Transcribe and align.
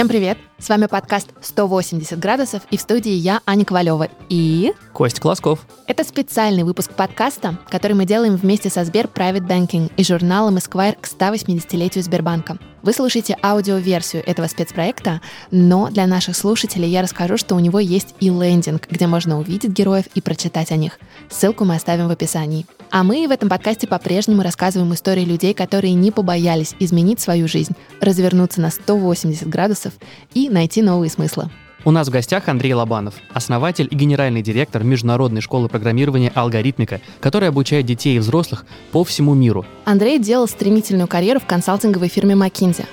Всем 0.00 0.08
привет! 0.08 0.38
С 0.56 0.70
вами 0.70 0.86
подкаст 0.86 1.28
«180 1.42 2.16
градусов» 2.16 2.62
и 2.70 2.78
в 2.78 2.80
студии 2.80 3.12
я, 3.12 3.42
Аня 3.44 3.66
Ковалева 3.66 4.08
и... 4.30 4.72
Кость 4.92 5.20
Колосков. 5.20 5.66
Это 5.86 6.04
специальный 6.04 6.62
выпуск 6.62 6.92
подкаста, 6.92 7.58
который 7.70 7.92
мы 7.92 8.04
делаем 8.04 8.36
вместе 8.36 8.70
со 8.70 8.84
Сбер 8.84 9.06
Private 9.06 9.46
Banking 9.46 9.92
и 9.96 10.04
журналом 10.04 10.56
Esquire 10.56 10.96
к 11.00 11.06
180-летию 11.06 12.02
Сбербанка. 12.02 12.58
Вы 12.82 12.92
слушаете 12.92 13.36
аудиоверсию 13.42 14.22
этого 14.26 14.46
спецпроекта, 14.46 15.20
но 15.50 15.90
для 15.90 16.06
наших 16.06 16.36
слушателей 16.36 16.88
я 16.88 17.02
расскажу, 17.02 17.36
что 17.36 17.54
у 17.54 17.58
него 17.58 17.78
есть 17.78 18.14
и 18.20 18.30
лендинг, 18.30 18.88
где 18.90 19.06
можно 19.06 19.38
увидеть 19.38 19.70
героев 19.70 20.06
и 20.14 20.20
прочитать 20.20 20.72
о 20.72 20.76
них. 20.76 20.98
Ссылку 21.28 21.64
мы 21.64 21.76
оставим 21.76 22.08
в 22.08 22.10
описании. 22.10 22.66
А 22.90 23.04
мы 23.04 23.26
в 23.28 23.30
этом 23.30 23.48
подкасте 23.48 23.86
по-прежнему 23.86 24.42
рассказываем 24.42 24.92
истории 24.94 25.24
людей, 25.24 25.54
которые 25.54 25.94
не 25.94 26.10
побоялись 26.10 26.74
изменить 26.78 27.20
свою 27.20 27.46
жизнь, 27.48 27.74
развернуться 28.00 28.60
на 28.60 28.70
180 28.70 29.48
градусов 29.48 29.92
и 30.34 30.48
найти 30.48 30.82
новые 30.82 31.10
смыслы. 31.10 31.50
У 31.82 31.92
нас 31.92 32.08
в 32.08 32.10
гостях 32.10 32.48
Андрей 32.48 32.74
Лобанов, 32.74 33.14
основатель 33.32 33.88
и 33.90 33.94
генеральный 33.94 34.42
директор 34.42 34.84
Международной 34.84 35.40
школы 35.40 35.70
программирования 35.70 36.30
«Алгоритмика», 36.34 37.00
которая 37.20 37.48
обучает 37.48 37.86
детей 37.86 38.16
и 38.16 38.18
взрослых 38.18 38.66
по 38.92 39.02
всему 39.02 39.32
миру. 39.32 39.64
Андрей 39.86 40.18
делал 40.18 40.46
стремительную 40.46 41.08
карьеру 41.08 41.40
в 41.40 41.46
консалтинговой 41.46 42.08
фирме 42.08 42.34
McKinsey, 42.34 42.84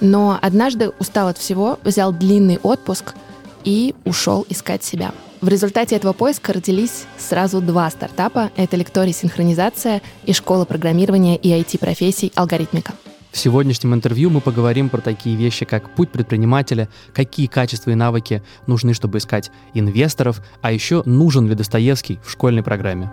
но 0.00 0.38
однажды 0.40 0.92
устал 1.00 1.26
от 1.26 1.38
всего, 1.38 1.80
взял 1.82 2.12
длинный 2.12 2.58
отпуск 2.62 3.14
и 3.64 3.96
ушел 4.04 4.46
искать 4.48 4.84
себя. 4.84 5.10
В 5.40 5.48
результате 5.48 5.96
этого 5.96 6.12
поиска 6.12 6.52
родились 6.52 7.06
сразу 7.16 7.60
два 7.60 7.90
стартапа. 7.90 8.50
Это 8.56 8.76
лекторий 8.76 9.12
синхронизация 9.12 10.00
и 10.24 10.32
школа 10.32 10.64
программирования 10.64 11.36
и 11.36 11.48
IT-профессий 11.50 12.30
«Алгоритмика». 12.36 12.92
В 13.38 13.40
сегодняшнем 13.40 13.94
интервью 13.94 14.30
мы 14.30 14.40
поговорим 14.40 14.88
про 14.88 15.00
такие 15.00 15.36
вещи, 15.36 15.64
как 15.64 15.94
путь 15.94 16.10
предпринимателя, 16.10 16.88
какие 17.14 17.46
качества 17.46 17.92
и 17.92 17.94
навыки 17.94 18.42
нужны, 18.66 18.94
чтобы 18.94 19.18
искать 19.18 19.52
инвесторов, 19.74 20.42
а 20.60 20.72
еще 20.72 21.04
нужен 21.06 21.46
ли 21.46 21.54
Достоевский 21.54 22.18
в 22.24 22.32
школьной 22.32 22.64
программе. 22.64 23.12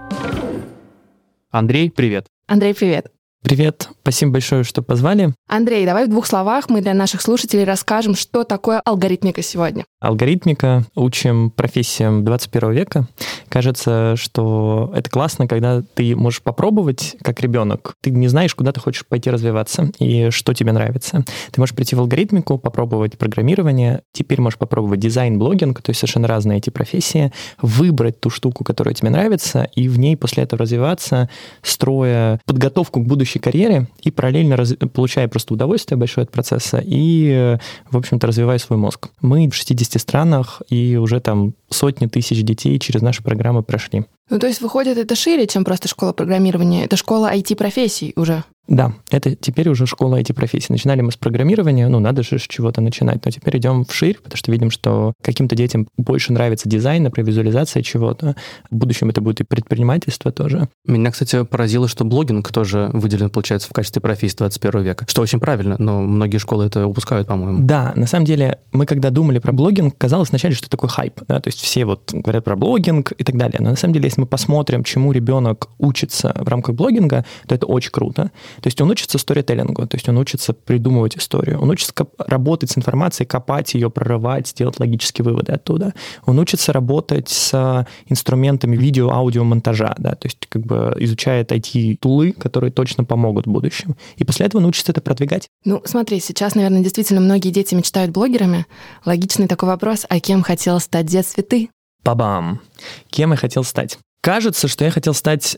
Андрей, 1.52 1.92
привет. 1.92 2.26
Андрей, 2.48 2.74
привет. 2.74 3.12
Привет, 3.44 3.90
спасибо 4.02 4.32
большое, 4.32 4.64
что 4.64 4.82
позвали. 4.82 5.36
Андрей, 5.48 5.86
давай 5.86 6.08
в 6.08 6.10
двух 6.10 6.26
словах 6.26 6.72
мы 6.72 6.82
для 6.82 6.96
наших 6.96 7.22
слушателей 7.22 7.64
расскажем, 7.64 8.16
что 8.16 8.44
такое 8.44 8.80
алгоритмика 8.80 9.44
сегодня. 9.44 9.86
Алгоритмика 10.06 10.86
учим 10.94 11.50
профессиям 11.50 12.24
21 12.24 12.72
века. 12.72 13.08
Кажется, 13.50 14.14
что 14.18 14.92
это 14.96 15.10
классно, 15.10 15.48
когда 15.48 15.82
ты 15.82 16.16
можешь 16.16 16.44
попробовать, 16.44 17.16
как 17.24 17.42
ребенок. 17.42 17.96
Ты 18.02 18.12
не 18.12 18.28
знаешь, 18.28 18.54
куда 18.54 18.72
ты 18.72 18.80
хочешь 18.80 19.06
пойти 19.06 19.32
развиваться 19.32 19.92
и 19.98 20.30
что 20.30 20.54
тебе 20.54 20.74
нравится. 20.74 21.24
Ты 21.52 21.60
можешь 21.60 21.74
прийти 21.74 21.96
в 21.96 22.00
алгоритмику, 22.02 22.60
попробовать 22.60 23.18
программирование, 23.18 24.02
теперь 24.12 24.42
можешь 24.42 24.60
попробовать 24.60 25.00
дизайн, 25.00 25.40
блогинг, 25.40 25.82
то 25.82 25.90
есть 25.90 26.02
совершенно 26.02 26.28
разные 26.28 26.60
эти 26.60 26.70
профессии, 26.70 27.32
выбрать 27.62 28.20
ту 28.20 28.30
штуку, 28.30 28.64
которая 28.64 28.94
тебе 28.94 29.10
нравится, 29.10 29.68
и 29.76 29.88
в 29.88 29.98
ней 29.98 30.16
после 30.16 30.44
этого 30.44 30.60
развиваться, 30.60 31.30
строя 31.64 32.40
подготовку 32.46 33.02
к 33.02 33.08
будущей 33.08 33.40
карьере 33.40 33.88
и 34.04 34.12
параллельно 34.12 34.56
раз... 34.56 34.76
получая 34.94 35.28
просто 35.28 35.56
удовольствие 35.56 35.98
большое 35.98 36.26
от 36.26 36.32
процесса 36.32 36.80
и, 36.84 37.58
в 37.90 37.98
общем-то, 37.98 38.28
развивая 38.28 38.60
свой 38.60 38.78
мозг. 38.78 39.10
Мы 39.22 39.50
в 39.50 39.56
60 39.56 39.95
странах 39.98 40.62
и 40.70 40.98
уже 40.98 41.20
там 41.20 41.54
сотни 41.70 42.08
тысяч 42.08 42.44
детей 42.44 42.80
через 42.80 43.02
наши 43.02 43.24
программы 43.24 43.64
прошли. 43.64 44.06
Ну, 44.30 44.40
то 44.40 44.48
есть, 44.48 44.62
выходит, 44.62 44.98
это 44.98 45.16
шире, 45.16 45.48
чем 45.48 45.64
просто 45.64 45.88
школа 45.88 46.14
программирования. 46.14 46.86
Это 46.86 46.98
школа 46.98 47.32
IT-профессий 47.34 48.14
уже. 48.16 48.44
Да, 48.68 48.94
это 49.12 49.36
теперь 49.36 49.70
уже 49.70 49.86
школа 49.86 50.20
IT-профессий. 50.20 50.68
Начинали 50.70 51.02
мы 51.02 51.12
с 51.12 51.18
программирования, 51.18 51.88
ну, 51.88 52.00
надо 52.00 52.24
же 52.24 52.40
с 52.40 52.42
чего-то 52.42 52.82
начинать, 52.82 53.24
но 53.24 53.32
теперь 53.32 53.58
идем 53.58 53.86
вширь, 53.86 54.18
потому 54.18 54.38
что 54.38 54.52
видим, 54.52 54.72
что 54.72 55.14
каким-то 55.22 55.56
детям 55.56 55.88
больше 55.98 56.34
нравится 56.34 56.68
дизайн, 56.68 57.04
например, 57.04 57.28
визуализация 57.28 57.84
чего-то. 57.84 58.36
В 58.72 58.76
будущем 58.76 59.10
это 59.10 59.22
будет 59.22 59.42
и 59.42 59.44
предпринимательство 59.44 60.32
тоже. 60.32 60.68
Меня, 60.88 61.12
кстати, 61.12 61.44
поразило, 61.44 61.88
что 61.88 62.06
блогинг 62.06 62.52
тоже 62.52 62.90
выделен, 62.94 63.30
получается, 63.30 63.70
в 63.70 63.74
качестве 63.74 64.02
профессии 64.02 64.38
21 64.38 64.82
века, 64.82 65.06
что 65.08 65.22
очень 65.22 65.40
правильно, 65.40 65.76
но 65.78 66.02
многие 66.02 66.38
школы 66.38 66.66
это 66.66 66.88
упускают, 66.88 67.28
по-моему. 67.28 67.60
Да, 67.62 67.94
на 67.96 68.08
самом 68.08 68.26
деле, 68.26 68.60
мы 68.72 68.88
когда 68.88 69.12
думали 69.12 69.38
про 69.38 69.52
блогинг, 69.52 69.96
казалось 69.96 70.30
вначале, 70.30 70.56
что 70.56 70.70
такое 70.70 70.90
хайп, 70.90 71.22
да, 71.28 71.40
то 71.40 71.50
есть 71.50 71.60
все 71.60 71.86
вот 71.86 72.12
говорят 72.12 72.44
про 72.44 72.56
блогинг 72.56 73.12
и 73.12 73.24
так 73.24 73.38
далее, 73.38 73.58
но 73.60 73.70
на 73.72 73.76
самом 73.76 73.94
деле, 73.94 74.08
если 74.16 74.22
мы 74.22 74.28
посмотрим, 74.28 74.84
чему 74.86 75.12
ребенок 75.12 75.68
учится 75.78 76.34
в 76.40 76.48
рамках 76.48 76.76
блогинга, 76.76 77.26
то 77.48 77.56
это 77.56 77.66
очень 77.66 77.92
круто. 77.92 78.32
То 78.62 78.68
есть 78.68 78.80
он 78.80 78.90
учится 78.90 79.18
сторителлингу, 79.18 79.86
то 79.88 79.98
есть 79.98 80.08
он 80.08 80.18
учится 80.18 80.54
придумывать 80.54 81.18
историю, 81.18 81.60
он 81.60 81.70
учится 81.70 81.94
работать 82.18 82.72
с 82.72 82.78
информацией, 82.78 83.28
копать 83.28 83.74
ее, 83.74 83.90
прорывать, 83.90 84.48
сделать 84.48 84.80
логические 84.80 85.26
выводы 85.26 85.52
оттуда. 85.52 85.94
Он 86.26 86.40
учится 86.40 86.72
работать 86.72 87.28
с 87.28 87.86
инструментами 88.08 88.78
видео, 88.78 89.10
аудио, 89.10 89.44
монтажа, 89.44 89.96
да, 89.98 90.16
то 90.16 90.28
есть 90.28 90.48
как 90.48 90.62
бы 90.62 90.96
изучает 91.00 91.52
IT-тулы, 91.52 92.32
которые 92.32 92.72
точно 92.72 93.04
помогут 93.04 93.48
в 93.48 93.52
будущем. 93.52 93.98
И 94.16 94.24
после 94.24 94.46
этого 94.46 94.62
он 94.62 94.68
учится 94.68 94.94
это 94.94 95.02
продвигать. 95.02 95.50
Ну, 95.66 95.82
смотри, 95.84 96.22
сейчас, 96.22 96.56
наверное, 96.56 96.82
действительно 96.82 97.20
многие 97.20 97.50
дети 97.50 97.76
мечтают 97.76 98.12
блогерами. 98.12 98.66
Логичный 99.04 99.48
такой 99.48 99.68
вопрос, 99.68 100.06
а 100.08 100.22
кем 100.22 100.42
хотел 100.42 100.80
стать 100.80 101.08
в 101.08 101.10
детстве 101.10 101.44
ты? 101.44 101.70
Бабам! 102.06 102.62
Кем 103.10 103.32
я 103.32 103.36
хотел 103.36 103.64
стать? 103.64 103.98
Кажется, 104.26 104.68
что 104.68 104.84
я 104.84 104.90
хотел 104.90 105.14
стать 105.14 105.56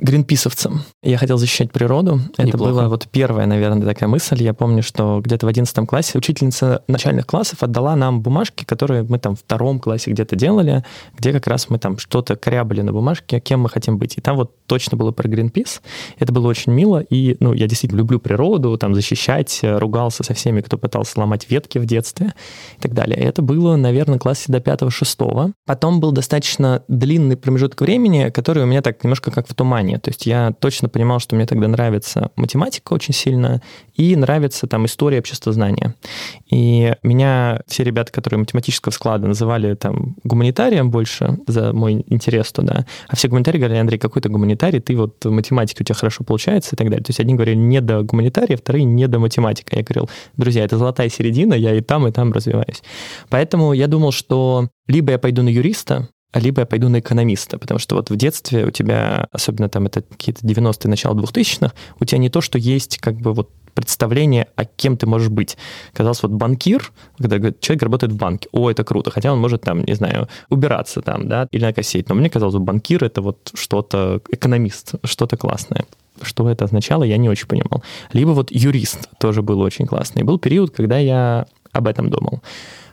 гринписовцем. 0.00 0.82
Я 1.02 1.18
хотел 1.18 1.36
защищать 1.38 1.72
природу. 1.72 2.20
Это 2.36 2.46
Неплохо. 2.46 2.72
была 2.72 2.88
вот 2.88 3.08
первая, 3.10 3.46
наверное, 3.46 3.86
такая 3.86 4.08
мысль. 4.08 4.42
Я 4.42 4.54
помню, 4.54 4.82
что 4.82 5.20
где-то 5.22 5.46
в 5.46 5.48
11 5.48 5.86
классе 5.86 6.18
учительница 6.18 6.82
начальных 6.88 7.26
классов 7.26 7.62
отдала 7.62 7.94
нам 7.96 8.20
бумажки, 8.20 8.64
которые 8.64 9.04
мы 9.04 9.18
там 9.18 9.36
в 9.36 9.40
втором 9.40 9.78
классе 9.78 10.10
где-то 10.10 10.36
делали, 10.36 10.84
где 11.16 11.32
как 11.32 11.46
раз 11.46 11.70
мы 11.70 11.78
там 11.78 11.98
что-то 11.98 12.36
корябали 12.36 12.80
на 12.82 12.92
бумажке, 12.92 13.40
кем 13.40 13.60
мы 13.60 13.68
хотим 13.68 13.98
быть. 13.98 14.18
И 14.18 14.20
там 14.20 14.36
вот 14.36 14.52
точно 14.66 14.96
было 14.96 15.12
про 15.12 15.28
Greenpeace. 15.28 15.80
Это 16.18 16.32
было 16.32 16.48
очень 16.48 16.72
мило. 16.72 17.00
И, 17.00 17.36
ну, 17.40 17.52
я 17.52 17.66
действительно 17.66 17.98
люблю 17.98 18.18
природу, 18.18 18.76
там 18.78 18.94
защищать, 18.94 19.60
ругался 19.62 20.22
со 20.22 20.34
всеми, 20.34 20.60
кто 20.60 20.78
пытался 20.78 21.20
ломать 21.20 21.50
ветки 21.50 21.78
в 21.78 21.86
детстве 21.86 22.34
и 22.78 22.80
так 22.80 22.94
далее. 22.94 23.18
Это 23.18 23.42
было, 23.42 23.76
наверное, 23.76 24.18
классе 24.18 24.44
до 24.48 24.58
5-6. 24.58 25.52
Потом 25.66 26.00
был 26.00 26.12
достаточно 26.12 26.82
длинный 26.88 27.36
промежуток 27.36 27.80
времени, 27.80 28.30
который 28.30 28.62
у 28.62 28.66
меня 28.66 28.82
так 28.82 29.02
немножко 29.04 29.30
как 29.30 29.48
в 29.48 29.54
тумане 29.54 29.83
понимание. 29.84 29.98
То 29.98 30.10
есть 30.10 30.26
я 30.26 30.52
точно 30.58 30.88
понимал, 30.88 31.20
что 31.20 31.36
мне 31.36 31.46
тогда 31.46 31.68
нравится 31.68 32.30
математика 32.36 32.94
очень 32.94 33.14
сильно 33.14 33.60
и 33.94 34.16
нравится 34.16 34.66
там 34.66 34.86
история 34.86 35.18
обществознания. 35.18 35.94
И 36.50 36.94
меня 37.02 37.60
все 37.66 37.84
ребята, 37.84 38.12
которые 38.12 38.38
математического 38.38 38.92
склада 38.92 39.26
называли 39.26 39.74
там 39.74 40.16
гуманитарием 40.24 40.90
больше 40.90 41.38
за 41.46 41.72
мой 41.72 42.04
интерес 42.08 42.52
туда, 42.52 42.86
а 43.08 43.16
все 43.16 43.28
гуманитарии 43.28 43.58
говорили, 43.58 43.78
Андрей, 43.78 43.98
какой 43.98 44.22
ты 44.22 44.28
гуманитарий, 44.28 44.80
ты 44.80 44.96
вот 44.96 45.24
математика 45.24 45.82
у 45.82 45.84
тебя 45.84 45.94
хорошо 45.94 46.24
получается 46.24 46.74
и 46.74 46.76
так 46.76 46.88
далее. 46.88 47.04
То 47.04 47.10
есть 47.10 47.20
одни 47.20 47.34
говорили 47.34 47.56
не 47.56 47.80
до 47.80 48.02
гуманитария, 48.02 48.56
вторые 48.56 48.84
не 48.84 49.06
до 49.06 49.18
математика. 49.18 49.76
Я 49.76 49.82
говорил, 49.82 50.08
друзья, 50.36 50.64
это 50.64 50.78
золотая 50.78 51.08
середина, 51.08 51.54
я 51.54 51.74
и 51.74 51.80
там, 51.80 52.06
и 52.06 52.12
там 52.12 52.32
развиваюсь. 52.32 52.82
Поэтому 53.28 53.72
я 53.72 53.86
думал, 53.86 54.12
что 54.12 54.68
либо 54.86 55.12
я 55.12 55.18
пойду 55.18 55.42
на 55.42 55.48
юриста, 55.48 56.08
либо 56.40 56.60
я 56.60 56.66
пойду 56.66 56.88
на 56.88 57.00
экономиста, 57.00 57.58
потому 57.58 57.78
что 57.78 57.96
вот 57.96 58.10
в 58.10 58.16
детстве 58.16 58.66
у 58.66 58.70
тебя, 58.70 59.28
особенно 59.32 59.68
там 59.68 59.86
это 59.86 60.02
какие-то 60.02 60.46
90-е, 60.46 60.90
начало 60.90 61.14
2000-х, 61.14 61.72
у 62.00 62.04
тебя 62.04 62.18
не 62.18 62.28
то, 62.28 62.40
что 62.40 62.58
есть 62.58 62.98
как 62.98 63.16
бы 63.16 63.32
вот 63.32 63.50
представление, 63.74 64.46
о 64.56 64.64
кем 64.64 64.96
ты 64.96 65.06
можешь 65.06 65.28
быть. 65.28 65.56
Казалось, 65.92 66.22
вот 66.22 66.32
банкир, 66.32 66.92
когда 67.18 67.38
говорит, 67.38 67.60
человек 67.60 67.82
работает 67.82 68.12
в 68.12 68.16
банке, 68.16 68.48
о, 68.52 68.70
это 68.70 68.84
круто, 68.84 69.10
хотя 69.10 69.32
он 69.32 69.40
может 69.40 69.62
там, 69.62 69.84
не 69.84 69.94
знаю, 69.94 70.28
убираться 70.48 71.02
там, 71.02 71.28
да, 71.28 71.48
или 71.50 71.64
накосить. 71.64 72.08
Но 72.08 72.14
мне 72.14 72.30
казалось, 72.30 72.54
банкир— 72.54 73.04
это 73.04 73.20
вот 73.20 73.50
что-то, 73.54 74.20
экономист, 74.30 74.94
что-то 75.04 75.36
классное. 75.36 75.84
Что 76.22 76.48
это 76.48 76.64
означало, 76.64 77.02
я 77.02 77.16
не 77.16 77.28
очень 77.28 77.48
понимал. 77.48 77.82
Либо 78.12 78.30
вот 78.30 78.52
юрист 78.52 79.08
тоже 79.18 79.42
был 79.42 79.60
очень 79.60 79.86
классный. 79.86 80.22
Был 80.22 80.38
период, 80.38 80.70
когда 80.70 80.98
я 80.98 81.46
об 81.72 81.88
этом 81.88 82.08
думал. 82.08 82.40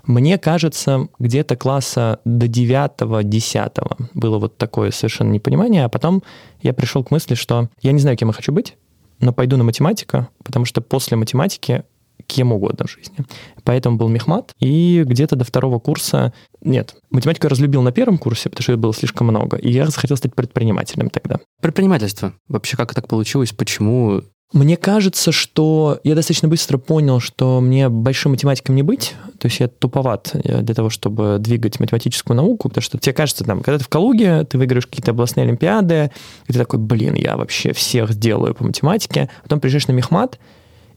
Мне 0.06 0.38
кажется, 0.38 1.08
где-то 1.20 1.56
класса 1.56 2.20
до 2.26 2.48
9-10 2.48 4.10
было 4.14 4.40
вот 4.40 4.58
такое 4.58 4.92
совершенно 4.92 5.32
непонимание, 5.32 5.86
а 5.86 5.90
потом 5.90 6.24
я 6.62 6.74
пришел 6.74 7.04
к 7.04 7.12
мысли, 7.12 7.36
что 7.36 7.70
я 7.82 7.92
не 7.92 8.00
знаю, 8.00 8.18
кем 8.18 8.30
я 8.30 8.34
хочу 8.34 8.52
быть, 8.52 8.78
но 9.20 9.34
пойду 9.34 9.58
на 9.58 9.64
математику, 9.64 10.28
потому 10.44 10.66
что 10.66 10.82
после 10.82 11.18
математики 11.18 11.84
кем 12.22 12.52
угодно 12.52 12.86
в 12.88 12.92
жизни. 12.92 13.18
Поэтому 13.64 13.98
был 13.98 14.10
мехмат, 14.10 14.54
и 14.60 15.04
где-то 15.06 15.36
до 15.36 15.46
второго 15.46 15.80
курса... 15.80 16.34
Нет, 16.62 16.96
математику 17.10 17.46
я 17.46 17.50
разлюбил 17.50 17.82
на 17.82 17.92
первом 17.92 18.18
курсе, 18.18 18.50
потому 18.50 18.64
что 18.64 18.72
это 18.74 18.82
было 18.82 18.94
слишком 18.94 19.28
много, 19.28 19.58
и 19.58 19.72
я 19.72 19.86
захотел 19.88 20.18
стать 20.18 20.36
предпринимателем 20.36 21.10
тогда. 21.10 21.40
Предпринимательство. 21.62 22.34
Вообще, 22.48 22.78
как 22.78 22.94
так 22.94 23.08
получилось? 23.08 23.52
Почему 23.52 24.22
мне 24.54 24.76
кажется, 24.76 25.32
что 25.32 26.00
я 26.04 26.14
достаточно 26.14 26.50
быстро 26.50 26.78
понял, 26.78 27.22
что 27.22 27.62
мне 27.62 27.88
большим 27.88 28.32
математиком 28.32 28.76
не 28.76 28.84
быть. 28.84 29.16
То 29.40 29.48
есть 29.48 29.62
я 29.62 29.70
туповат 29.70 30.32
э, 30.34 30.62
для 30.62 30.76
того, 30.76 30.90
чтобы 30.90 31.38
двигать 31.40 31.80
математическую 31.80 32.36
науку, 32.36 32.68
потому 32.68 32.82
что 32.82 32.98
тебе 32.98 33.14
кажется, 33.14 33.46
там, 33.46 33.62
когда 33.62 33.78
ты 33.78 33.86
в 33.86 33.90
Калуге, 33.90 34.44
ты 34.44 34.58
выиграешь 34.58 34.88
какие-то 34.88 35.12
областные 35.12 35.46
олимпиады, 35.46 36.12
и 36.48 36.54
ты 36.54 36.60
такой, 36.60 36.80
блин, 36.80 37.14
я 37.16 37.38
вообще 37.38 37.72
всех 37.72 38.12
сделаю 38.12 38.54
по 38.54 38.66
математике. 38.66 39.30
Потом 39.44 39.62
приезжаешь 39.62 39.88
на 39.88 39.94
мехмат, 39.94 40.38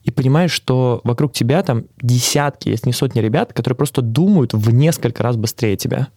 и 0.05 0.11
понимаешь, 0.11 0.51
что 0.51 1.01
вокруг 1.03 1.33
тебя 1.33 1.63
там 1.63 1.85
десятки, 1.99 2.69
если 2.69 2.89
не 2.89 2.93
сотни 2.93 3.19
ребят, 3.19 3.53
которые 3.53 3.75
просто 3.75 4.03
думают 4.03 4.53
в 4.53 4.71
несколько 4.71 5.23
раз 5.23 5.35
быстрее 5.35 5.75
тебя. 5.77 6.09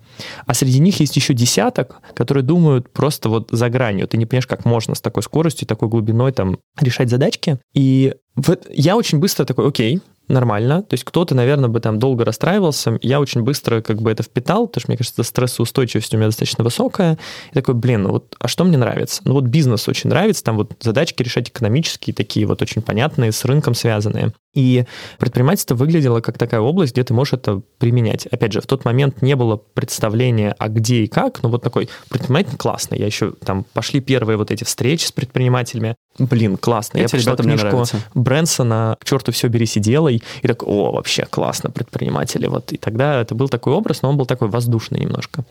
А 0.46 0.52
среди 0.52 0.78
них 0.78 1.00
есть 1.00 1.16
еще 1.16 1.32
десяток, 1.32 2.02
которые 2.14 2.44
думают 2.44 2.92
просто 2.92 3.30
вот 3.30 3.48
за 3.50 3.70
гранью. 3.70 4.06
Ты 4.06 4.18
не 4.18 4.26
понимаешь, 4.26 4.46
как 4.46 4.66
можно 4.66 4.94
с 4.94 5.00
такой 5.00 5.22
скоростью, 5.22 5.66
такой 5.66 5.88
глубиной 5.88 6.32
там 6.32 6.58
решать 6.78 7.08
задачки. 7.08 7.58
И 7.72 8.14
вот 8.36 8.66
я 8.70 8.94
очень 8.96 9.18
быстро 9.18 9.46
такой, 9.46 9.66
окей, 9.66 10.02
нормально. 10.28 10.82
То 10.82 10.94
есть 10.94 11.04
кто-то, 11.04 11.34
наверное, 11.34 11.68
бы 11.68 11.80
там 11.80 11.98
долго 11.98 12.24
расстраивался. 12.24 12.98
Я 13.02 13.20
очень 13.20 13.42
быстро 13.42 13.80
как 13.80 14.00
бы 14.00 14.10
это 14.10 14.22
впитал, 14.22 14.66
потому 14.66 14.80
что, 14.82 14.90
мне 14.90 14.98
кажется, 14.98 15.22
стрессоустойчивость 15.22 16.14
у 16.14 16.16
меня 16.16 16.26
достаточно 16.26 16.64
высокая. 16.64 17.18
И 17.50 17.54
такой, 17.54 17.74
блин, 17.74 18.04
ну 18.04 18.10
вот, 18.10 18.36
а 18.38 18.48
что 18.48 18.64
мне 18.64 18.76
нравится? 18.76 19.22
Ну 19.24 19.34
вот 19.34 19.44
бизнес 19.44 19.88
очень 19.88 20.10
нравится, 20.10 20.44
там 20.44 20.56
вот 20.56 20.72
задачки 20.80 21.22
решать 21.22 21.48
экономические, 21.48 22.14
такие 22.14 22.46
вот 22.46 22.62
очень 22.62 22.82
понятные, 22.82 23.32
с 23.32 23.44
рынком 23.44 23.74
связанные. 23.74 24.32
И 24.54 24.86
предпринимательство 25.18 25.74
выглядело 25.74 26.20
как 26.20 26.38
такая 26.38 26.60
область, 26.60 26.92
где 26.92 27.04
ты 27.04 27.14
можешь 27.14 27.34
это 27.34 27.60
применять. 27.78 28.26
Опять 28.26 28.52
же, 28.52 28.60
в 28.60 28.66
тот 28.66 28.84
момент 28.84 29.22
не 29.22 29.36
было 29.36 29.56
представления, 29.56 30.54
а 30.58 30.68
где 30.68 31.04
и 31.04 31.06
как, 31.06 31.42
но 31.42 31.48
вот 31.50 31.62
такой 31.62 31.88
предприниматель 32.08 32.56
классный. 32.56 32.98
Я 32.98 33.06
еще 33.06 33.32
там 33.44 33.64
пошли 33.72 34.00
первые 34.00 34.36
вот 34.36 34.50
эти 34.50 34.64
встречи 34.64 35.06
с 35.06 35.12
предпринимателями. 35.12 35.96
Блин, 36.18 36.56
классно. 36.56 36.98
Эти 36.98 37.04
я 37.04 37.08
прочитал 37.08 37.36
книжку 37.36 37.84
Брэнсона 38.14 38.96
«К 38.98 39.04
черту 39.04 39.32
все 39.32 39.48
бери, 39.48 39.66
сиделай». 39.66 40.22
И 40.42 40.48
так, 40.48 40.66
о, 40.66 40.92
вообще 40.92 41.24
классно, 41.26 41.70
предприниматели. 41.70 42.46
Вот. 42.46 42.72
И 42.72 42.78
тогда 42.78 43.20
это 43.20 43.34
был 43.34 43.48
такой 43.48 43.74
образ, 43.74 44.02
но 44.02 44.08
он 44.08 44.16
был 44.16 44.26
такой 44.26 44.48
воздушный 44.48 44.98
немножко, 44.98 45.44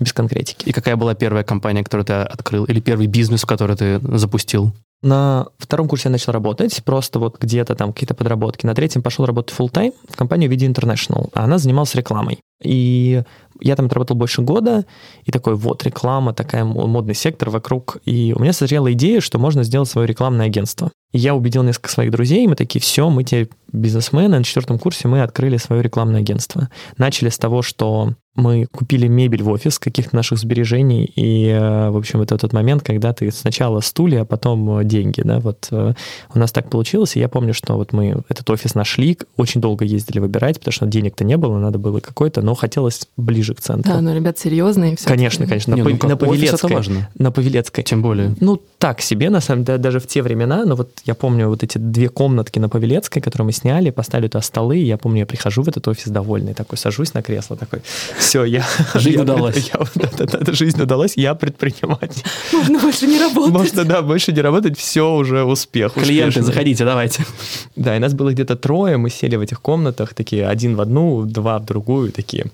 без 0.00 0.12
конкретики. 0.12 0.68
И 0.68 0.72
какая 0.72 0.96
была 0.96 1.14
первая 1.14 1.44
компания, 1.44 1.82
которую 1.84 2.06
ты 2.06 2.14
открыл? 2.14 2.64
Или 2.64 2.80
первый 2.80 3.06
бизнес, 3.08 3.44
который 3.44 3.76
ты 3.76 4.00
запустил? 4.16 4.72
На 5.02 5.48
втором 5.58 5.88
курсе 5.88 6.08
я 6.08 6.12
начал 6.12 6.32
работать, 6.32 6.82
просто 6.84 7.18
вот 7.18 7.38
где-то 7.38 7.74
там 7.74 7.92
какие-то 7.92 8.14
подработки. 8.14 8.66
На 8.66 8.74
третьем 8.74 9.02
пошел 9.02 9.26
работать 9.26 9.56
full 9.56 9.70
time 9.70 9.94
в 10.08 10.16
компанию 10.16 10.50
Video 10.50 10.72
International, 10.72 11.30
а 11.34 11.44
она 11.44 11.58
занималась 11.58 11.94
рекламой. 11.94 12.40
И 12.62 13.22
я 13.60 13.76
там 13.76 13.86
отработал 13.86 14.16
больше 14.16 14.42
года, 14.42 14.84
и 15.24 15.30
такой 15.30 15.54
вот 15.54 15.84
реклама, 15.84 16.32
такая 16.32 16.64
модный 16.64 17.14
сектор 17.14 17.50
вокруг. 17.50 17.98
И 18.04 18.34
у 18.36 18.40
меня 18.40 18.52
созрела 18.52 18.92
идея, 18.92 19.20
что 19.20 19.38
можно 19.38 19.62
сделать 19.62 19.88
свое 19.88 20.06
рекламное 20.06 20.46
агентство. 20.46 20.90
И 21.12 21.18
я 21.18 21.34
убедил 21.34 21.62
несколько 21.62 21.88
своих 21.88 22.10
друзей, 22.10 22.44
и 22.44 22.48
мы 22.48 22.56
такие, 22.56 22.80
все, 22.80 23.08
мы 23.08 23.24
теперь 23.24 23.48
бизнесмены, 23.72 24.38
на 24.38 24.44
четвертом 24.44 24.78
курсе 24.78 25.08
мы 25.08 25.22
открыли 25.22 25.56
свое 25.56 25.82
рекламное 25.82 26.20
агентство. 26.20 26.68
Начали 26.98 27.28
с 27.28 27.38
того, 27.38 27.62
что 27.62 28.14
мы 28.36 28.66
купили 28.66 29.08
мебель 29.08 29.42
в 29.42 29.48
офис 29.48 29.78
каких-то 29.78 30.14
наших 30.14 30.38
сбережений, 30.38 31.04
и, 31.16 31.48
э, 31.48 31.90
в 31.90 31.96
общем, 31.96 32.20
это 32.20 32.36
тот 32.36 32.52
момент, 32.52 32.82
когда 32.82 33.12
ты 33.12 33.30
сначала 33.32 33.80
стулья, 33.80 34.22
а 34.22 34.24
потом 34.24 34.78
э, 34.78 34.84
деньги, 34.84 35.22
да, 35.22 35.40
вот 35.40 35.68
э, 35.70 35.94
у 36.34 36.38
нас 36.38 36.52
так 36.52 36.68
получилось, 36.68 37.16
и 37.16 37.20
я 37.20 37.28
помню, 37.28 37.54
что 37.54 37.74
вот 37.74 37.92
мы 37.92 38.22
этот 38.28 38.48
офис 38.50 38.74
нашли, 38.74 39.18
очень 39.36 39.60
долго 39.60 39.84
ездили 39.84 40.18
выбирать, 40.18 40.58
потому 40.58 40.72
что 40.72 40.86
денег-то 40.86 41.24
не 41.24 41.38
было, 41.38 41.58
надо 41.58 41.78
было 41.78 42.00
какой-то, 42.00 42.42
но 42.42 42.54
хотелось 42.54 43.08
ближе 43.16 43.45
к 43.54 43.60
центру. 43.60 43.92
Да, 43.92 44.00
но 44.00 44.14
ребят 44.14 44.38
серьезные 44.38 44.96
все. 44.96 45.06
Конечно, 45.06 45.46
конечно, 45.46 45.74
не, 45.74 45.82
на, 45.82 45.90
ну, 45.90 46.08
на 46.08 46.16
Павелецкой. 46.16 46.74
важно. 46.74 47.08
На 47.18 47.30
Павелецкой. 47.30 47.84
Тем 47.84 48.02
более. 48.02 48.34
Ну, 48.40 48.60
так 48.78 49.00
себе, 49.00 49.30
на 49.30 49.40
самом 49.40 49.64
деле, 49.64 49.78
даже 49.78 50.00
в 50.00 50.06
те 50.06 50.22
времена, 50.22 50.64
но 50.64 50.76
вот 50.76 50.90
я 51.04 51.14
помню 51.14 51.48
вот 51.48 51.62
эти 51.62 51.78
две 51.78 52.08
комнатки 52.08 52.58
на 52.58 52.68
Павелецкой, 52.68 53.22
которые 53.22 53.46
мы 53.46 53.52
сняли, 53.52 53.90
поставили 53.90 54.28
туда 54.28 54.42
столы, 54.42 54.78
и 54.78 54.84
я 54.84 54.96
помню, 54.96 55.20
я 55.20 55.26
прихожу 55.26 55.62
в 55.62 55.68
этот 55.68 55.86
офис 55.88 56.08
довольный, 56.08 56.54
такой, 56.54 56.78
сажусь 56.78 57.14
на 57.14 57.22
кресло, 57.22 57.56
такой, 57.56 57.80
все, 58.18 58.44
я 58.44 58.64
Жизнь 58.94 59.20
удалась. 59.20 59.70
Я, 59.72 59.80
да, 59.94 60.10
да, 60.18 60.38
да, 60.38 60.52
жизнь 60.52 60.80
удалась, 60.80 61.16
я 61.16 61.34
предприниматель. 61.34 62.22
Можно 62.52 62.78
больше 62.78 63.06
не 63.06 63.18
работать. 63.18 63.52
Можно, 63.52 63.84
да, 63.84 64.02
больше 64.02 64.32
не 64.32 64.40
работать, 64.40 64.78
все 64.78 65.14
уже 65.14 65.44
успех. 65.44 65.94
Клиенты, 65.94 66.42
заходите, 66.42 66.84
давайте. 66.84 67.24
Да, 67.76 67.96
и 67.96 67.98
нас 67.98 68.14
было 68.14 68.32
где-то 68.32 68.56
трое, 68.56 68.96
мы 68.96 69.10
сели 69.10 69.36
в 69.36 69.40
этих 69.40 69.60
комнатах, 69.60 70.14
такие 70.14 70.46
один 70.46 70.76
в 70.76 70.80
одну, 70.80 71.24
два 71.24 71.58
в 71.58 71.64
другую, 71.64 72.12
такие 72.12 72.46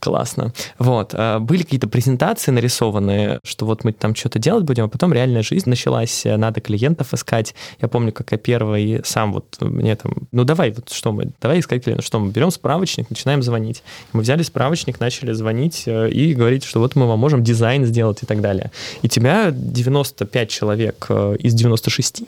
классно. 0.00 0.52
Вот. 0.78 1.10
А, 1.14 1.38
были 1.38 1.62
какие-то 1.62 1.88
презентации 1.88 2.50
нарисованные, 2.50 3.40
что 3.44 3.66
вот 3.66 3.84
мы 3.84 3.92
там 3.92 4.14
что-то 4.14 4.38
делать 4.38 4.64
будем, 4.64 4.84
а 4.84 4.88
потом 4.88 5.12
реальная 5.12 5.42
жизнь 5.42 5.68
началась, 5.68 6.22
надо 6.24 6.60
клиентов 6.60 7.14
искать. 7.14 7.54
Я 7.80 7.88
помню, 7.88 8.12
как 8.12 8.32
я 8.32 8.38
первый 8.38 9.02
сам 9.04 9.32
вот 9.32 9.56
мне 9.60 9.96
там, 9.96 10.12
ну 10.32 10.44
давай, 10.44 10.70
вот 10.70 10.90
что 10.90 11.12
мы, 11.12 11.30
давай 11.40 11.60
искать 11.60 11.84
клиентов, 11.84 12.06
что 12.06 12.18
мы 12.18 12.30
берем 12.30 12.50
справочник, 12.50 13.10
начинаем 13.10 13.42
звонить. 13.42 13.82
Мы 14.12 14.22
взяли 14.22 14.42
справочник, 14.42 15.00
начали 15.00 15.32
звонить 15.32 15.84
э, 15.86 16.10
и 16.10 16.34
говорить, 16.34 16.64
что 16.64 16.80
вот 16.80 16.96
мы 16.96 17.06
вам 17.06 17.18
можем 17.18 17.42
дизайн 17.42 17.84
сделать 17.84 18.22
и 18.22 18.26
так 18.26 18.40
далее. 18.40 18.70
И 19.02 19.08
тебя 19.08 19.50
95 19.50 20.48
человек 20.48 21.06
э, 21.08 21.36
из 21.38 21.54
96, 21.54 22.22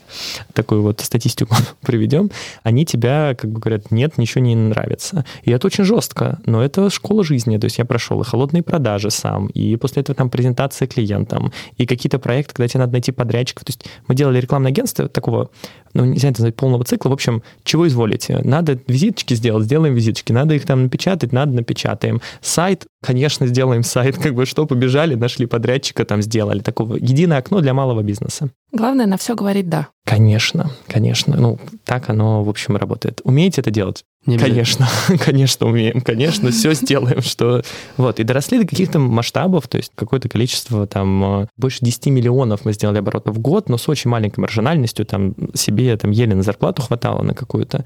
такую 0.53 0.83
вот 0.83 1.01
статистику 1.01 1.57
приведем, 1.81 2.31
они 2.63 2.85
тебя 2.85 3.35
как 3.35 3.51
бы 3.51 3.61
говорят, 3.61 3.91
нет, 3.91 4.19
ничего 4.19 4.43
не 4.43 4.55
нравится. 4.55 5.25
И 5.45 5.51
это 5.51 5.67
очень 5.67 5.85
жестко, 5.85 6.39
но 6.47 6.63
это 6.63 6.91
школа 6.91 7.25
жизни. 7.25 7.46
То 7.47 7.67
есть 7.67 7.79
я 7.79 7.85
прошел 7.85 8.21
и 8.21 8.25
холодные 8.25 8.63
продажи 8.63 9.11
сам, 9.11 9.47
и 9.49 9.77
после 9.77 10.03
этого 10.03 10.17
там 10.17 10.31
презентация 10.31 10.89
клиентам, 10.89 11.53
и 11.77 11.87
какие-то 11.87 12.19
проекты, 12.19 12.55
когда 12.55 12.69
тебе 12.69 12.81
надо 12.81 12.93
найти 12.93 13.13
подрядчиков. 13.13 13.65
То 13.65 13.71
есть 13.71 13.87
мы 14.09 14.15
делали 14.15 14.41
рекламное 14.41 14.71
агентство 14.71 15.09
такого, 15.09 15.51
ну, 15.95 16.05
нельзя 16.05 16.29
это 16.29 16.41
назвать 16.41 16.57
полного 16.57 16.85
цикла. 16.85 17.09
В 17.09 17.13
общем, 17.13 17.43
чего 17.65 17.87
изволите? 17.89 18.41
Надо 18.45 18.79
визиточки 18.87 19.35
сделать, 19.35 19.65
сделаем 19.65 19.95
визиточки. 19.95 20.33
Надо 20.33 20.55
их 20.55 20.67
там 20.67 20.83
напечатать, 20.85 21.33
надо 21.33 21.53
напечатаем. 21.53 22.21
Сайт, 22.41 22.87
конечно, 23.03 23.47
сделаем 23.47 23.83
сайт, 23.83 24.19
как 24.23 24.35
бы 24.35 24.47
что, 24.47 24.67
побежали, 24.67 25.15
нашли 25.15 25.47
подрядчика, 25.47 26.05
там 26.05 26.23
сделали. 26.23 26.61
Такого 26.61 26.97
единое 26.97 27.39
окно 27.39 27.61
для 27.61 27.73
малого 27.73 28.03
бизнеса. 28.03 28.51
Главное 28.73 29.07
на 29.07 29.17
все 29.17 29.35
говорить 29.35 29.69
«да». 29.69 29.89
Конечно, 30.05 30.71
конечно. 30.87 31.37
Ну, 31.37 31.59
так 31.85 32.11
оно, 32.11 32.45
в 32.45 32.49
общем, 32.49 32.77
работает. 32.77 33.21
Умеете 33.25 33.61
это 33.61 33.71
делать? 33.71 34.05
Не 34.27 34.39
конечно, 34.39 34.89
конечно 35.25 35.67
умеем, 35.67 36.01
конечно, 36.01 36.51
все 36.51 36.73
сделаем, 36.75 37.23
что... 37.23 37.63
Вот, 37.97 38.19
и 38.19 38.25
доросли 38.25 38.59
до 38.59 38.67
каких-то 38.67 38.99
масштабов, 38.99 39.69
то 39.69 39.77
есть 39.77 39.93
какое-то 39.95 40.29
количество, 40.29 40.87
там, 40.87 41.43
э, 41.43 41.47
больше 41.57 41.79
10 41.83 42.07
миллионов 42.07 42.65
мы 42.65 42.73
сделали 42.73 42.99
оборотов 42.99 43.37
в 43.37 43.39
год, 43.39 43.69
но 43.69 43.79
с 43.79 43.89
очень 43.89 44.11
маленькой 44.11 44.41
маржинальностью, 44.41 45.07
там, 45.07 45.35
себе 45.55 45.97
там 45.97 46.11
еле 46.11 46.35
на 46.35 46.43
зарплату 46.43 46.83
хватало 46.83 47.23
на 47.23 47.35
какую-то. 47.35 47.85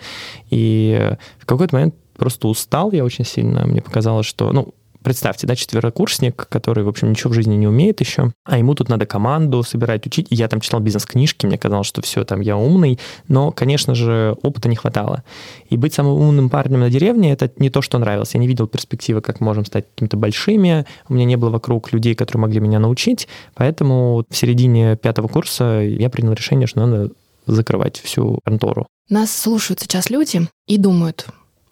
И 0.49 1.15
в 1.39 1.47
какой-то 1.47 1.77
момент 1.77 1.95
просто 2.17 2.49
устал 2.49 2.93
я 2.93 3.05
очень 3.05 3.25
сильно, 3.25 3.67
мне 3.67 3.83
показалось, 3.83 4.27
что, 4.27 4.53
ну, 4.53 4.75
Представьте, 5.03 5.47
да, 5.47 5.57
четверокурсник, 5.57 6.47
который, 6.49 6.85
в 6.85 6.89
общем, 6.89 7.11
ничего 7.11 7.31
в 7.31 7.35
жизни 7.35 7.55
не 7.55 7.67
умеет 7.67 8.01
еще, 8.01 8.33
а 8.45 8.59
ему 8.59 8.75
тут 8.75 8.89
надо 8.89 9.07
команду 9.07 9.63
собирать, 9.63 10.07
учить. 10.07 10.27
Я 10.31 10.49
там 10.49 10.61
читал 10.61 10.81
бизнес-книжки, 10.81 11.47
мне 11.47 11.57
казалось, 11.57 11.87
что 11.87 12.03
все, 12.03 12.25
там, 12.25 12.41
я 12.41 12.57
умный, 12.57 12.99
но, 13.29 13.51
конечно 13.51 13.95
же, 13.95 14.37
опыта 14.43 14.69
не 14.69 14.77
хватало. 14.77 15.25
И 15.69 15.77
быть 15.77 15.95
самым 15.95 16.21
умным 16.21 16.51
парнем 16.51 16.81
на 16.81 16.91
деревне— 16.91 17.33
это 17.33 17.51
не 17.57 17.71
то, 17.71 17.81
что 17.81 17.99
нравилось. 17.99 18.35
Я 18.35 18.41
не 18.41 18.47
видел 18.47 18.67
перспективы, 18.67 19.21
как 19.23 19.41
можем 19.41 19.65
стать 19.65 19.87
какими-то 19.95 20.17
большими. 20.17 20.85
У 21.09 21.15
меня 21.15 21.25
не 21.25 21.37
было 21.37 21.51
вокруг 21.51 21.93
людей, 21.93 22.15
которые 22.15 22.43
могли 22.43 22.61
меня 22.61 22.79
научить. 22.79 23.29
Поэтому 23.55 24.25
в 24.29 24.37
середине 24.37 24.97
пятого 24.97 25.29
курса 25.29 25.81
я 25.81 26.11
принял 26.11 26.33
решение, 26.33 26.67
что 26.67 26.87
надо 26.87 27.11
закрывать 27.47 27.99
всю 28.01 28.41
контору. 28.45 28.87
Нас 29.09 29.37
слушают 29.37 29.81
сейчас 29.81 30.11
люди 30.11 30.43
и 30.67 30.79
думают, 30.79 31.27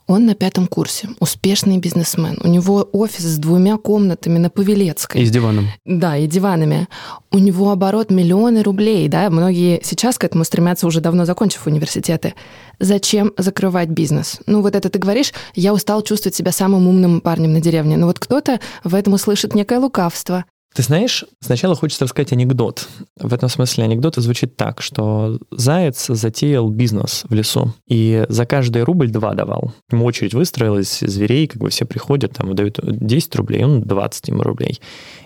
он 0.08 0.24
на 0.24 0.34
пятом 0.34 0.66
курсе, 0.66 1.10
успешный 1.20 1.76
бизнесмен. 1.78 2.38
У 2.42 2.48
него 2.48 2.88
офис 2.92 3.24
с 3.24 3.38
двумя 3.38 3.76
комнатами 3.76 4.38
на 4.38 4.48
Павелецкой. 4.48 5.22
И 5.22 5.26
с 5.26 5.30
диваном. 5.30 5.68
Да, 5.84 6.16
и 6.16 6.26
диванами. 6.26 6.88
У 7.30 7.38
него 7.38 7.70
оборот 7.70 8.10
миллионы 8.10 8.62
рублей, 8.62 9.06
да, 9.08 9.28
многие 9.28 9.80
сейчас 9.84 10.16
к 10.16 10.24
этому 10.24 10.44
стремятся, 10.44 10.86
уже 10.86 11.02
давно 11.02 11.26
закончив 11.26 11.66
университеты. 11.66 12.34
Зачем 12.80 13.32
закрывать 13.36 13.90
бизнес? 13.90 14.40
Ну 14.46 14.62
вот 14.62 14.74
это 14.74 14.88
ты 14.88 14.98
говоришь, 14.98 15.32
я 15.54 15.74
устал 15.74 16.00
чувствовать 16.02 16.34
себя 16.34 16.52
самым 16.52 16.88
умным 16.88 17.20
парнем 17.20 17.52
на 17.52 17.60
деревне. 17.60 17.98
Но 17.98 18.06
вот 18.06 18.18
кто-то 18.18 18.60
в 18.84 18.94
этом 18.94 19.12
услышит 19.12 19.54
некое 19.54 19.78
лукавство. 19.78 20.46
Ты 20.74 20.82
знаешь, 20.82 21.24
сначала 21.40 21.74
хочется 21.74 22.04
рассказать 22.04 22.32
анекдот. 22.32 22.88
В 23.16 23.32
этом 23.32 23.48
смысле 23.48 23.84
анекдот 23.84 24.16
звучит 24.16 24.56
так, 24.56 24.80
что 24.82 25.38
заяц 25.50 26.06
затеял 26.06 26.68
бизнес 26.68 27.24
в 27.28 27.34
лесу 27.34 27.74
и 27.88 28.26
за 28.28 28.46
каждый 28.46 28.82
рубль 28.82 29.10
два 29.10 29.34
давал. 29.34 29.72
Ему 29.90 30.04
очередь 30.04 30.34
выстроилась, 30.34 31.00
зверей, 31.00 31.46
как 31.46 31.60
бы 31.60 31.70
все 31.70 31.84
приходят, 31.84 32.34
там 32.34 32.54
дают 32.54 32.78
10 32.82 33.34
рублей, 33.36 33.64
он 33.64 33.82
20 33.82 34.28
ему 34.28 34.42
рублей. 34.42 34.80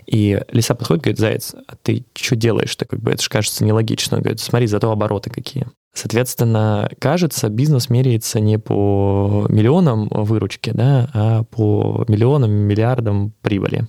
И 0.07 0.41
лиса 0.51 0.75
подходит, 0.75 1.03
говорит, 1.05 1.19
заяц, 1.19 1.55
а 1.67 1.77
ты 1.77 2.05
что 2.15 2.37
делаешь-то? 2.37 2.85
Как 2.87 3.01
бы 3.01 3.11
это 3.11 3.23
же 3.23 3.29
кажется 3.29 3.65
нелогично. 3.65 4.17
Он 4.17 4.23
говорит, 4.23 4.41
смотри, 4.41 4.67
зато 4.67 4.91
обороты 4.91 5.31
какие. 5.31 5.67
Соответственно, 5.95 6.91
кажется, 6.99 7.51
бизнес 7.51 7.91
меряется 7.91 8.41
не 8.41 8.59
по 8.59 9.47
миллионам 9.51 10.09
выручки, 10.11 10.71
да, 10.71 11.11
а 11.13 11.43
по 11.45 12.05
миллионам, 12.09 12.51
миллиардам 12.51 13.35
прибыли. 13.43 13.87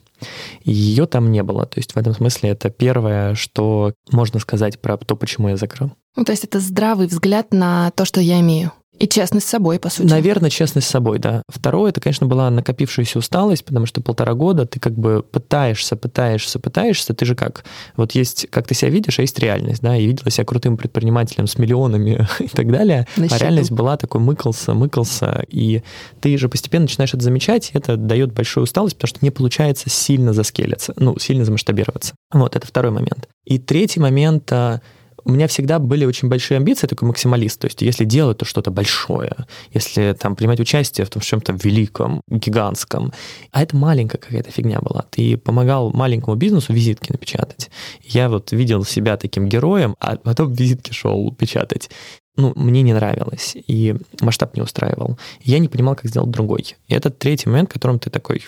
Ее 0.63 1.05
там 1.05 1.31
не 1.31 1.43
было. 1.43 1.65
То 1.65 1.79
есть 1.79 1.93
в 1.93 1.97
этом 1.97 2.13
смысле 2.13 2.49
это 2.49 2.69
первое, 2.69 3.35
что 3.35 3.93
можно 4.11 4.39
сказать 4.39 4.81
про 4.81 4.97
то, 4.97 5.15
почему 5.15 5.49
я 5.49 5.57
закрыл. 5.57 5.91
Ну, 6.15 6.25
то 6.25 6.33
есть 6.33 6.43
это 6.43 6.59
здравый 6.59 7.07
взгляд 7.07 7.53
на 7.53 7.91
то, 7.91 8.03
что 8.03 8.19
я 8.19 8.39
имею. 8.41 8.71
И 8.99 9.07
честность 9.07 9.47
с 9.47 9.49
собой, 9.49 9.79
по 9.79 9.89
сути. 9.89 10.07
Наверное, 10.07 10.49
честность 10.49 10.87
с 10.87 10.89
собой, 10.89 11.19
да. 11.19 11.41
Второе, 11.49 11.89
это, 11.89 11.99
конечно, 11.99 12.27
была 12.27 12.49
накопившаяся 12.49 13.19
усталость, 13.19 13.65
потому 13.65 13.85
что 13.85 14.01
полтора 14.01 14.33
года 14.33 14.65
ты 14.65 14.79
как 14.79 14.93
бы 14.93 15.23
пытаешься, 15.23 15.95
пытаешься, 15.95 16.59
пытаешься. 16.59 17.13
Ты 17.13 17.25
же 17.25 17.35
как? 17.35 17.65
Вот 17.97 18.11
есть, 18.13 18.47
как 18.51 18.67
ты 18.67 18.75
себя 18.75 18.91
видишь, 18.91 19.17
а 19.19 19.23
есть 19.23 19.37
реальность, 19.39 19.81
да. 19.81 19.97
И 19.97 20.05
видела 20.05 20.29
себя 20.29 20.45
крутым 20.45 20.77
предпринимателем 20.77 21.47
с 21.47 21.57
миллионами 21.57 22.27
и 22.39 22.47
так 22.47 22.71
далее. 22.71 23.07
На 23.17 23.25
а 23.25 23.37
реальность 23.37 23.71
была 23.71 23.97
такой 23.97 24.21
мыкался, 24.21 24.73
мыкался. 24.73 25.43
И 25.49 25.81
ты 26.21 26.37
же 26.37 26.47
постепенно 26.47 26.83
начинаешь 26.83 27.13
это 27.13 27.23
замечать, 27.23 27.71
и 27.73 27.77
это 27.77 27.97
дает 27.97 28.31
большую 28.31 28.65
усталость, 28.65 28.95
потому 28.95 29.09
что 29.09 29.19
не 29.21 29.31
получается 29.31 29.89
сильно 29.89 30.33
заскелиться, 30.33 30.93
ну, 30.97 31.17
сильно 31.17 31.45
замасштабироваться. 31.45 32.13
Вот, 32.31 32.55
это 32.55 32.67
второй 32.67 32.91
момент. 32.91 33.27
И 33.45 33.57
третий 33.57 33.99
момент 33.99 34.51
а, 34.51 34.81
у 35.25 35.31
меня 35.31 35.47
всегда 35.47 35.79
были 35.79 36.05
очень 36.05 36.27
большие 36.27 36.57
амбиции, 36.57 36.87
такой 36.87 37.07
максималист. 37.07 37.59
То 37.59 37.65
есть 37.65 37.81
если 37.81 38.05
делать, 38.05 38.37
то 38.37 38.45
что-то 38.45 38.71
большое. 38.71 39.35
Если 39.71 40.13
там 40.19 40.35
принимать 40.35 40.59
участие 40.59 41.05
в 41.05 41.09
том, 41.09 41.21
в 41.21 41.25
чем-то 41.25 41.53
великом, 41.53 42.21
гигантском. 42.29 43.13
А 43.51 43.63
это 43.63 43.75
маленькая 43.75 44.17
какая-то 44.17 44.51
фигня 44.51 44.79
была. 44.81 45.05
Ты 45.09 45.37
помогал 45.37 45.91
маленькому 45.91 46.35
бизнесу 46.35 46.73
визитки 46.73 47.11
напечатать. 47.11 47.69
Я 48.01 48.29
вот 48.29 48.51
видел 48.51 48.83
себя 48.83 49.17
таким 49.17 49.47
героем, 49.47 49.95
а 49.99 50.17
потом 50.17 50.53
визитки 50.53 50.91
шел 50.91 51.33
печатать 51.33 51.89
ну, 52.35 52.53
мне 52.55 52.81
не 52.81 52.93
нравилось, 52.93 53.55
и 53.55 53.95
масштаб 54.21 54.55
не 54.55 54.61
устраивал. 54.63 55.19
Я 55.41 55.59
не 55.59 55.67
понимал, 55.67 55.95
как 55.95 56.07
сделать 56.09 56.31
другой. 56.31 56.75
И 56.87 56.93
это 56.93 57.11
третий 57.11 57.47
момент, 57.47 57.69
в 57.69 57.73
котором 57.73 57.99
ты 57.99 58.09
такой 58.09 58.43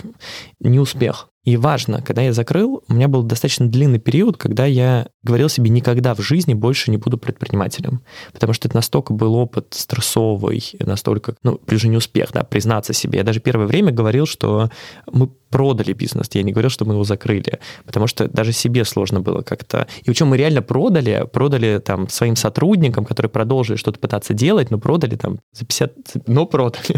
не 0.60 0.80
успех. 0.80 1.30
И 1.46 1.58
важно, 1.58 2.02
когда 2.02 2.24
я 2.24 2.34
закрыл, 2.34 2.84
у 2.88 2.94
меня 2.94 3.08
был 3.08 3.24
достаточно 3.24 3.68
длинный 3.68 4.00
период, 4.00 4.38
когда 4.38 4.66
я 4.66 5.08
говорил 5.24 5.48
себе, 5.48 5.70
никогда 5.70 6.14
в 6.14 6.22
жизни 6.22 6.54
больше 6.54 6.92
не 6.92 6.98
буду 6.98 7.18
предпринимателем. 7.18 8.02
Потому 8.34 8.54
что 8.54 8.68
это 8.68 8.76
настолько 8.76 9.14
был 9.14 9.36
опыт 9.36 9.68
стрессовый, 9.72 10.64
настолько, 10.80 11.36
ну, 11.44 11.56
плюс 11.56 11.82
же 11.82 11.88
не 11.88 11.98
успех, 11.98 12.32
да, 12.34 12.44
признаться 12.44 12.94
себе. 12.94 13.20
Я 13.20 13.24
даже 13.24 13.40
первое 13.40 13.68
время 13.68 13.92
говорил, 13.92 14.26
что 14.26 14.70
мы 15.12 15.30
продали 15.50 15.94
бизнес. 15.94 16.28
Я 16.34 16.44
не 16.44 16.52
говорил, 16.52 16.70
что 16.70 16.84
мы 16.86 16.96
его 16.96 17.04
закрыли, 17.04 17.60
потому 17.86 18.08
что 18.08 18.28
даже 18.28 18.52
себе 18.52 18.84
сложно 18.84 19.22
было 19.22 19.42
как-то. 19.42 19.88
И 20.02 20.06
причем 20.06 20.28
мы 20.28 20.38
реально 20.38 20.62
продали, 20.62 21.26
продали 21.32 21.80
там 21.80 22.10
своим 22.10 22.36
сотрудникам, 22.36 23.06
которые 23.06 23.30
продолжили 23.30 23.78
что-то 23.78 24.00
пытаться 24.00 24.34
делать, 24.34 24.70
но 24.70 24.80
продали 24.80 25.16
там 25.16 25.40
за 25.54 25.66
50, 25.66 25.94
но 26.28 26.46
продали. 26.46 26.98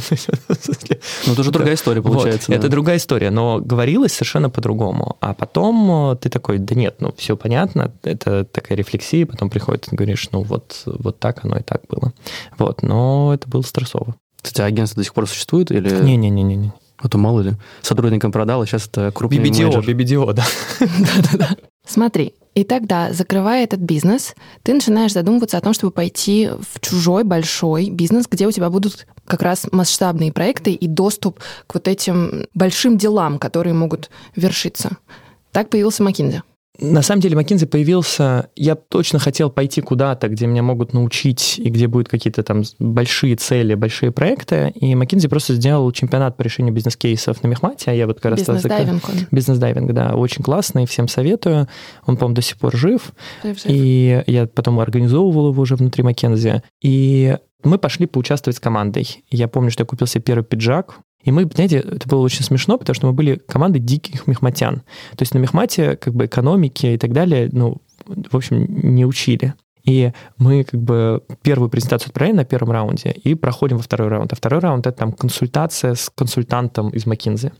Ну, 1.27 1.33
это 1.33 1.41
уже 1.41 1.51
другая 1.51 1.75
история 1.75 2.01
получается. 2.01 2.51
Это 2.51 2.67
другая 2.69 2.97
история, 2.97 3.29
но 3.29 3.59
говорилось 3.59 4.13
совершенно 4.13 4.36
по-другому. 4.49 5.17
А 5.19 5.33
потом 5.33 6.11
э, 6.11 6.15
ты 6.15 6.29
такой, 6.29 6.57
да 6.57 6.75
нет, 6.75 6.97
ну, 6.99 7.13
все 7.17 7.35
понятно, 7.35 7.91
это 8.03 8.45
такая 8.45 8.77
рефлексия, 8.77 9.25
потом 9.25 9.49
приходит 9.49 9.91
и 9.91 9.95
говоришь, 9.95 10.29
ну, 10.31 10.43
вот, 10.43 10.83
вот 10.85 11.19
так 11.19 11.43
оно 11.43 11.57
и 11.57 11.63
так 11.63 11.81
было. 11.89 12.13
Вот, 12.57 12.83
но 12.83 13.33
это 13.33 13.47
было 13.47 13.61
стрессово. 13.61 14.15
Кстати, 14.41 14.61
агентство 14.61 15.01
до 15.01 15.03
сих 15.03 15.13
пор 15.13 15.27
существует 15.27 15.71
или... 15.71 15.89
Не-не-не-не. 15.89 16.71
А 16.97 17.09
то 17.09 17.17
мало 17.17 17.41
ли, 17.41 17.53
сотрудникам 17.81 18.31
продал, 18.31 18.61
а 18.61 18.65
сейчас 18.65 18.87
это 18.87 19.11
крупный 19.11 19.39
BBDO, 19.39 19.83
менеджер. 19.83 19.83
BBDO, 19.83 20.33
да. 20.33 20.45
Смотри, 21.85 22.33
и 22.55 22.63
тогда, 22.63 23.13
закрывая 23.13 23.63
этот 23.63 23.81
бизнес, 23.81 24.33
ты 24.63 24.73
начинаешь 24.73 25.13
задумываться 25.13 25.59
о 25.59 25.61
том, 25.61 25.73
чтобы 25.73 25.91
пойти 25.91 26.49
в 26.49 26.79
чужой 26.79 27.23
большой 27.23 27.91
бизнес, 27.91 28.25
где 28.27 28.47
у 28.47 28.51
тебя 28.51 28.71
будут 28.71 29.05
как 29.27 29.41
раз 29.41 29.67
масштабные 29.71 30.31
проекты 30.31 30.71
и 30.71 30.87
доступ 30.87 31.39
к 31.67 31.73
вот 31.73 31.87
этим 31.87 32.47
большим 32.53 32.97
делам, 32.97 33.37
которые 33.39 33.73
могут 33.73 34.09
вершиться. 34.35 34.97
Так 35.51 35.69
появился 35.69 36.03
McKinsey. 36.03 36.41
На 36.79 37.01
самом 37.01 37.21
деле 37.21 37.37
McKinsey 37.37 37.65
появился, 37.65 38.49
я 38.55 38.75
точно 38.75 39.19
хотел 39.19 39.49
пойти 39.49 39.81
куда-то, 39.81 40.27
где 40.27 40.45
меня 40.47 40.63
могут 40.63 40.93
научить 40.93 41.59
и 41.59 41.69
где 41.69 41.87
будут 41.87 42.09
какие-то 42.09 42.43
там 42.43 42.63
большие 42.79 43.35
цели, 43.35 43.73
большие 43.73 44.11
проекты, 44.11 44.71
и 44.75 44.93
McKinsey 44.93 45.29
просто 45.29 45.55
сделал 45.55 45.91
чемпионат 45.91 46.37
по 46.37 46.43
решению 46.43 46.73
бизнес-кейсов 46.73 47.41
на 47.43 47.47
Мехмате, 47.47 47.91
а 47.91 47.93
я 47.93 48.05
вот 48.05 48.19
как 48.19 48.31
раз... 48.31 48.39
Бизнес-дайвинг. 48.39 49.03
Бизнес-дайвинг, 49.31 49.93
да, 49.93 50.15
очень 50.15 50.43
классный, 50.43 50.85
всем 50.85 51.07
советую. 51.07 51.67
Он, 52.05 52.17
по-моему, 52.17 52.35
до 52.35 52.41
сих 52.41 52.57
пор 52.57 52.75
жив. 52.75 53.11
жив. 53.43 53.57
И 53.65 54.23
я 54.27 54.47
потом 54.47 54.79
организовывал 54.79 55.51
его 55.51 55.61
уже 55.61 55.75
внутри 55.75 56.03
McKinsey. 56.03 56.61
И 56.81 57.37
мы 57.63 57.77
пошли 57.77 58.05
поучаствовать 58.05 58.57
с 58.57 58.59
командой. 58.59 59.23
Я 59.29 59.47
помню, 59.47 59.71
что 59.71 59.81
я 59.81 59.85
купил 59.85 60.07
себе 60.07 60.21
первый 60.21 60.43
пиджак, 60.43 60.99
и 61.27 61.31
мы, 61.31 61.45
знаете, 61.53 61.79
это 61.79 62.07
было 62.07 62.21
очень 62.21 62.45
смешно, 62.45 62.77
потому 62.77 62.95
что 62.95 63.07
мы 63.07 63.11
были 63.11 63.35
командой 63.35 63.79
диких 63.79 64.27
мехматян. 64.27 64.77
То 65.17 65.23
есть 65.23 65.33
на 65.33 65.39
мехмате 65.39 65.97
как 65.97 66.15
бы 66.15 66.25
экономики 66.25 66.85
и 66.85 66.97
так 66.97 67.11
далее, 67.11 67.49
ну, 67.51 67.81
в 68.05 68.33
общем, 68.33 68.65
не 68.69 69.05
учили. 69.05 69.53
И 69.87 70.11
мы 70.37 70.65
как 70.65 70.81
бы 70.81 71.23
первую 71.41 71.69
презентацию 71.69 72.09
отправили 72.09 72.35
на 72.35 72.45
первом 72.45 72.71
раунде 72.71 73.11
и 73.11 73.35
проходим 73.35 73.77
во 73.77 73.83
второй 73.83 74.09
раунд. 74.09 74.33
А 74.33 74.35
второй 74.35 74.59
раунд— 74.59 74.85
это 74.87 74.97
там 74.97 75.13
консультация 75.13 75.95
с 75.95 76.11
консультантом 76.13 76.89
из 76.89 77.05
McKinsey. 77.05 77.53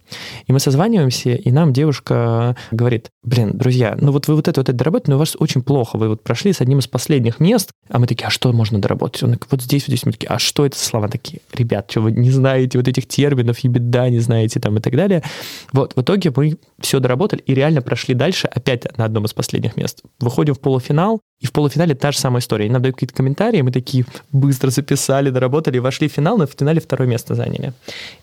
И 0.46 0.52
мы 0.52 0.60
созваниваемся, 0.60 1.30
и 1.32 1.52
нам 1.52 1.72
девушка 1.72 2.58
говорит, 2.72 3.12
блин, 3.24 3.58
друзья, 3.58 3.98
ну 4.00 4.12
вот 4.12 4.28
вы 4.28 4.36
вот 4.36 4.48
это 4.50 4.60
вот 4.60 4.68
это 4.68 4.78
доработали, 4.78 5.12
но 5.12 5.16
у 5.16 5.20
вас 5.20 5.38
очень 5.40 5.64
плохо. 5.64 5.98
Вы 5.98 6.10
вот 6.10 6.22
прошли 6.22 6.52
с 6.52 6.60
одним 6.60 6.80
из 6.80 6.88
последних 6.88 7.40
мест, 7.40 7.72
а 7.90 7.98
мы 7.98 8.08
такие, 8.08 8.28
а 8.28 8.30
что 8.30 8.52
можно 8.52 8.80
доработать? 8.80 9.24
Он 9.24 9.34
такой, 9.34 9.48
вот 9.52 9.62
здесь, 9.62 9.84
вот 9.84 9.94
здесь. 9.94 10.06
Мы 10.06 10.12
такие, 10.12 10.28
а 10.28 10.38
что 10.38 10.66
это 10.66 10.78
слова 10.78 11.08
такие? 11.08 11.40
Ребят, 11.54 11.90
что 11.90 12.02
вы 12.02 12.12
не 12.12 12.30
знаете 12.30 12.78
вот 12.78 12.90
этих 12.90 13.08
терминов, 13.08 13.64
и 13.64 13.70
беда 13.70 14.10
не 14.10 14.20
знаете 14.20 14.60
там 14.60 14.78
и 14.78 14.82
так 14.82 14.96
далее. 14.96 15.24
Вот, 15.72 15.96
в 15.96 16.02
итоге 16.02 16.34
мы 16.36 16.58
все 16.80 17.00
доработали 17.00 17.42
и 17.42 17.54
реально 17.54 17.82
прошли 17.82 18.14
дальше 18.14 18.48
опять 18.48 18.86
на 18.98 19.06
одном 19.06 19.24
из 19.26 19.34
последних 19.34 19.78
мест. 19.78 20.04
Выходим 20.20 20.56
в 20.56 20.60
полуфинал, 20.60 21.22
и 21.40 21.46
в 21.46 21.52
полуфинале 21.52 21.94
та 21.94 22.12
же 22.12 22.18
самая 22.18 22.42
история. 22.42 22.66
И 22.66 22.70
нам 22.70 22.82
дают 22.82 22.96
какие-то 22.96 23.14
комментарии, 23.14 23.62
мы 23.62 23.72
такие 23.72 24.06
быстро 24.32 24.72
записали, 24.72 25.30
доработали, 25.30 25.78
вошли 25.78 26.08
в 26.08 26.12
финал, 26.12 26.38
но 26.38 26.48
в 26.48 26.52
финале 26.52 26.82
второе 26.82 27.08
место 27.08 27.36
заняли. 27.36 27.74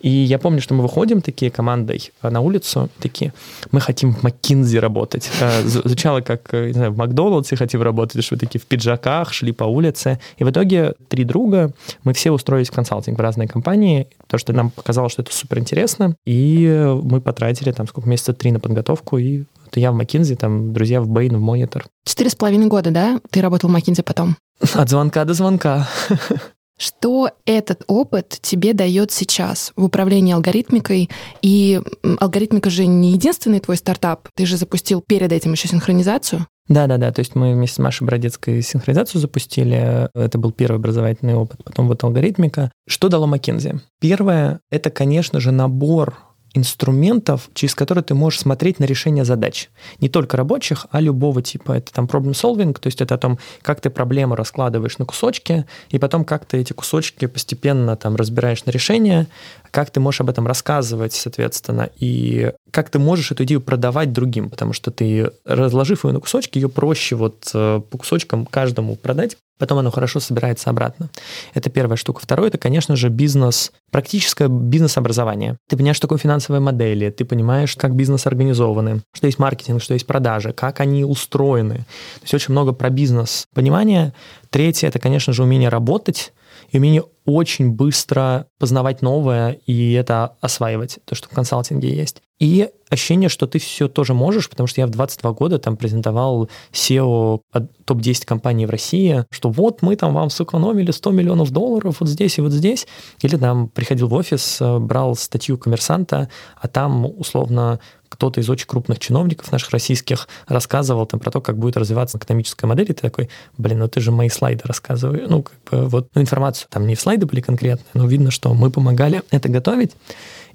И 0.00 0.08
я 0.08 0.38
помню, 0.38 0.60
что 0.60 0.74
мы 0.74 0.82
выходим 0.82 1.20
такие 1.20 1.50
командой 1.50 2.10
э, 2.22 2.30
на 2.30 2.40
улицу, 2.40 2.90
такие, 2.98 3.32
мы 3.70 3.80
хотим 3.80 4.14
в 4.14 4.22
Маккинзи 4.24 4.78
работать. 4.78 5.30
Э, 5.40 5.62
звучало 5.62 6.22
как, 6.22 6.52
э, 6.52 6.66
не 6.68 6.72
знаю, 6.72 6.92
в 6.92 6.96
Макдональдсе 6.96 7.54
хотим 7.54 7.82
работать, 7.82 8.24
что 8.24 8.36
такие 8.36 8.60
в 8.60 8.66
пиджаках 8.66 9.32
шли 9.32 9.52
по 9.52 9.64
улице. 9.64 10.18
И 10.38 10.44
в 10.44 10.50
итоге 10.50 10.94
три 11.08 11.22
друга, 11.22 11.72
мы 12.02 12.14
все 12.14 12.32
устроились 12.32 12.68
в 12.68 12.72
консалтинг 12.72 13.16
в 13.16 13.22
разные 13.22 13.46
компании, 13.46 14.08
потому 14.22 14.38
что 14.40 14.52
нам 14.52 14.70
показалось, 14.70 15.12
что 15.12 15.22
это 15.22 15.32
супер 15.32 15.60
интересно. 15.60 16.16
И 16.26 16.66
мы 17.04 17.20
потратили 17.20 17.70
там 17.70 17.86
сколько, 17.86 18.08
месяца 18.08 18.32
три 18.32 18.50
на 18.50 18.58
подготовку 18.58 19.18
и 19.18 19.44
что 19.74 19.80
я 19.80 19.90
в 19.90 20.00
McKinsey, 20.00 20.36
там 20.36 20.72
друзья 20.72 21.00
в 21.00 21.10
Bain, 21.10 21.36
в 21.36 21.40
Монитор. 21.40 21.86
Четыре 22.04 22.30
с 22.30 22.36
половиной 22.36 22.68
года, 22.68 22.92
да? 22.92 23.20
Ты 23.30 23.40
работал 23.40 23.68
в 23.68 23.74
McKinsey 23.74 24.04
потом? 24.04 24.36
От 24.74 24.88
звонка 24.88 25.24
до 25.24 25.34
звонка. 25.34 25.88
Что 26.78 27.30
этот 27.44 27.82
опыт 27.88 28.38
тебе 28.40 28.72
дает 28.72 29.10
сейчас 29.10 29.72
в 29.74 29.82
управлении 29.82 30.32
алгоритмикой? 30.32 31.10
И 31.42 31.82
алгоритмика 32.20 32.70
же 32.70 32.86
не 32.86 33.12
единственный 33.12 33.58
твой 33.58 33.76
стартап. 33.76 34.28
Ты 34.36 34.46
же 34.46 34.56
запустил 34.56 35.02
перед 35.04 35.32
этим 35.32 35.52
еще 35.52 35.66
синхронизацию. 35.66 36.46
Да, 36.68 36.86
да, 36.86 36.96
да. 36.96 37.10
То 37.10 37.18
есть 37.18 37.34
мы 37.34 37.52
вместе 37.52 37.76
с 37.76 37.78
Машей 37.78 38.06
Бродецкой 38.06 38.62
синхронизацию 38.62 39.20
запустили. 39.20 40.08
Это 40.14 40.38
был 40.38 40.52
первый 40.52 40.76
образовательный 40.76 41.34
опыт. 41.34 41.64
Потом 41.64 41.88
вот 41.88 42.02
алгоритмика. 42.04 42.70
Что 42.88 43.08
дало 43.08 43.26
McKinsey? 43.26 43.80
Первое— 44.00 44.60
это, 44.70 44.90
конечно 44.90 45.40
же, 45.40 45.50
набор 45.50 46.16
инструментов, 46.54 47.50
через 47.52 47.74
которые 47.74 48.04
ты 48.04 48.14
можешь 48.14 48.40
смотреть 48.40 48.78
на 48.78 48.84
решение 48.84 49.24
задач. 49.24 49.68
Не 50.00 50.08
только 50.08 50.36
рабочих, 50.36 50.86
а 50.90 51.00
любого 51.00 51.42
типа. 51.42 51.72
Это 51.72 51.92
там 51.92 52.06
problem 52.06 52.32
solving, 52.32 52.72
то 52.78 52.86
есть 52.86 53.00
это 53.00 53.16
о 53.16 53.18
том, 53.18 53.38
как 53.62 53.80
ты 53.80 53.90
проблему 53.90 54.36
раскладываешь 54.36 54.98
на 54.98 55.04
кусочки, 55.04 55.66
и 55.90 55.98
потом 55.98 56.24
как 56.24 56.44
ты 56.46 56.58
эти 56.58 56.72
кусочки 56.72 57.26
постепенно 57.26 57.96
там 57.96 58.16
разбираешь 58.16 58.64
на 58.64 58.70
решение, 58.70 59.26
как 59.74 59.90
ты 59.90 59.98
можешь 59.98 60.20
об 60.20 60.30
этом 60.30 60.46
рассказывать, 60.46 61.14
соответственно, 61.14 61.90
и 61.96 62.52
как 62.70 62.90
ты 62.90 63.00
можешь 63.00 63.32
эту 63.32 63.42
идею 63.42 63.60
продавать 63.60 64.12
другим, 64.12 64.48
потому 64.48 64.72
что 64.72 64.92
ты, 64.92 65.32
разложив 65.44 66.04
ее 66.04 66.12
на 66.12 66.20
кусочки, 66.20 66.58
ее 66.58 66.68
проще 66.68 67.16
вот 67.16 67.50
э, 67.52 67.80
по 67.90 67.98
кусочкам 67.98 68.46
каждому 68.46 68.94
продать, 68.94 69.36
потом 69.58 69.78
оно 69.78 69.90
хорошо 69.90 70.20
собирается 70.20 70.70
обратно. 70.70 71.10
Это 71.54 71.70
первая 71.70 71.96
штука. 71.96 72.20
Второе, 72.22 72.50
это, 72.50 72.58
конечно 72.58 72.94
же, 72.94 73.08
бизнес, 73.08 73.72
практическое 73.90 74.46
бизнес-образование. 74.46 75.56
Ты 75.68 75.76
понимаешь, 75.76 75.96
что 75.96 76.06
такое 76.06 76.18
финансовые 76.18 76.60
модели, 76.60 77.10
ты 77.10 77.24
понимаешь, 77.24 77.74
как 77.74 77.96
бизнес 77.96 78.28
организованы, 78.28 79.02
что 79.12 79.26
есть 79.26 79.40
маркетинг, 79.40 79.82
что 79.82 79.94
есть 79.94 80.06
продажи, 80.06 80.52
как 80.52 80.78
они 80.78 81.04
устроены. 81.04 81.78
То 81.78 82.22
есть 82.22 82.34
очень 82.34 82.52
много 82.52 82.70
про 82.70 82.90
бизнес 82.90 83.48
понимания. 83.52 84.14
Третье, 84.50 84.86
это, 84.86 85.00
конечно 85.00 85.32
же, 85.32 85.42
умение 85.42 85.68
работать, 85.68 86.32
и 86.74 86.78
умение 86.78 87.04
очень 87.24 87.70
быстро 87.70 88.48
познавать 88.58 89.00
новое 89.00 89.52
и 89.52 89.92
это 89.92 90.36
осваивать, 90.40 90.98
то, 91.04 91.14
что 91.14 91.28
в 91.28 91.30
консалтинге 91.30 91.94
есть. 91.94 92.20
И 92.40 92.68
ощущение, 92.90 93.28
что 93.28 93.46
ты 93.46 93.60
все 93.60 93.86
тоже 93.86 94.12
можешь, 94.12 94.50
потому 94.50 94.66
что 94.66 94.80
я 94.80 94.88
в 94.88 94.90
22 94.90 95.32
года 95.34 95.58
там 95.60 95.76
презентовал 95.76 96.50
SEO 96.72 97.40
топ-10 97.84 98.26
компаний 98.26 98.66
в 98.66 98.70
России, 98.70 99.24
что 99.30 99.50
вот 99.50 99.82
мы 99.82 99.94
там 99.94 100.14
вам 100.14 100.30
сэкономили 100.30 100.90
100 100.90 101.10
миллионов 101.12 101.52
долларов 101.52 102.00
вот 102.00 102.08
здесь 102.08 102.38
и 102.38 102.40
вот 102.40 102.50
здесь. 102.50 102.88
Или 103.22 103.36
там 103.36 103.68
приходил 103.68 104.08
в 104.08 104.14
офис, 104.14 104.58
брал 104.60 105.14
статью 105.14 105.56
коммерсанта, 105.56 106.28
а 106.60 106.66
там 106.66 107.06
условно 107.06 107.78
кто-то 108.14 108.40
из 108.40 108.48
очень 108.48 108.66
крупных 108.66 109.00
чиновников 109.00 109.50
наших 109.50 109.70
российских 109.70 110.28
рассказывал 110.46 111.04
там 111.06 111.18
про 111.18 111.30
то, 111.30 111.40
как 111.40 111.58
будет 111.58 111.76
развиваться 111.76 112.16
экономическая 112.16 112.66
модель, 112.66 112.86
и 112.90 112.94
ты 112.94 113.02
такой, 113.02 113.28
блин, 113.58 113.80
ну 113.80 113.88
ты 113.88 114.00
же 114.00 114.12
мои 114.12 114.28
слайды 114.28 114.62
рассказываешь. 114.64 115.28
Ну, 115.28 115.42
как 115.42 115.56
бы 115.70 115.88
вот 115.88 116.08
ну, 116.14 116.22
информацию, 116.22 116.68
там 116.70 116.86
не 116.86 116.94
слайды 116.94 117.26
были 117.26 117.40
конкретные, 117.40 117.90
но 117.94 118.06
видно, 118.06 118.30
что 118.30 118.54
мы 118.54 118.70
помогали 118.70 119.22
это 119.30 119.48
готовить, 119.48 119.92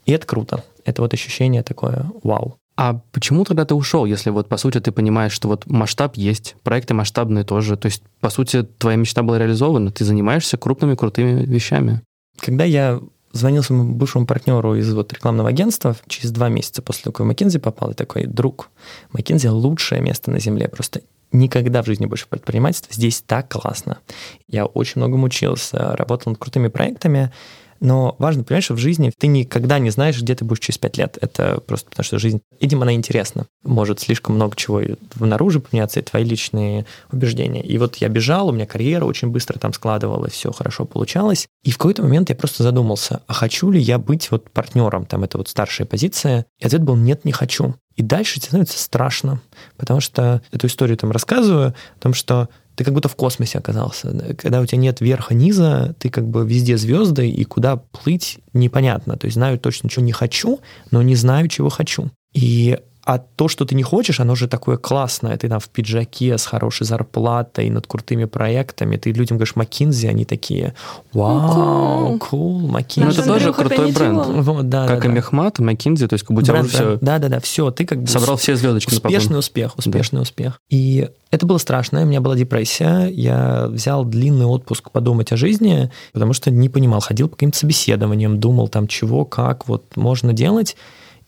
и 0.06 0.12
это 0.14 0.26
круто. 0.26 0.64
Это 0.86 1.02
вот 1.02 1.14
ощущение 1.14 1.64
такое, 1.64 2.06
вау. 2.24 2.58
А 2.78 3.02
почему 3.12 3.44
тогда 3.44 3.66
ты 3.66 3.76
ушел, 3.76 4.06
если 4.06 4.30
вот 4.30 4.48
по 4.48 4.56
сути 4.56 4.80
ты 4.80 4.94
понимаешь, 4.94 5.34
что 5.34 5.50
вот 5.50 5.66
масштаб 5.68 6.16
есть, 6.16 6.56
проекты 6.64 6.94
масштабные 6.94 7.44
тоже, 7.44 7.76
то 7.76 7.88
есть 7.88 8.04
по 8.22 8.30
сути 8.30 8.64
твоя 8.64 8.96
мечта 8.96 9.22
была 9.22 9.38
реализована, 9.38 9.92
ты 9.92 10.06
занимаешься 10.06 10.56
крупными 10.56 10.96
крутыми 10.96 11.44
вещами? 11.44 12.02
Когда 12.40 12.64
я 12.64 13.02
звонил 13.32 13.64
своему 13.64 13.94
бывшему 13.94 14.26
партнеру 14.26 14.76
из 14.76 14.94
вот 14.94 15.14
рекламного 15.14 15.50
агентства. 15.50 15.96
Через 16.08 16.32
два 16.32 16.50
месяца 16.50 16.82
после 16.82 17.04
того, 17.04 17.14
как 17.14 17.26
в 17.26 17.30
McKinsey 17.30 17.60
попал, 17.60 17.92
и 17.92 17.94
такой, 17.94 18.26
друг, 18.26 18.70
McKinsey 19.14 19.50
лучшее 19.50 20.02
место 20.02 20.32
на 20.32 20.40
Земле, 20.40 20.68
просто 20.68 21.02
никогда 21.32 21.84
в 21.84 21.86
жизни 21.86 22.06
больше 22.06 22.28
предпринимательства, 22.28 22.94
здесь 22.94 23.22
так 23.26 23.50
классно. 23.50 24.00
Я 24.48 24.66
очень 24.66 25.02
много 25.02 25.16
учился, 25.16 25.96
работал 25.96 26.32
над 26.32 26.40
крутыми 26.40 26.70
проектами, 26.70 27.32
но 27.80 28.16
важно 28.20 28.44
понимать, 28.44 28.64
что 28.64 28.74
в 28.74 28.80
жизни 28.80 29.12
ты 29.18 29.28
никогда 29.28 29.80
не 29.80 29.90
знаешь, 29.90 30.22
где 30.22 30.36
ты 30.36 30.46
будешь 30.46 30.60
через 30.60 30.78
пять 30.78 30.98
лет. 30.98 31.18
Это 31.22 31.62
просто 31.66 31.90
потому, 31.90 32.04
что 32.04 32.20
жизнь, 32.20 32.42
видимо, 32.60 32.84
она 32.84 32.94
интересна. 32.94 33.48
Может 33.64 34.00
слишком 34.00 34.36
много 34.36 34.56
чего 34.56 34.82
наружу 35.20 35.62
поменяться, 35.62 36.00
и 36.00 36.04
твои 36.04 36.24
личные 36.24 36.86
убеждения. 37.12 37.64
И 37.64 37.78
вот 37.78 37.98
я 37.98 38.10
бежал, 38.10 38.50
у 38.50 38.52
меня 38.52 38.66
карьера 38.66 39.06
очень 39.06 39.30
быстро 39.30 39.60
там 39.60 39.74
складывалась, 39.74 40.34
все 40.34 40.52
хорошо 40.52 40.86
получалось. 40.86 41.48
И 41.64 41.72
в 41.72 41.78
какой-то 41.78 42.04
момент 42.04 42.30
я 42.30 42.36
просто 42.36 42.64
задумался, 42.64 43.22
а 43.28 43.34
хочу 43.34 43.70
ли 43.72 43.80
я 43.80 43.98
быть 43.98 44.32
вот 44.32 44.50
партнером, 44.50 45.06
там 45.06 45.24
это 45.24 45.38
вот 45.38 45.48
старшая 45.48 45.88
позиция? 45.88 46.46
И 46.60 46.66
ответ 46.66 46.84
был 46.84 46.96
нет, 46.96 47.26
не 47.26 47.32
хочу. 47.32 47.76
И 47.96 48.02
дальше 48.02 48.36
тебе 48.36 48.48
становится 48.48 48.80
страшно, 48.80 49.42
потому 49.76 50.00
что 50.00 50.42
эту 50.52 50.68
историю 50.68 50.98
там 50.98 51.12
рассказываю, 51.12 51.74
о 51.98 52.00
том, 52.00 52.14
что 52.14 52.48
ты 52.80 52.86
как 52.86 52.94
будто 52.94 53.10
в 53.10 53.16
космосе 53.18 53.58
оказался. 53.58 54.36
Когда 54.38 54.62
у 54.62 54.66
тебя 54.66 54.78
нет 54.78 55.02
верха-низа, 55.02 55.98
ты 56.00 56.10
как 56.10 56.26
бы 56.26 56.48
везде 56.48 56.78
звезды, 56.78 57.30
и 57.30 57.44
куда 57.44 57.76
плыть 57.76 58.40
непонятно. 58.54 59.18
То 59.18 59.26
есть 59.26 59.36
знаю 59.36 59.60
точно, 59.60 59.90
чего 59.90 60.06
не 60.06 60.14
хочу, 60.14 60.62
но 60.90 61.02
не 61.02 61.16
знаю, 61.16 61.50
чего 61.50 61.68
хочу. 61.68 62.10
И 62.32 62.80
а 63.10 63.18
то, 63.18 63.48
что 63.48 63.66
ты 63.66 63.74
не 63.74 63.82
хочешь, 63.82 64.20
оно 64.20 64.36
же 64.36 64.48
такое 64.48 64.78
классное. 64.78 65.36
Ты 65.36 65.50
там 65.50 65.60
в 65.60 65.68
пиджаке 65.70 66.38
с 66.38 66.46
хорошей 66.46 66.86
зарплатой, 66.86 67.72
над 67.72 67.88
крутыми 67.88 68.26
проектами. 68.26 68.98
Ты 68.98 69.12
людям 69.12 69.38
говоришь 69.38 69.56
Маккинзи, 69.56 70.06
они 70.06 70.26
такие, 70.26 70.76
вау, 71.12 72.20
кул, 72.20 72.68
Маккинзи. 72.68 73.08
Ну, 73.08 73.12
это 73.12 73.24
тоже 73.24 73.52
крутой 73.52 73.94
бренд. 73.94 74.28
Вот, 74.28 74.70
да, 74.70 74.86
как 74.86 75.02
да, 75.02 75.10
и 75.10 75.12
Мехмат, 75.12 75.58
Маккинзи, 75.58 76.06
то 76.06 76.14
есть 76.14 76.24
как 76.24 76.36
будто 76.36 76.52
бренд, 76.52 76.68
уже 76.68 76.76
все... 76.76 76.98
Да, 77.02 77.18
да, 77.18 77.30
да, 77.30 77.40
все. 77.40 77.72
Ты 77.72 77.86
как 77.86 78.00
бы 78.00 78.08
собрал 78.08 78.38
все 78.38 78.56
звездочки 78.56 78.94
успешный 78.94 79.34
на 79.34 79.40
успех, 79.40 79.76
успешный 79.80 80.18
да. 80.18 80.22
успех. 80.22 80.62
И 80.70 81.10
это 81.32 81.48
было 81.48 81.58
страшно, 81.58 82.04
у 82.04 82.06
меня 82.06 82.22
была 82.22 82.36
депрессия, 82.36 83.08
я 83.08 83.70
взял 83.70 84.06
длинный 84.06 84.46
отпуск 84.46 84.92
подумать 84.92 85.32
о 85.32 85.36
жизни, 85.36 85.92
потому 86.14 86.34
что 86.34 86.52
не 86.52 86.70
понимал, 86.70 87.00
ходил 87.00 87.28
по 87.28 87.36
каким-то 87.36 87.58
собеседованиям, 87.58 88.40
думал 88.40 88.68
там 88.68 88.88
чего, 88.88 89.26
как 89.26 89.68
вот 89.68 89.96
можно 89.96 90.32
делать, 90.32 90.76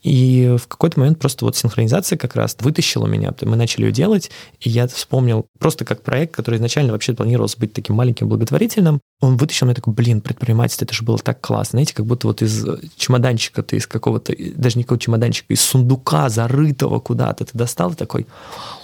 и 0.01 0.55
в 0.59 0.67
какой-то 0.67 0.99
момент 0.99 1.19
просто 1.19 1.45
вот 1.45 1.55
синхронизация 1.55 2.17
как 2.17 2.35
раз 2.35 2.57
вытащила 2.59 3.05
меня. 3.05 3.33
Мы 3.41 3.55
начали 3.55 3.85
ее 3.85 3.91
делать, 3.91 4.31
и 4.59 4.69
я 4.69 4.87
вспомнил 4.87 5.45
просто 5.59 5.85
как 5.85 6.01
проект, 6.01 6.35
который 6.35 6.55
изначально 6.55 6.91
вообще 6.91 7.13
планировался 7.13 7.59
быть 7.59 7.73
таким 7.73 7.95
маленьким 7.95 8.27
благотворительным. 8.27 8.99
Он 9.19 9.37
вытащил 9.37 9.67
меня 9.67 9.75
такой, 9.75 9.93
блин, 9.93 10.21
предпринимательство, 10.21 10.85
это 10.85 10.93
же 10.93 11.03
было 11.03 11.19
так 11.19 11.39
классно. 11.39 11.77
Знаете, 11.77 11.93
как 11.93 12.05
будто 12.05 12.27
вот 12.27 12.41
из 12.41 12.65
чемоданчика 12.97 13.61
ты 13.61 13.77
из 13.77 13.85
какого-то, 13.85 14.33
даже 14.55 14.77
не 14.77 14.83
какого 14.83 14.99
чемоданчика, 14.99 15.53
из 15.53 15.61
сундука 15.61 16.29
зарытого 16.29 16.99
куда-то 16.99 17.45
ты 17.45 17.57
достал 17.57 17.91
и 17.91 17.95
такой, 17.95 18.25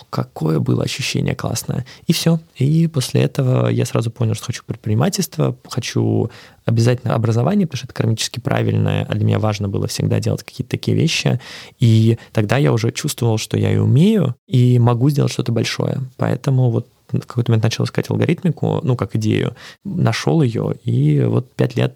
какое 0.09 0.59
было 0.59 0.83
ощущение 0.83 1.35
классное. 1.35 1.85
И 2.05 2.13
все. 2.13 2.39
И 2.55 2.87
после 2.87 3.21
этого 3.21 3.67
я 3.67 3.85
сразу 3.85 4.09
понял, 4.11 4.33
что 4.33 4.45
хочу 4.45 4.63
предпринимательство, 4.65 5.55
хочу 5.69 6.29
обязательно 6.65 7.15
образование, 7.15 7.67
потому 7.67 7.77
что 7.77 7.87
это 7.87 7.93
кармически 7.93 8.39
правильное, 8.39 9.05
а 9.07 9.15
для 9.15 9.25
меня 9.25 9.39
важно 9.39 9.69
было 9.69 9.87
всегда 9.87 10.19
делать 10.19 10.43
какие-то 10.43 10.71
такие 10.71 10.95
вещи. 10.95 11.39
И 11.79 12.17
тогда 12.31 12.57
я 12.57 12.73
уже 12.73 12.91
чувствовал, 12.91 13.37
что 13.37 13.57
я 13.57 13.71
и 13.71 13.77
умею, 13.77 14.35
и 14.47 14.79
могу 14.79 15.09
сделать 15.09 15.31
что-то 15.31 15.51
большое. 15.51 15.99
Поэтому 16.17 16.71
вот 16.71 16.87
в 17.11 17.19
какой-то 17.19 17.51
момент 17.51 17.63
начал 17.63 17.85
искать 17.85 18.09
алгоритмику, 18.09 18.81
ну, 18.83 18.95
как 18.95 19.15
идею, 19.15 19.55
нашел 19.85 20.41
ее, 20.41 20.75
и 20.83 21.21
вот 21.23 21.51
пять 21.53 21.75
лет 21.75 21.95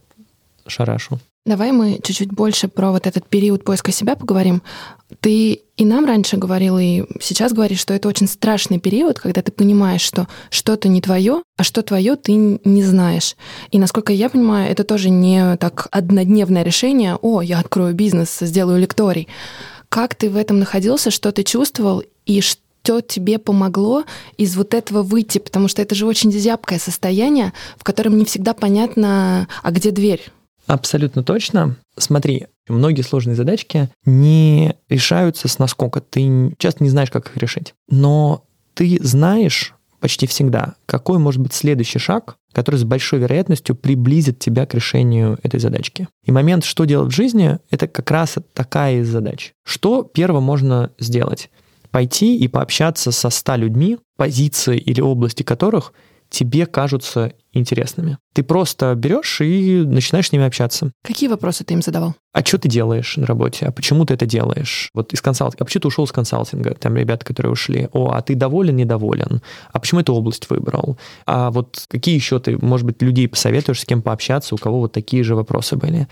шарашу. 0.67 1.19
Давай 1.43 1.71
мы 1.71 1.99
чуть-чуть 2.03 2.31
больше 2.31 2.67
про 2.67 2.91
вот 2.91 3.07
этот 3.07 3.27
период 3.27 3.63
поиска 3.63 3.91
себя 3.91 4.15
поговорим. 4.15 4.61
Ты 5.21 5.61
и 5.75 5.85
нам 5.85 6.05
раньше 6.05 6.37
говорил, 6.37 6.77
и 6.77 7.03
сейчас 7.19 7.51
говоришь, 7.51 7.79
что 7.79 7.95
это 7.95 8.07
очень 8.07 8.27
страшный 8.27 8.79
период, 8.79 9.19
когда 9.19 9.41
ты 9.41 9.51
понимаешь, 9.51 10.01
что 10.01 10.27
что-то 10.51 10.87
не 10.87 11.01
твое, 11.01 11.41
а 11.57 11.63
что 11.63 11.81
твое 11.81 12.15
ты 12.15 12.33
не 12.33 12.83
знаешь. 12.83 13.35
И 13.71 13.79
насколько 13.79 14.13
я 14.13 14.29
понимаю, 14.29 14.71
это 14.71 14.83
тоже 14.83 15.09
не 15.09 15.57
так 15.57 15.87
однодневное 15.89 16.61
решение, 16.61 17.15
о, 17.15 17.41
я 17.41 17.57
открою 17.57 17.95
бизнес, 17.95 18.37
сделаю 18.39 18.79
лекторий. 18.79 19.27
Как 19.89 20.13
ты 20.13 20.29
в 20.29 20.37
этом 20.37 20.59
находился, 20.59 21.09
что 21.09 21.31
ты 21.31 21.43
чувствовал, 21.43 22.03
и 22.27 22.41
что 22.41 23.01
тебе 23.01 23.39
помогло 23.39 24.03
из 24.37 24.55
вот 24.55 24.75
этого 24.75 25.01
выйти, 25.01 25.39
потому 25.39 25.67
что 25.69 25.81
это 25.81 25.95
же 25.95 26.05
очень 26.05 26.31
зябкое 26.31 26.77
состояние, 26.77 27.51
в 27.77 27.83
котором 27.83 28.15
не 28.15 28.25
всегда 28.25 28.53
понятно, 28.53 29.47
а 29.63 29.71
где 29.71 29.89
дверь. 29.89 30.31
Абсолютно 30.67 31.23
точно. 31.23 31.75
Смотри, 31.97 32.47
многие 32.67 33.01
сложные 33.01 33.35
задачки 33.35 33.89
не 34.05 34.75
решаются 34.89 35.47
с 35.47 35.59
наскока. 35.59 36.01
Ты 36.01 36.53
часто 36.57 36.83
не 36.83 36.89
знаешь, 36.89 37.11
как 37.11 37.27
их 37.27 37.37
решить. 37.37 37.73
Но 37.89 38.45
ты 38.73 38.97
знаешь 39.01 39.73
почти 39.99 40.25
всегда, 40.25 40.75
какой 40.85 41.19
может 41.19 41.41
быть 41.41 41.53
следующий 41.53 41.99
шаг, 41.99 42.35
который 42.53 42.77
с 42.77 42.83
большой 42.83 43.19
вероятностью 43.19 43.75
приблизит 43.75 44.39
тебя 44.39 44.65
к 44.65 44.73
решению 44.73 45.37
этой 45.43 45.59
задачки. 45.59 46.07
И 46.25 46.31
момент, 46.31 46.65
что 46.65 46.85
делать 46.85 47.13
в 47.13 47.15
жизни, 47.15 47.59
это 47.69 47.87
как 47.87 48.09
раз 48.11 48.35
такая 48.53 49.01
из 49.01 49.09
задач. 49.09 49.53
Что 49.63 50.03
первое 50.03 50.41
можно 50.41 50.91
сделать? 50.99 51.49
Пойти 51.91 52.37
и 52.37 52.47
пообщаться 52.47 53.11
со 53.11 53.29
ста 53.29 53.57
людьми, 53.57 53.97
позиции 54.17 54.77
или 54.77 55.01
области 55.01 55.43
которых 55.43 55.93
тебе 56.31 56.65
кажутся 56.65 57.33
интересными. 57.51 58.17
Ты 58.33 58.43
просто 58.43 58.95
берешь 58.95 59.41
и 59.41 59.83
начинаешь 59.85 60.29
с 60.29 60.31
ними 60.31 60.45
общаться. 60.45 60.91
Какие 61.03 61.29
вопросы 61.29 61.65
ты 61.65 61.73
им 61.73 61.81
задавал? 61.81 62.15
А 62.31 62.45
что 62.45 62.57
ты 62.57 62.69
делаешь 62.69 63.17
на 63.17 63.25
работе? 63.25 63.65
А 63.65 63.71
почему 63.73 64.05
ты 64.05 64.13
это 64.13 64.25
делаешь? 64.25 64.89
Вот 64.93 65.11
из 65.13 65.21
консалтинга. 65.21 65.63
А 65.63 65.65
почему 65.65 65.81
ты 65.81 65.87
ушел 65.89 66.05
из 66.05 66.13
консалтинга? 66.13 66.73
Там 66.75 66.95
ребята, 66.95 67.25
которые 67.25 67.51
ушли. 67.51 67.89
О, 67.91 68.11
а 68.11 68.21
ты 68.21 68.35
доволен, 68.35 68.77
недоволен? 68.77 69.41
А 69.73 69.79
почему 69.79 69.99
эту 69.99 70.13
область 70.13 70.49
выбрал? 70.49 70.97
А 71.25 71.51
вот 71.51 71.85
какие 71.89 72.15
еще 72.15 72.39
ты, 72.39 72.57
может 72.57 72.85
быть, 72.85 73.01
людей 73.01 73.27
посоветуешь, 73.27 73.81
с 73.81 73.85
кем 73.85 74.01
пообщаться, 74.01 74.55
у 74.55 74.57
кого 74.57 74.79
вот 74.79 74.93
такие 74.93 75.23
же 75.23 75.35
вопросы 75.35 75.75
были? 75.75 76.07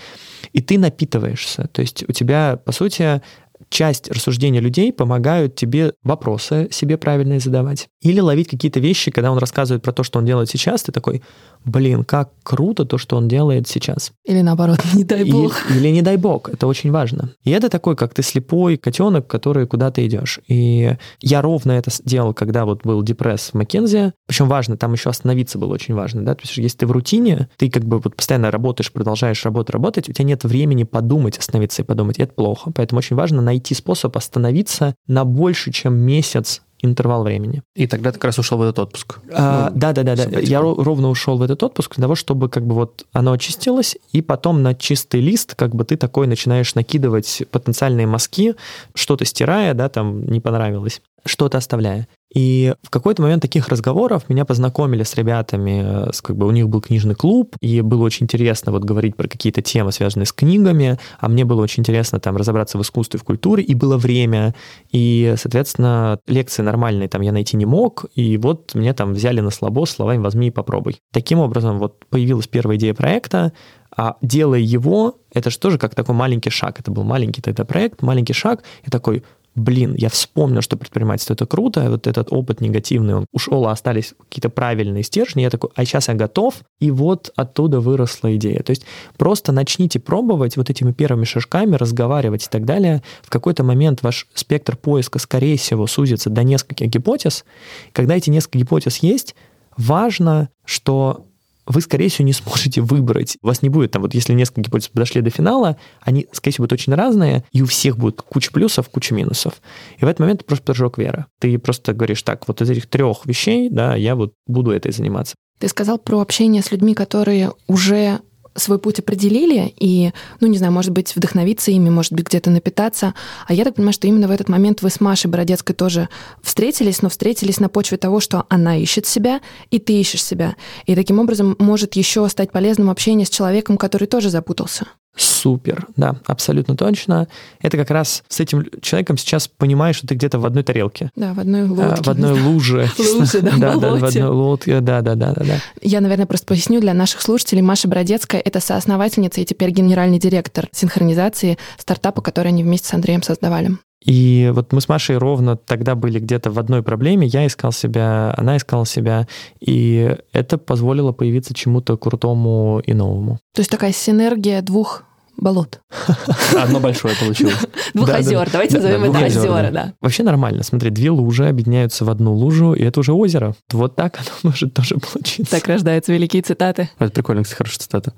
И 0.51 0.62
ты 0.62 0.77
напитываешься. 0.77 1.69
То 1.71 1.82
есть 1.82 2.03
у 2.08 2.12
тебя, 2.12 2.60
по 2.65 2.73
сути, 2.73 3.21
часть 3.69 4.10
рассуждения 4.10 4.60
людей 4.60 4.93
помогают 4.93 5.56
тебе 5.56 5.93
вопросы 6.04 6.69
себе 6.72 6.98
правильные 6.98 7.39
задавать. 7.39 7.88
Или 8.02 8.19
ловить 8.19 8.48
какие-то 8.48 8.80
вещи, 8.80 9.12
когда 9.12 9.32
он 9.32 9.38
рассказывает 9.38 9.84
про 9.84 9.91
то, 9.91 10.04
что 10.04 10.19
он 10.19 10.26
делает 10.26 10.50
сейчас, 10.50 10.84
ты 10.84 10.91
такой, 10.91 11.22
блин, 11.65 12.04
как 12.04 12.32
круто 12.43 12.86
то, 12.86 12.98
что 12.98 13.17
он 13.17 13.28
делает 13.28 13.67
сейчас. 13.67 14.12
Или 14.26 14.41
наоборот, 14.41 14.80
не 14.93 15.04
дай 15.04 15.24
бог. 15.24 15.54
Или, 15.69 15.80
или 15.80 15.89
не 15.89 16.02
дай 16.02 16.17
бог, 16.17 16.50
это 16.50 16.67
очень 16.67 16.91
важно. 16.91 17.34
И 17.43 17.52
это 17.52 17.69
такой, 17.69 17.95
как 17.95 18.13
ты 18.13 18.24
слепой 18.24 18.78
котенок, 18.78 19.28
который 19.28 19.67
куда 19.67 19.91
ты 19.91 20.06
идешь. 20.06 20.39
И 20.48 20.95
я 21.19 21.41
ровно 21.41 21.74
это 21.74 21.91
сделал, 21.91 22.34
когда 22.34 22.65
вот 22.65 22.84
был 22.84 23.02
депресс 23.04 23.50
в 23.52 23.54
Маккензи. 23.56 24.13
Причем 24.28 24.48
важно, 24.48 24.78
там 24.78 24.93
еще 24.93 25.10
остановиться 25.10 25.58
было 25.58 25.74
очень 25.74 25.93
важно, 25.93 26.24
да, 26.24 26.36
то 26.36 26.41
есть 26.43 26.58
если 26.58 26.78
ты 26.78 26.88
в 26.88 26.91
рутине, 26.91 27.50
ты 27.58 27.69
как 27.69 27.84
бы 27.84 28.00
вот 28.00 28.15
постоянно 28.15 28.52
работаешь, 28.52 28.91
продолжаешь 28.91 29.43
работать, 29.43 29.74
работать, 29.74 30.10
у 30.10 30.13
тебя 30.13 30.26
нет 30.26 30.43
времени 30.43 30.84
подумать, 30.84 31.38
остановиться 31.38 31.82
и 31.82 31.86
подумать, 31.86 32.19
и 32.19 32.24
это 32.24 32.34
плохо. 32.34 32.72
Поэтому 32.74 33.00
очень 33.00 33.15
важно 33.15 33.41
найти 33.49 33.73
способ 33.73 34.15
остановиться 34.15 34.95
на 35.07 35.25
больше, 35.25 35.71
чем 35.71 35.95
месяц 35.95 36.62
интервал 36.81 37.23
времени. 37.23 37.62
И 37.75 37.88
тогда 37.88 38.12
ты 38.12 38.17
как 38.17 38.25
раз 38.25 38.39
ушел 38.39 38.57
в 38.57 38.62
этот 38.62 38.79
отпуск. 38.79 39.19
А, 39.31 39.69
ну, 39.69 39.79
да, 39.79 39.91
да, 39.91 40.03
да, 40.03 40.15
да. 40.15 40.39
Я 40.39 40.62
ровно 40.62 41.09
ушел 41.09 41.38
в 41.38 41.41
этот 41.41 41.63
отпуск 41.63 41.95
для 41.95 42.03
того, 42.03 42.15
чтобы 42.15 42.47
как 42.47 42.65
бы 42.65 42.75
вот 42.75 43.05
оно 43.12 43.31
очистилось, 43.33 43.97
и 44.13 44.21
потом 44.21 44.62
на 44.62 44.75
чистый 44.75 45.19
лист 45.19 45.55
как 45.55 45.75
бы 45.75 45.83
ты 45.83 45.97
такой 45.97 46.27
начинаешь 46.27 46.75
накидывать 46.75 47.43
потенциальные 47.51 48.07
мазки, 48.07 48.55
что-то 48.93 49.25
стирая, 49.25 49.73
да, 49.73 49.89
там 49.89 50.25
не 50.25 50.39
понравилось, 50.39 51.01
что-то 51.25 51.57
оставляя. 51.57 52.07
И 52.33 52.75
в 52.83 52.89
какой-то 52.89 53.23
момент 53.23 53.41
таких 53.41 53.69
разговоров 53.69 54.29
меня 54.29 54.45
познакомили 54.45 55.03
с 55.03 55.15
ребятами, 55.15 56.11
с, 56.11 56.21
как 56.21 56.37
бы 56.37 56.45
у 56.45 56.51
них 56.51 56.69
был 56.69 56.81
книжный 56.81 57.15
клуб, 57.15 57.55
и 57.59 57.81
было 57.81 58.03
очень 58.03 58.25
интересно 58.25 58.71
вот 58.71 58.83
говорить 58.83 59.15
про 59.15 59.27
какие-то 59.27 59.61
темы, 59.61 59.91
связанные 59.91 60.27
с 60.27 60.33
книгами, 60.33 60.99
а 61.19 61.27
мне 61.27 61.43
было 61.43 61.61
очень 61.61 61.81
интересно 61.81 62.19
там 62.19 62.37
разобраться 62.37 62.77
в 62.77 62.81
искусстве, 62.81 63.19
в 63.19 63.23
культуре, 63.23 63.63
и 63.63 63.73
было 63.73 63.97
время, 63.97 64.53
и, 64.91 65.33
соответственно, 65.37 66.19
лекции 66.27 66.61
нормальные 66.61 67.09
там 67.09 67.21
я 67.21 67.31
найти 67.31 67.57
не 67.57 67.65
мог, 67.65 68.05
и 68.13 68.37
вот 68.37 68.75
меня 68.75 68.93
там 68.93 69.13
взяли 69.13 69.39
на 69.39 69.49
слабо 69.49 69.85
словами 69.85 70.21
«возьми 70.21 70.47
и 70.47 70.51
попробуй». 70.51 70.99
Таким 71.11 71.39
образом, 71.39 71.79
вот 71.79 72.05
появилась 72.09 72.47
первая 72.47 72.77
идея 72.77 72.93
проекта, 72.93 73.53
а 73.95 74.17
делая 74.21 74.59
его, 74.59 75.17
это 75.33 75.49
же 75.49 75.57
тоже 75.57 75.77
как 75.77 75.95
такой 75.95 76.15
маленький 76.15 76.51
шаг. 76.51 76.79
Это 76.79 76.91
был 76.91 77.03
маленький 77.03 77.41
тогда 77.41 77.65
проект, 77.65 78.01
маленький 78.01 78.33
шаг, 78.33 78.63
и 78.85 78.89
такой, 78.89 79.23
блин, 79.60 79.93
я 79.98 80.10
вспомнил, 80.10 80.62
что 80.62 80.78
предпринимательство 80.78 81.34
это 81.34 81.45
круто, 81.45 81.89
вот 81.89 82.08
этот 82.08 82.32
опыт 82.32 82.62
негативный, 82.62 83.15
он 83.15 83.26
ушел, 83.32 83.67
а 83.67 83.72
остались 83.72 84.13
какие-то 84.30 84.50
правильные 84.50 85.04
стержни, 85.04 85.41
я 85.41 85.50
такой, 85.50 85.69
а 85.76 85.86
сейчас 85.86 86.08
я 86.08 86.13
готов, 86.13 86.62
и 86.80 86.91
вот 86.91 87.32
оттуда 87.36 87.80
выросла 87.80 88.36
идея. 88.36 88.62
То 88.63 88.72
есть 88.72 88.86
просто 89.17 89.52
начните 89.52 90.00
пробовать 90.00 90.58
вот 90.58 90.69
этими 90.69 90.91
первыми 90.91 91.26
шажками, 91.26 91.76
разговаривать 91.76 92.45
и 92.45 92.50
так 92.50 92.65
далее. 92.65 93.04
В 93.22 93.30
какой-то 93.30 93.63
момент 93.63 94.02
ваш 94.02 94.28
спектр 94.34 94.76
поиска, 94.76 95.19
скорее 95.19 95.58
всего, 95.58 95.88
сузится 95.88 96.30
до 96.30 96.43
нескольких 96.43 96.88
гипотез. 96.88 97.45
Когда 97.93 98.15
эти 98.15 98.30
несколько 98.30 98.60
гипотез 98.60 98.98
есть, 98.98 99.36
важно, 99.78 100.50
что 100.65 101.26
вы, 101.69 101.82
скорее 101.82 102.10
всего, 102.10 102.25
не 102.25 102.34
сможете 102.34 102.82
выбрать. 102.82 103.38
У 103.41 103.47
вас 103.47 103.62
не 103.62 103.69
будет 103.69 103.91
там, 103.91 104.01
вот 104.01 104.13
если 104.13 104.34
несколько 104.34 104.62
гипотез 104.62 104.89
подошли 104.89 105.21
до 105.21 105.29
финала, 105.29 105.77
они, 106.01 106.27
скорее 106.32 106.53
всего, 106.53 106.63
будут 106.63 106.73
очень 106.73 106.93
разные, 106.93 107.43
и 107.51 107.62
у 107.62 107.65
всех 107.65 107.97
будет 107.97 108.21
куча 108.21 108.51
плюсов, 108.51 108.89
куча 108.89 109.13
минусов. 109.13 109.62
И 109.97 110.05
в 110.05 110.08
этот 110.08 110.19
момент 110.19 110.45
просто 110.45 110.65
прыжок 110.65 110.97
веры. 110.97 111.25
Ты 111.39 111.58
просто 111.60 111.93
говоришь, 111.93 112.23
так, 112.23 112.47
вот 112.47 112.62
из 112.62 112.69
этих 112.69 112.88
трех 112.88 113.25
вещей, 113.25 113.69
да, 113.69 113.95
я 113.95 114.15
вот 114.15 114.34
буду 114.47 114.71
этой 114.71 114.91
заниматься. 114.91 115.36
Ты 115.60 115.67
сказал 115.67 115.99
про 115.99 116.21
общение 116.21 116.63
с 116.63 116.71
людьми, 116.71 116.93
которые 116.93 117.51
уже 117.67 118.19
свой 118.55 118.79
путь 118.79 118.99
определили 118.99 119.73
и, 119.77 120.12
ну, 120.39 120.47
не 120.47 120.57
знаю, 120.57 120.73
может 120.73 120.91
быть, 120.91 121.15
вдохновиться 121.15 121.71
ими, 121.71 121.89
может 121.89 122.13
быть, 122.13 122.27
где-то 122.27 122.49
напитаться. 122.49 123.13
А 123.47 123.53
я 123.53 123.63
так 123.63 123.75
понимаю, 123.75 123.93
что 123.93 124.07
именно 124.07 124.27
в 124.27 124.31
этот 124.31 124.49
момент 124.49 124.81
вы 124.81 124.89
с 124.89 124.99
Машей 124.99 125.29
Бородецкой 125.29 125.75
тоже 125.75 126.09
встретились, 126.41 127.01
но 127.01 127.09
встретились 127.09 127.59
на 127.59 127.69
почве 127.69 127.97
того, 127.97 128.19
что 128.19 128.45
она 128.49 128.77
ищет 128.77 129.05
себя, 129.05 129.41
и 129.71 129.79
ты 129.79 129.93
ищешь 129.93 130.23
себя. 130.23 130.55
И 130.85 130.95
таким 130.95 131.19
образом 131.19 131.55
может 131.59 131.95
еще 131.95 132.27
стать 132.29 132.51
полезным 132.51 132.89
общение 132.89 133.25
с 133.25 133.29
человеком, 133.29 133.77
который 133.77 134.07
тоже 134.07 134.29
запутался. 134.29 134.88
Супер, 135.19 135.86
да, 135.97 136.15
абсолютно 136.25 136.77
точно. 136.77 137.27
Это 137.62 137.75
как 137.75 137.89
раз 137.91 138.23
с 138.29 138.39
этим 138.39 138.65
человеком 138.82 139.17
сейчас 139.17 139.49
понимаешь, 139.49 139.97
что 139.97 140.08
ты 140.08 140.15
где-то 140.15 140.39
в 140.39 140.45
одной 140.45 140.63
тарелке. 140.63 141.12
Да, 141.15 141.34
в 141.34 141.39
одной 141.39 141.63
лодке. 141.63 141.84
А, 141.99 142.03
в 142.03 142.08
одной 142.08 142.39
луже. 142.41 142.89
Луже, 142.97 143.41
да, 143.41 143.51
да, 143.58 143.75
да, 143.75 143.95
в 143.95 144.05
одной 144.05 144.29
лодке, 144.29 144.79
да, 144.79 145.01
да, 145.01 145.15
да, 145.15 145.34
да, 145.34 145.43
да. 145.43 145.55
Я, 145.82 145.99
наверное, 145.99 146.25
просто 146.25 146.47
поясню 146.47 146.79
для 146.79 146.93
наших 146.93 147.21
слушателей. 147.21 147.62
Маша 147.62 147.89
Бродецкая— 147.89 148.39
это 148.45 148.62
соосновательница 148.62 149.41
и 149.41 149.45
теперь 149.45 149.71
генеральный 149.71 150.19
директор 150.19 150.69
синхронизации 150.71 151.58
стартапа, 151.77 152.21
который 152.21 152.47
они 152.47 152.63
вместе 152.63 152.88
с 152.88 152.93
Андреем 152.93 153.21
создавали. 153.21 153.71
И 154.05 154.49
вот 154.53 154.71
мы 154.71 154.79
с 154.79 154.88
Машей 154.88 155.17
ровно 155.17 155.58
тогда 155.58 155.95
были 155.95 156.19
где-то 156.19 156.51
в 156.51 156.60
одной 156.60 156.82
проблеме. 156.84 157.27
Я 157.27 157.45
искал 157.45 157.73
себя, 157.73 158.34
она 158.38 158.55
искала 158.55 158.86
себя. 158.86 159.27
И 159.60 160.15
это 160.32 160.58
позволило 160.58 161.12
появиться 161.12 161.53
чему-то 161.53 161.97
крутому 161.97 162.82
и 162.86 162.93
новому. 162.93 163.39
То 163.53 163.60
есть 163.60 163.69
такая 163.69 163.91
синергия 163.91 164.62
двух 164.62 165.03
болот. 165.39 165.82
Одно 166.58 166.80
большое 166.80 167.15
получилось. 167.15 167.58
Двух 167.93 168.10
озер, 168.10 168.49
давайте 168.52 168.78
назовем 168.78 169.04
это 169.04 169.25
озера, 169.25 169.71
да. 169.71 169.93
Вообще 170.02 170.23
нормально. 170.23 170.63
Смотри, 170.63 170.89
две 170.89 171.10
лужи 171.10 171.47
объединяются 171.47 172.06
в 172.06 172.10
одну 172.10 172.34
лужу, 172.34 172.73
и 172.73 172.84
это 172.84 172.99
уже 172.99 173.13
озеро. 173.13 173.56
Вот 173.71 173.95
так 173.95 174.17
оно 174.17 174.30
может 174.43 174.73
тоже 174.73 174.95
получиться. 174.95 175.52
Так 175.52 175.67
рождаются 175.67 176.13
великие 176.13 176.41
цитаты. 176.41 176.89
Это 176.99 177.12
прикольно, 177.12 177.43
кстати, 177.43 177.58
хорошая 177.58 177.80
цитата. 177.80 178.13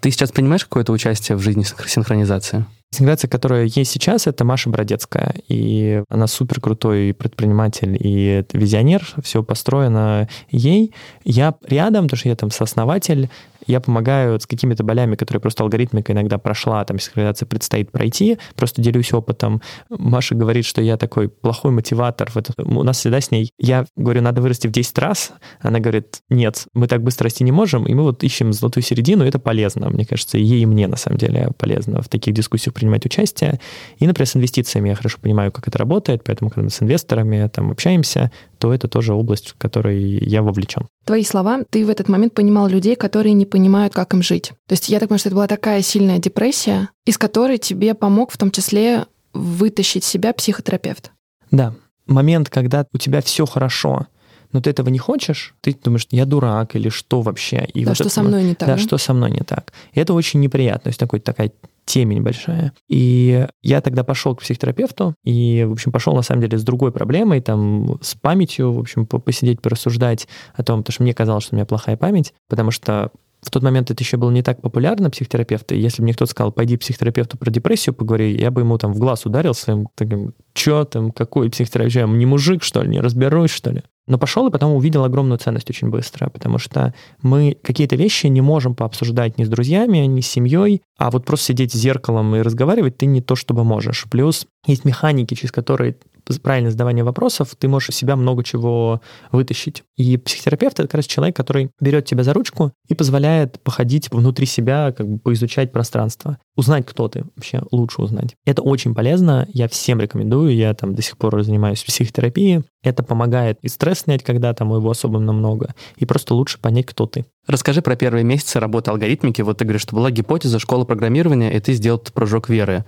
Ты 0.00 0.10
сейчас 0.10 0.32
принимаешь 0.32 0.64
какое-то 0.64 0.92
участие 0.92 1.36
в 1.36 1.40
жизни 1.40 1.64
синхронизации? 1.86 2.66
Синхронизация, 2.94 3.28
которая 3.28 3.64
есть 3.64 3.90
сейчас, 3.90 4.28
это 4.28 4.44
Маша 4.44 4.70
Бродецкая. 4.70 5.34
И 5.48 6.02
она 6.08 6.28
супер 6.28 6.60
крутой 6.60 7.12
предприниматель 7.12 7.98
и 7.98 8.44
визионер. 8.52 9.04
Все 9.22 9.42
построено 9.42 10.28
ей. 10.50 10.92
Я 11.24 11.54
рядом, 11.66 12.04
потому 12.04 12.18
что 12.18 12.28
я 12.28 12.36
там 12.36 12.52
сооснователь 12.52 13.30
я 13.66 13.80
помогаю 13.80 14.40
с 14.40 14.46
какими-то 14.46 14.84
болями, 14.84 15.16
которые 15.16 15.40
просто 15.40 15.62
алгоритмика 15.62 16.12
иногда 16.12 16.38
прошла, 16.38 16.84
там 16.84 16.98
синхронизация 16.98 17.46
предстоит 17.46 17.90
пройти, 17.90 18.38
просто 18.56 18.82
делюсь 18.82 19.12
опытом. 19.12 19.62
Маша 19.90 20.34
говорит, 20.34 20.64
что 20.64 20.82
я 20.82 20.96
такой 20.96 21.28
плохой 21.28 21.70
мотиватор. 21.70 22.30
В 22.30 22.36
этот... 22.36 22.58
У 22.58 22.82
нас 22.82 22.98
всегда 22.98 23.20
с 23.20 23.30
ней... 23.30 23.52
Я 23.58 23.86
говорю, 23.96 24.22
надо 24.22 24.40
вырасти 24.40 24.66
в 24.66 24.72
10 24.72 24.98
раз. 24.98 25.32
Она 25.60 25.78
говорит, 25.78 26.22
нет, 26.28 26.66
мы 26.74 26.86
так 26.86 27.02
быстро 27.02 27.24
расти 27.24 27.44
не 27.44 27.52
можем, 27.52 27.86
и 27.86 27.94
мы 27.94 28.02
вот 28.02 28.22
ищем 28.22 28.52
золотую 28.52 28.82
середину, 28.82 29.24
и 29.24 29.28
это 29.28 29.38
полезно, 29.38 29.88
мне 29.90 30.04
кажется, 30.04 30.38
ей, 30.38 30.62
и 30.62 30.66
мне, 30.66 30.86
на 30.86 30.96
самом 30.96 31.18
деле, 31.18 31.50
полезно 31.58 32.02
в 32.02 32.08
таких 32.08 32.34
дискуссиях 32.34 32.74
принимать 32.74 33.06
участие. 33.06 33.60
И, 33.98 34.06
например, 34.06 34.28
с 34.28 34.36
инвестициями 34.36 34.90
я 34.90 34.94
хорошо 34.94 35.18
понимаю, 35.20 35.52
как 35.52 35.68
это 35.68 35.78
работает, 35.78 36.22
поэтому, 36.24 36.50
когда 36.50 36.64
мы 36.64 36.70
с 36.70 36.82
инвесторами 36.82 37.48
там 37.48 37.70
общаемся, 37.70 38.30
то 38.64 38.72
это 38.72 38.88
тоже 38.88 39.12
область, 39.12 39.50
в 39.50 39.58
которой 39.58 40.00
я 40.24 40.40
вовлечен. 40.40 40.88
Твои 41.04 41.22
слова, 41.22 41.64
ты 41.68 41.84
в 41.84 41.90
этот 41.90 42.08
момент 42.08 42.32
понимал 42.32 42.66
людей, 42.66 42.96
которые 42.96 43.34
не 43.34 43.44
понимают, 43.44 43.92
как 43.92 44.14
им 44.14 44.22
жить. 44.22 44.52
То 44.66 44.72
есть 44.72 44.88
я 44.88 45.00
так 45.00 45.10
понимаю, 45.10 45.18
что 45.18 45.28
это 45.28 45.36
была 45.36 45.46
такая 45.46 45.82
сильная 45.82 46.18
депрессия, 46.18 46.88
из 47.04 47.18
которой 47.18 47.58
тебе 47.58 47.92
помог 47.92 48.32
в 48.32 48.38
том 48.38 48.50
числе 48.50 49.04
вытащить 49.34 50.02
себя 50.02 50.32
психотерапевт. 50.32 51.12
Да. 51.50 51.74
Момент, 52.06 52.48
когда 52.48 52.86
у 52.94 52.96
тебя 52.96 53.20
все 53.20 53.44
хорошо, 53.44 54.06
но 54.52 54.62
ты 54.62 54.70
этого 54.70 54.88
не 54.88 54.98
хочешь, 54.98 55.54
ты 55.60 55.74
думаешь, 55.74 56.06
я 56.10 56.24
дурак 56.24 56.74
или 56.74 56.88
что 56.88 57.20
вообще? 57.20 57.68
И 57.74 57.84
да, 57.84 57.90
вот 57.90 57.96
что 57.96 58.04
это, 58.04 58.14
со 58.14 58.22
мной 58.22 58.44
не 58.44 58.54
так. 58.54 58.66
Да, 58.66 58.76
да, 58.76 58.80
что 58.80 58.96
со 58.96 59.12
мной 59.12 59.30
не 59.30 59.40
так. 59.40 59.74
И 59.92 60.00
это 60.00 60.14
очень 60.14 60.40
неприятно. 60.40 60.84
То 60.84 60.88
есть 60.88 61.00
такой, 61.00 61.20
такая 61.20 61.52
темень 61.84 62.22
большая. 62.22 62.72
И 62.88 63.46
я 63.62 63.80
тогда 63.80 64.04
пошел 64.04 64.34
к 64.34 64.40
психотерапевту, 64.40 65.14
и, 65.24 65.64
в 65.68 65.72
общем, 65.72 65.92
пошел, 65.92 66.14
на 66.14 66.22
самом 66.22 66.42
деле, 66.42 66.58
с 66.58 66.62
другой 66.62 66.92
проблемой, 66.92 67.40
там, 67.40 67.98
с 68.00 68.14
памятью, 68.14 68.72
в 68.72 68.78
общем, 68.78 69.06
посидеть, 69.06 69.60
порассуждать 69.60 70.28
о 70.54 70.62
том, 70.62 70.82
потому 70.82 70.92
что 70.92 71.02
мне 71.02 71.14
казалось, 71.14 71.44
что 71.44 71.54
у 71.54 71.56
меня 71.56 71.66
плохая 71.66 71.96
память, 71.96 72.34
потому 72.48 72.70
что 72.70 73.10
в 73.44 73.50
тот 73.50 73.62
момент 73.62 73.90
это 73.90 74.02
еще 74.02 74.16
было 74.16 74.30
не 74.30 74.42
так 74.42 74.62
популярно, 74.62 75.10
психотерапевты. 75.10 75.74
Если 75.74 76.00
бы 76.00 76.04
мне 76.04 76.14
кто-то 76.14 76.30
сказал, 76.30 76.50
пойди 76.50 76.76
психотерапевту 76.76 77.36
про 77.36 77.50
депрессию 77.50 77.94
поговори, 77.94 78.34
я 78.34 78.50
бы 78.50 78.62
ему 78.62 78.78
там 78.78 78.94
в 78.94 78.98
глаз 78.98 79.26
ударил 79.26 79.52
своим 79.52 79.88
таким, 79.94 80.32
что 80.54 80.84
там, 80.84 81.10
какой 81.10 81.50
психотерапевт, 81.50 81.96
я 81.96 82.06
не 82.06 82.26
мужик, 82.26 82.62
что 82.62 82.82
ли, 82.82 82.88
не 82.88 83.00
разберусь, 83.00 83.50
что 83.50 83.70
ли. 83.70 83.82
Но 84.06 84.18
пошел 84.18 84.46
и 84.46 84.50
потом 84.50 84.74
увидел 84.74 85.04
огромную 85.04 85.38
ценность 85.38 85.70
очень 85.70 85.88
быстро, 85.88 86.28
потому 86.28 86.58
что 86.58 86.94
мы 87.22 87.56
какие-то 87.62 87.96
вещи 87.96 88.26
не 88.26 88.40
можем 88.40 88.74
пообсуждать 88.74 89.38
ни 89.38 89.44
с 89.44 89.48
друзьями, 89.48 89.98
ни 89.98 90.20
с 90.20 90.26
семьей, 90.26 90.82
а 90.98 91.10
вот 91.10 91.24
просто 91.24 91.46
сидеть 91.46 91.72
с 91.72 91.76
зеркалом 91.76 92.36
и 92.36 92.42
разговаривать 92.42 92.98
ты 92.98 93.06
не 93.06 93.20
то 93.20 93.34
чтобы 93.34 93.64
можешь. 93.64 94.06
Плюс 94.10 94.46
есть 94.66 94.84
механики, 94.84 95.34
через 95.34 95.52
которые 95.52 95.96
правильное 96.42 96.70
задавание 96.70 97.04
вопросов, 97.04 97.54
ты 97.58 97.68
можешь 97.68 97.90
из 97.90 97.96
себя 97.96 98.16
много 98.16 98.42
чего 98.44 99.00
вытащить. 99.30 99.82
И 99.96 100.16
психотерапевт— 100.16 100.74
это 100.80 100.88
как 100.88 100.94
раз 100.94 101.06
человек, 101.06 101.36
который 101.36 101.70
берет 101.80 102.06
тебя 102.06 102.24
за 102.24 102.32
ручку 102.32 102.72
и 102.88 102.94
позволяет 102.94 103.60
походить 103.62 104.10
внутри 104.10 104.46
себя, 104.46 104.92
как 104.92 105.06
бы 105.06 105.18
поизучать 105.18 105.72
пространство, 105.72 106.38
узнать, 106.56 106.86
кто 106.86 107.08
ты, 107.08 107.24
вообще 107.36 107.62
лучше 107.70 108.02
узнать. 108.02 108.36
Это 108.44 108.62
очень 108.62 108.94
полезно, 108.94 109.46
я 109.52 109.68
всем 109.68 110.00
рекомендую, 110.00 110.54
я 110.54 110.72
там 110.74 110.94
до 110.94 111.02
сих 111.02 111.18
пор 111.18 111.42
занимаюсь 111.42 111.84
психотерапией, 111.84 112.62
это 112.82 113.02
помогает 113.02 113.58
и 113.62 113.68
стресс 113.68 113.93
снять, 113.98 114.22
когда 114.22 114.52
там 114.54 114.74
его 114.74 114.90
особенно 114.90 115.32
много, 115.32 115.74
и 115.96 116.06
просто 116.06 116.34
лучше 116.34 116.58
понять, 116.58 116.86
кто 116.86 117.06
ты. 117.06 117.24
Расскажи 117.46 117.82
про 117.82 117.96
первые 117.96 118.24
месяцы 118.24 118.60
работы 118.60 118.90
алгоритмики. 118.90 119.42
Вот 119.42 119.58
ты 119.58 119.64
говоришь, 119.64 119.82
что 119.82 119.96
была 119.96 120.10
гипотеза 120.10 120.58
школы 120.58 120.84
программирования, 120.84 121.54
и 121.54 121.60
ты 121.60 121.74
сделал 121.74 121.98
прыжок 121.98 122.48
веры. 122.48 122.84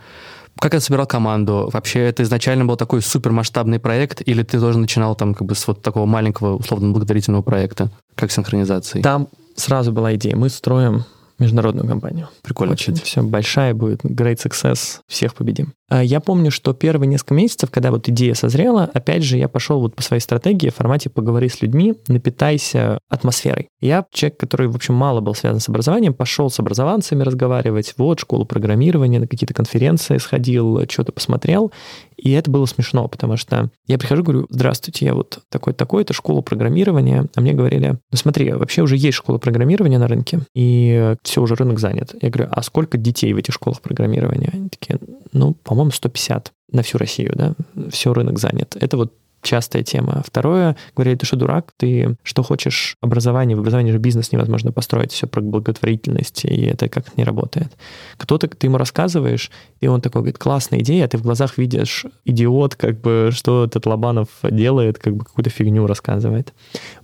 Как 0.58 0.72
ты 0.72 0.80
собирал 0.80 1.06
команду? 1.06 1.68
Вообще 1.72 2.00
это 2.00 2.22
изначально 2.22 2.64
был 2.64 2.76
такой 2.76 3.02
супермасштабный 3.02 3.78
проект, 3.78 4.22
или 4.26 4.42
ты 4.42 4.58
тоже 4.58 4.78
начинал 4.78 5.14
там 5.14 5.34
как 5.34 5.46
бы 5.46 5.54
с 5.54 5.66
вот 5.68 5.82
такого 5.82 6.06
маленького, 6.06 6.56
условно, 6.56 6.92
благотворительного 6.92 7.42
проекта, 7.42 7.90
как 8.14 8.30
синхронизации? 8.30 9.02
Там 9.02 9.28
сразу 9.54 9.92
была 9.92 10.14
идея. 10.14 10.34
Мы 10.34 10.48
строим 10.48 11.04
международную 11.38 11.86
компанию. 11.86 12.28
Прикольно. 12.42 12.72
Очень 12.72 12.94
все 12.94 13.22
большая 13.22 13.74
будет, 13.74 14.02
great 14.04 14.38
success, 14.38 15.00
всех 15.06 15.34
победим. 15.34 15.74
А 15.88 16.02
я 16.02 16.20
помню, 16.20 16.50
что 16.50 16.72
первые 16.72 17.08
несколько 17.08 17.34
месяцев, 17.34 17.70
когда 17.70 17.90
вот 17.90 18.08
идея 18.08 18.34
созрела, 18.34 18.90
опять 18.92 19.22
же, 19.22 19.38
я 19.38 19.48
пошел 19.48 19.80
вот 19.80 19.94
по 19.94 20.02
своей 20.02 20.20
стратегии 20.20 20.70
в 20.70 20.74
формате 20.74 21.10
«поговори 21.10 21.48
с 21.48 21.62
людьми, 21.62 21.94
напитайся 22.08 22.98
атмосферой». 23.08 23.68
Я 23.80 24.04
человек, 24.12 24.38
который, 24.38 24.66
в 24.68 24.74
общем, 24.74 24.94
мало 24.94 25.20
был 25.20 25.34
связан 25.34 25.60
с 25.60 25.68
образованием, 25.68 26.14
пошел 26.14 26.50
с 26.50 26.58
образованцами 26.58 27.22
разговаривать, 27.22 27.94
вот, 27.98 28.18
школу 28.18 28.44
программирования, 28.44 29.20
на 29.20 29.28
какие-то 29.28 29.54
конференции 29.54 30.18
сходил, 30.18 30.80
что-то 30.88 31.12
посмотрел, 31.12 31.72
и 32.16 32.32
это 32.32 32.50
было 32.50 32.66
смешно, 32.66 33.06
потому 33.08 33.36
что 33.36 33.70
я 33.86 33.98
прихожу, 33.98 34.22
говорю, 34.22 34.46
здравствуйте, 34.50 35.04
я 35.04 35.14
вот 35.14 35.40
такой-такой, 35.50 36.02
это 36.02 36.14
школа 36.14 36.40
программирования, 36.40 37.26
а 37.34 37.40
мне 37.40 37.52
говорили, 37.52 37.98
ну 38.10 38.16
смотри, 38.16 38.52
вообще 38.52 38.82
уже 38.82 38.96
есть 38.96 39.18
школа 39.18 39.38
программирования 39.38 39.98
на 39.98 40.08
рынке, 40.08 40.40
и 40.54 41.14
все, 41.22 41.42
уже 41.42 41.54
рынок 41.54 41.78
занят. 41.78 42.14
Я 42.20 42.30
говорю, 42.30 42.50
а 42.50 42.62
сколько 42.62 42.98
детей 42.98 43.32
в 43.32 43.36
этих 43.36 43.54
школах 43.54 43.80
программирования? 43.80 44.50
Они 44.52 44.68
такие, 44.68 44.98
ну, 45.36 45.54
по 45.54 45.76
по-моему, 45.76 45.90
150 45.90 46.52
на 46.72 46.82
всю 46.82 46.98
Россию, 46.98 47.32
да, 47.36 47.54
все 47.90 48.12
рынок 48.12 48.38
занят. 48.38 48.76
Это 48.80 48.96
вот 48.96 49.12
частая 49.42 49.82
тема. 49.82 50.22
Второе, 50.26 50.76
говорили, 50.96 51.16
ты 51.16 51.26
что, 51.26 51.36
дурак? 51.36 51.72
Ты 51.76 52.16
что 52.22 52.42
хочешь 52.42 52.96
образование? 53.00 53.56
В 53.56 53.60
образовании 53.60 53.92
же 53.92 53.98
бизнес 53.98 54.32
невозможно 54.32 54.72
построить, 54.72 55.12
все 55.12 55.26
про 55.26 55.40
благотворительность, 55.40 56.44
и 56.44 56.62
это 56.62 56.88
как 56.88 57.16
не 57.16 57.24
работает. 57.24 57.76
Кто-то, 58.16 58.48
ты 58.48 58.66
ему 58.66 58.78
рассказываешь, 58.78 59.50
и 59.80 59.86
он 59.86 60.00
такой 60.00 60.22
говорит, 60.22 60.38
классная 60.38 60.80
идея, 60.80 61.04
а 61.04 61.08
ты 61.08 61.18
в 61.18 61.22
глазах 61.22 61.58
видишь 61.58 62.06
идиот, 62.24 62.74
как 62.74 63.00
бы, 63.00 63.30
что 63.32 63.64
этот 63.64 63.86
Лобанов 63.86 64.28
делает, 64.42 64.98
как 64.98 65.14
бы 65.14 65.24
какую-то 65.24 65.50
фигню 65.50 65.86
рассказывает. 65.86 66.52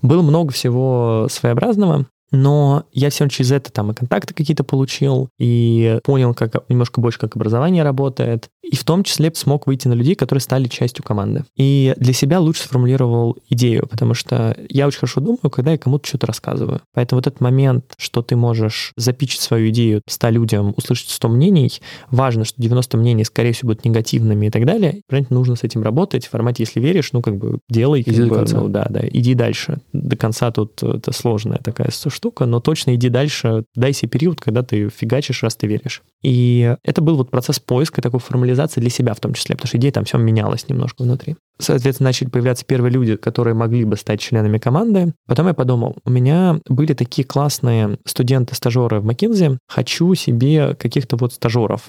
Было 0.01 0.23
много 0.23 0.53
всего 0.53 1.29
своеобразного, 1.31 2.07
но 2.33 2.85
я 2.92 3.11
все 3.11 3.29
через 3.29 3.53
это 3.53 3.71
там 3.71 3.90
и 3.90 3.95
контакты 3.95 4.35
какие-то 4.35 4.64
получил, 4.64 5.29
и 5.38 6.01
понял 6.03 6.35
как 6.35 6.68
немножко 6.68 7.01
больше, 7.01 7.18
как 7.18 7.37
образование 7.37 7.85
работает, 7.85 8.49
и 8.62 8.75
в 8.75 8.85
том 8.85 9.05
числе 9.05 9.31
смог 9.35 9.66
выйти 9.66 9.87
на 9.88 9.92
людей, 9.92 10.14
которые 10.14 10.40
стали 10.40 10.66
частью 10.66 11.05
команды. 11.05 11.45
И 11.57 11.95
для 11.97 12.12
себя 12.12 12.40
лучше 12.40 12.62
сформулировал 12.62 13.37
идею, 13.49 13.87
потому 13.88 14.14
что 14.14 14.57
я 14.68 14.87
очень 14.87 14.99
хорошо 14.99 15.21
думаю, 15.21 15.51
когда 15.51 15.73
я 15.73 15.79
кому-то 15.79 16.07
что-то 16.07 16.27
рассказываю. 16.27 16.81
Поэтому 16.95 17.18
вот 17.18 17.27
этот 17.27 17.40
момент, 17.40 17.95
что 17.99 18.23
ты 18.23 18.35
можешь 18.35 18.92
запичить 18.97 19.40
свою 19.40 19.68
идею 19.71 20.01
100 20.09 20.29
людям, 20.31 20.75
услышать 20.77 21.11
100 21.11 21.29
мнений, 21.29 21.81
важно, 22.11 22.45
что 22.45 22.61
90 22.61 22.97
мнений, 22.97 23.25
скорее 23.25 23.53
всего, 23.53 23.68
будут 23.68 23.85
негативными 23.85 24.47
и 24.47 24.51
так 24.51 24.64
далее. 24.64 25.03
Понимаете, 25.09 25.35
нужно 25.35 25.57
с 25.57 25.64
этим 25.64 25.83
работать. 25.83 26.27
В 26.27 26.31
формате, 26.31 26.62
если 26.62 26.81
веришь, 26.81 27.12
ну, 27.12 27.21
как 27.21 27.37
бы 27.37 27.59
делай. 27.68 28.03
Как 28.03 28.14
иди 28.14 28.23
бы, 28.23 28.29
до 28.29 28.35
конца. 28.37 28.61
Ну, 28.61 28.68
да, 28.68 28.87
да, 28.88 29.01
иди 29.07 29.35
дальше. 29.35 29.81
До 29.92 30.16
конца 30.16 30.51
тут 30.51 30.83
это 30.83 31.12
сложная 31.12 31.59
такая 31.59 31.90
штука, 32.22 32.46
но 32.46 32.61
точно 32.61 32.94
иди 32.94 33.08
дальше, 33.08 33.64
дай 33.74 33.92
себе 33.92 34.08
период, 34.08 34.40
когда 34.40 34.62
ты 34.62 34.88
фигачишь, 34.90 35.42
раз 35.42 35.56
ты 35.56 35.66
веришь. 35.66 36.02
И 36.22 36.76
это 36.85 37.02
был 37.02 37.16
вот 37.16 37.32
процесс 37.32 37.58
поиска, 37.58 38.00
такой 38.00 38.20
формализации 38.20 38.80
для 38.80 38.90
себя 38.90 39.12
в 39.12 39.18
том 39.18 39.35
числе, 39.35 39.56
потому 39.56 39.66
что 39.66 39.78
идея 39.78 39.90
там 39.90 40.04
все 40.04 40.18
менялась 40.18 40.68
немножко 40.68 41.02
внутри. 41.02 41.35
Соответственно, 41.62 42.09
начали 42.09 42.29
появляться 42.29 42.64
первые 42.64 42.92
люди, 42.92 43.16
которые 43.16 43.55
могли 43.55 43.85
бы 43.85 43.96
стать 43.96 44.20
членами 44.20 44.59
команды. 44.59 45.14
Потом 45.27 45.46
я 45.46 45.55
подумал, 45.55 45.96
у 46.05 46.11
меня 46.11 46.61
были 46.68 46.92
такие 46.94 47.25
классные 47.25 47.98
студенты-стажеры 48.05 49.01
в 49.01 49.09
McKinsey, 49.09 49.59
хочу 49.68 50.14
себе 50.14 50.75
каких-то 50.75 51.16
вот 51.16 51.33
стажеров. 51.35 51.88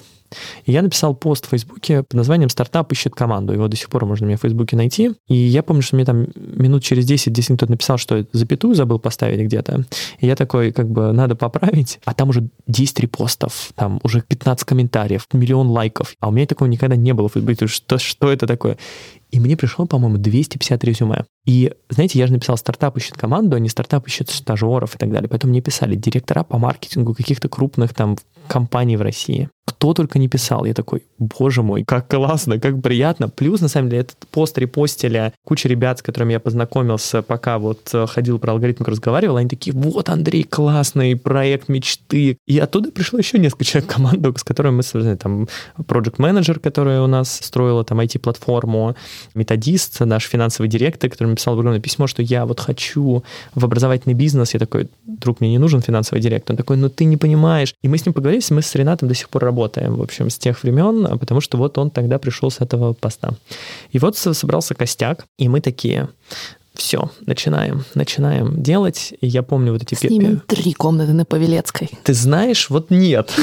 И 0.64 0.72
я 0.72 0.82
написал 0.82 1.14
пост 1.14 1.46
в 1.46 1.50
Фейсбуке 1.50 2.02
под 2.02 2.14
названием 2.14 2.48
«Стартап 2.48 2.90
ищет 2.92 3.14
команду». 3.14 3.52
Его 3.52 3.68
до 3.68 3.76
сих 3.76 3.88
пор 3.88 4.04
можно 4.04 4.26
мне 4.26 4.36
в 4.36 4.40
Фейсбуке 4.40 4.76
найти. 4.76 5.12
И 5.28 5.34
я 5.34 5.62
помню, 5.62 5.82
что 5.82 5.96
мне 5.96 6.04
там 6.04 6.26
минут 6.34 6.82
через 6.82 7.06
10 7.06 7.32
здесь 7.32 7.46
кто-то 7.46 7.70
написал, 7.70 7.98
что 7.98 8.26
запятую 8.32 8.74
забыл 8.74 8.98
поставить 8.98 9.40
где-то. 9.40 9.84
И 10.18 10.26
я 10.26 10.36
такой, 10.36 10.72
как 10.72 10.88
бы, 10.88 11.12
надо 11.12 11.36
поправить. 11.36 12.00
А 12.04 12.14
там 12.14 12.30
уже 12.30 12.48
10 12.66 13.00
репостов, 13.00 13.70
там 13.74 14.00
уже 14.02 14.22
15 14.22 14.64
комментариев, 14.66 15.26
миллион 15.32 15.68
лайков. 15.68 16.14
А 16.20 16.28
у 16.28 16.32
меня 16.32 16.46
такого 16.46 16.68
никогда 16.68 16.96
не 16.96 17.12
было 17.12 17.28
в 17.28 17.32
Фейсбуке. 17.32 17.66
Что, 17.66 17.98
что 17.98 18.32
это 18.32 18.46
такое? 18.46 18.78
И 19.34 19.40
мне 19.40 19.56
пришло, 19.56 19.84
по-моему, 19.84 20.18
250 20.18 20.84
резюме. 20.84 21.24
И, 21.44 21.72
знаете, 21.90 22.18
я 22.18 22.26
же 22.26 22.32
написал, 22.32 22.56
стартап 22.56 22.96
ищет 22.96 23.16
команду, 23.16 23.56
а 23.56 23.60
не 23.60 23.68
стартап 23.68 24.06
ищет 24.06 24.30
стажеров 24.30 24.94
и 24.94 24.98
так 24.98 25.10
далее. 25.10 25.28
Поэтому 25.28 25.50
мне 25.50 25.60
писали 25.60 25.94
директора 25.94 26.42
по 26.42 26.58
маркетингу 26.58 27.14
каких-то 27.14 27.48
крупных 27.48 27.92
там 27.92 28.16
компаний 28.46 28.96
в 28.96 29.02
России. 29.02 29.48
Кто 29.66 29.94
только 29.94 30.18
не 30.18 30.28
писал. 30.28 30.66
Я 30.66 30.74
такой, 30.74 31.02
боже 31.18 31.62
мой, 31.62 31.84
как 31.84 32.08
классно, 32.08 32.60
как 32.60 32.82
приятно. 32.82 33.30
Плюс, 33.30 33.60
на 33.60 33.68
самом 33.68 33.88
деле, 33.88 34.02
этот 34.02 34.18
пост 34.30 34.58
репостили 34.58 35.32
куча 35.44 35.68
ребят, 35.68 35.98
с 35.98 36.02
которыми 36.02 36.32
я 36.32 36.40
познакомился, 36.40 37.22
пока 37.22 37.58
вот 37.58 37.88
э, 37.94 38.06
ходил 38.06 38.38
про 38.38 38.52
алгоритмик, 38.52 38.88
разговаривал. 38.88 39.38
Они 39.38 39.48
такие, 39.48 39.74
вот, 39.74 40.10
Андрей, 40.10 40.42
классный 40.42 41.16
проект 41.16 41.68
мечты. 41.68 42.36
И 42.46 42.58
оттуда 42.58 42.90
пришло 42.90 43.18
еще 43.18 43.38
несколько 43.38 43.64
человек 43.64 43.90
в 43.90 43.94
команду, 43.94 44.34
с 44.36 44.44
которыми 44.44 44.76
мы, 44.76 44.82
связаны. 44.82 45.16
Там, 45.16 45.48
project 45.78 46.16
менеджер 46.18 46.60
который 46.60 47.00
у 47.00 47.06
нас 47.06 47.40
строила 47.42 47.84
там 47.84 48.00
IT-платформу, 48.00 48.96
методист, 49.34 50.00
наш 50.00 50.24
финансовый 50.24 50.68
директор, 50.68 51.10
который 51.10 51.28
написал 51.34 51.54
огромное 51.54 51.80
письмо, 51.80 52.06
что 52.06 52.22
я 52.22 52.46
вот 52.46 52.60
хочу 52.60 53.22
в 53.54 53.64
образовательный 53.64 54.14
бизнес. 54.14 54.54
Я 54.54 54.60
такой, 54.60 54.88
друг, 55.06 55.40
мне 55.40 55.50
не 55.50 55.58
нужен 55.58 55.82
финансовый 55.82 56.20
директор. 56.20 56.54
Он 56.54 56.56
такой, 56.56 56.76
ну 56.76 56.88
ты 56.88 57.04
не 57.04 57.16
понимаешь. 57.16 57.74
И 57.82 57.88
мы 57.88 57.98
с 57.98 58.06
ним 58.06 58.12
поговорили, 58.12 58.42
мы 58.50 58.62
с 58.62 58.74
Ренатом 58.74 59.08
до 59.08 59.14
сих 59.14 59.28
пор 59.28 59.44
работаем, 59.44 59.96
в 59.96 60.02
общем, 60.02 60.30
с 60.30 60.38
тех 60.38 60.62
времен, 60.62 61.18
потому 61.18 61.40
что 61.40 61.58
вот 61.58 61.78
он 61.78 61.90
тогда 61.90 62.18
пришел 62.18 62.50
с 62.50 62.60
этого 62.60 62.92
поста. 62.92 63.30
И 63.92 63.98
вот 63.98 64.16
собрался 64.16 64.74
костяк, 64.74 65.26
и 65.38 65.48
мы 65.48 65.60
такие, 65.60 66.08
все, 66.74 67.10
начинаем, 67.24 67.84
начинаем 67.94 68.62
делать. 68.62 69.14
И 69.20 69.26
я 69.26 69.42
помню 69.42 69.72
вот 69.72 69.82
эти... 69.82 69.94
Снимем 69.94 70.42
три 70.46 70.72
комнаты 70.72 71.12
на 71.12 71.24
Павелецкой. 71.24 71.90
Ты 72.02 72.14
знаешь, 72.14 72.70
вот 72.70 72.90
нет. 72.90 73.32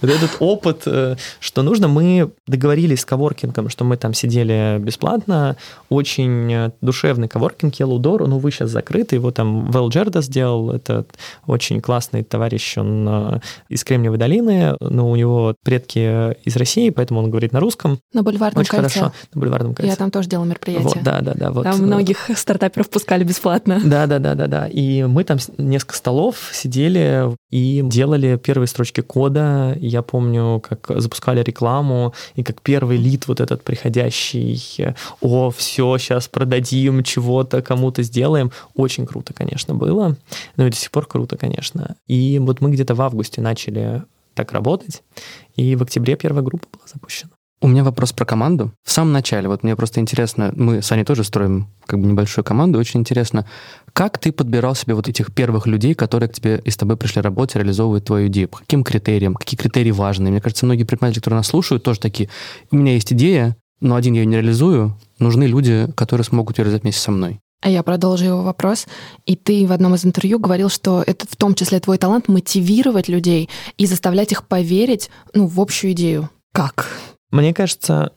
Вот 0.00 0.10
этот 0.10 0.30
опыт, 0.40 0.82
э, 0.86 1.14
что 1.38 1.62
нужно, 1.62 1.86
мы 1.86 2.32
договорились 2.48 3.02
с 3.02 3.04
коворкингом, 3.04 3.68
что 3.68 3.84
мы 3.84 3.96
там 3.96 4.12
сидели 4.12 4.76
бесплатно. 4.80 5.56
Очень 5.88 6.72
душевный 6.80 7.28
коворкинг 7.28 7.74
Door, 7.74 8.26
ну, 8.26 8.38
вы 8.38 8.50
сейчас 8.50 8.70
закрыты, 8.70 9.16
его 9.16 9.30
там 9.30 9.70
Вэл 9.70 9.88
Джерда 9.88 10.20
сделал, 10.20 10.70
это 10.70 11.06
очень 11.46 11.80
классный 11.80 12.24
товарищ, 12.24 12.76
он 12.76 13.06
э, 13.08 13.40
из 13.68 13.84
Кремниевой 13.84 14.18
долины, 14.18 14.74
но 14.80 15.08
у 15.10 15.16
него 15.16 15.54
предки 15.62 16.34
из 16.44 16.56
России, 16.56 16.90
поэтому 16.90 17.20
он 17.20 17.30
говорит 17.30 17.52
на 17.52 17.60
русском. 17.60 18.00
На 18.12 18.22
Бульварном 18.22 18.60
Очень 18.60 18.70
кольце. 18.70 18.98
хорошо, 18.98 19.12
на 19.34 19.40
Бульварном 19.40 19.74
кольце. 19.74 19.90
Я 19.90 19.96
там 19.96 20.10
тоже 20.10 20.28
делала 20.28 20.46
мероприятие. 20.46 20.88
Вот, 20.88 21.02
да, 21.02 21.20
да, 21.20 21.34
да. 21.34 21.50
Вот. 21.50 21.64
Там 21.64 21.78
многих 21.82 22.17
стартаперов 22.34 22.88
пускали 22.90 23.24
бесплатно. 23.24 23.80
Да, 23.84 24.06
да, 24.06 24.18
да, 24.18 24.34
да, 24.34 24.46
да. 24.46 24.66
И 24.68 25.04
мы 25.04 25.24
там 25.24 25.38
несколько 25.58 25.96
столов 25.96 26.50
сидели 26.52 27.36
и 27.50 27.82
делали 27.84 28.36
первые 28.36 28.68
строчки 28.68 29.00
кода. 29.00 29.76
Я 29.80 30.02
помню, 30.02 30.60
как 30.60 31.00
запускали 31.00 31.42
рекламу, 31.42 32.14
и 32.34 32.42
как 32.42 32.62
первый 32.62 32.96
лид 32.96 33.28
вот 33.28 33.40
этот 33.40 33.62
приходящий, 33.64 34.94
о, 35.20 35.50
все, 35.50 35.98
сейчас 35.98 36.28
продадим 36.28 37.02
чего-то, 37.02 37.62
кому-то 37.62 38.02
сделаем. 38.02 38.52
Очень 38.74 39.06
круто, 39.06 39.32
конечно, 39.32 39.74
было. 39.74 40.16
Ну 40.56 40.66
и 40.66 40.70
до 40.70 40.76
сих 40.76 40.90
пор 40.90 41.06
круто, 41.06 41.36
конечно. 41.36 41.96
И 42.06 42.38
вот 42.38 42.60
мы 42.60 42.70
где-то 42.70 42.94
в 42.94 43.02
августе 43.02 43.40
начали 43.40 44.02
так 44.34 44.52
работать, 44.52 45.02
и 45.56 45.74
в 45.74 45.82
октябре 45.82 46.14
первая 46.14 46.44
группа 46.44 46.66
была 46.72 46.84
запущена. 46.86 47.32
У 47.60 47.66
меня 47.66 47.82
вопрос 47.82 48.12
про 48.12 48.24
команду. 48.24 48.72
В 48.84 48.92
самом 48.92 49.12
начале, 49.12 49.48
вот 49.48 49.64
мне 49.64 49.74
просто 49.74 49.98
интересно, 49.98 50.52
мы 50.54 50.80
с 50.80 50.92
Аней 50.92 51.04
тоже 51.04 51.24
строим 51.24 51.66
как 51.86 51.98
бы 51.98 52.06
небольшую 52.06 52.44
команду, 52.44 52.78
очень 52.78 53.00
интересно, 53.00 53.46
как 53.92 54.18
ты 54.18 54.30
подбирал 54.30 54.76
себе 54.76 54.94
вот 54.94 55.08
этих 55.08 55.34
первых 55.34 55.66
людей, 55.66 55.94
которые 55.94 56.28
к 56.28 56.34
тебе 56.34 56.62
и 56.64 56.70
с 56.70 56.76
тобой 56.76 56.96
пришли 56.96 57.20
работать, 57.20 57.56
реализовывать 57.56 58.04
твою 58.04 58.28
идею? 58.28 58.48
По 58.48 58.58
каким 58.58 58.84
критериям? 58.84 59.34
Какие 59.34 59.58
критерии 59.58 59.90
важны? 59.90 60.30
Мне 60.30 60.40
кажется, 60.40 60.66
многие 60.66 60.84
предприниматели, 60.84 61.18
которые 61.18 61.38
нас 61.38 61.48
слушают, 61.48 61.82
тоже 61.82 61.98
такие, 61.98 62.28
у 62.70 62.76
меня 62.76 62.92
есть 62.92 63.12
идея, 63.12 63.56
но 63.80 63.96
один 63.96 64.14
я 64.14 64.20
ее 64.20 64.26
не 64.26 64.36
реализую, 64.36 64.96
нужны 65.18 65.44
люди, 65.44 65.88
которые 65.96 66.24
смогут 66.24 66.58
ее 66.58 66.64
реализовать 66.64 66.84
вместе 66.84 67.00
со 67.00 67.10
мной. 67.10 67.40
А 67.60 67.68
я 67.68 67.82
продолжу 67.82 68.24
его 68.24 68.42
вопрос. 68.44 68.86
И 69.26 69.34
ты 69.34 69.66
в 69.66 69.72
одном 69.72 69.96
из 69.96 70.06
интервью 70.06 70.38
говорил, 70.38 70.68
что 70.68 71.02
это 71.04 71.26
в 71.28 71.34
том 71.34 71.56
числе 71.56 71.80
твой 71.80 71.98
талант 71.98 72.28
мотивировать 72.28 73.08
людей 73.08 73.48
и 73.76 73.86
заставлять 73.86 74.30
их 74.30 74.46
поверить 74.46 75.10
ну, 75.34 75.48
в 75.48 75.60
общую 75.60 75.92
идею. 75.92 76.30
Как? 76.52 76.86
Мне 77.30 77.52
кажется, 77.52 78.12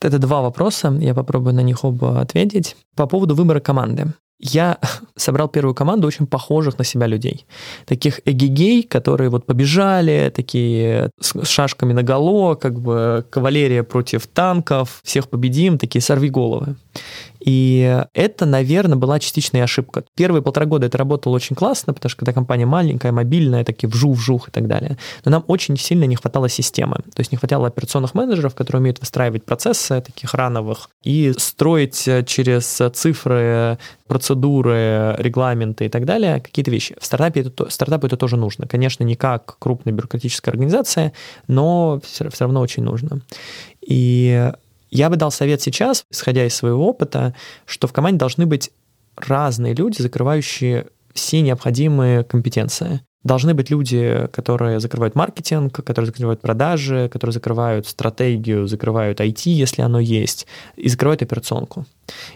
это 0.00 0.18
два 0.18 0.40
вопроса, 0.40 0.96
я 1.00 1.14
попробую 1.14 1.54
на 1.54 1.60
них 1.62 1.84
оба 1.84 2.20
ответить. 2.20 2.76
По 2.96 3.06
поводу 3.06 3.34
выбора 3.34 3.60
команды. 3.60 4.12
Я 4.40 4.78
собрал 5.16 5.48
первую 5.48 5.74
команду 5.74 6.06
очень 6.06 6.26
похожих 6.26 6.78
на 6.78 6.84
себя 6.84 7.06
людей. 7.06 7.46
Таких 7.86 8.20
эгегей, 8.24 8.82
которые 8.82 9.30
вот 9.30 9.46
побежали, 9.46 10.32
такие 10.34 11.10
с 11.20 11.46
шашками 11.46 11.92
наголо, 11.92 12.54
как 12.54 12.80
бы 12.80 13.24
кавалерия 13.30 13.82
против 13.82 14.26
танков, 14.26 15.00
всех 15.02 15.28
победим, 15.28 15.78
такие 15.78 16.02
сорви 16.02 16.30
головы. 16.30 16.76
И 17.44 18.02
это, 18.14 18.46
наверное, 18.46 18.96
была 18.96 19.20
частичная 19.20 19.64
ошибка. 19.64 20.04
Первые 20.16 20.42
полтора 20.42 20.64
года 20.64 20.86
это 20.86 20.96
работало 20.96 21.34
очень 21.34 21.54
классно, 21.54 21.92
потому 21.92 22.08
что 22.08 22.20
когда 22.20 22.32
компания 22.32 22.64
маленькая, 22.64 23.12
мобильная, 23.12 23.64
такие 23.64 23.88
вжух-вжух 23.88 24.48
и 24.48 24.50
так 24.50 24.66
далее. 24.66 24.96
Но 25.26 25.30
нам 25.30 25.44
очень 25.46 25.76
сильно 25.76 26.04
не 26.04 26.16
хватало 26.16 26.48
системы. 26.48 26.96
То 27.14 27.20
есть 27.20 27.32
не 27.32 27.38
хватало 27.38 27.66
операционных 27.66 28.14
менеджеров, 28.14 28.54
которые 28.54 28.80
умеют 28.80 29.00
выстраивать 29.00 29.44
процессы 29.44 30.00
таких 30.00 30.32
рановых 30.32 30.88
и 31.02 31.34
строить 31.36 32.08
через 32.26 32.80
цифры, 32.94 33.78
процедуры, 34.06 35.14
регламенты 35.18 35.86
и 35.86 35.88
так 35.90 36.06
далее 36.06 36.40
какие-то 36.40 36.70
вещи. 36.70 36.96
В 36.98 37.04
стартапе 37.04 37.42
это, 37.42 37.50
то- 37.50 37.68
стартапу 37.68 38.06
это 38.06 38.16
тоже 38.16 38.36
нужно. 38.36 38.66
Конечно, 38.66 39.04
не 39.04 39.16
как 39.16 39.58
крупная 39.58 39.92
бюрократическая 39.92 40.52
организация, 40.52 41.12
но 41.46 42.00
все, 42.02 42.30
все 42.30 42.44
равно 42.44 42.60
очень 42.60 42.82
нужно. 42.82 43.20
И 43.86 44.50
я 44.94 45.10
бы 45.10 45.16
дал 45.16 45.30
совет 45.30 45.60
сейчас, 45.60 46.04
исходя 46.10 46.46
из 46.46 46.54
своего 46.54 46.88
опыта, 46.88 47.34
что 47.66 47.88
в 47.88 47.92
команде 47.92 48.18
должны 48.18 48.46
быть 48.46 48.70
разные 49.16 49.74
люди, 49.74 50.00
закрывающие 50.00 50.86
все 51.12 51.40
необходимые 51.40 52.22
компетенции. 52.22 53.00
Должны 53.24 53.54
быть 53.54 53.70
люди, 53.70 54.28
которые 54.32 54.80
закрывают 54.80 55.14
маркетинг, 55.14 55.82
которые 55.82 56.06
закрывают 56.06 56.40
продажи, 56.42 57.08
которые 57.10 57.32
закрывают 57.32 57.88
стратегию, 57.88 58.68
закрывают 58.68 59.20
IT, 59.20 59.46
если 59.46 59.82
оно 59.82 59.98
есть, 59.98 60.46
и 60.76 60.88
закрывают 60.88 61.22
операционку. 61.22 61.86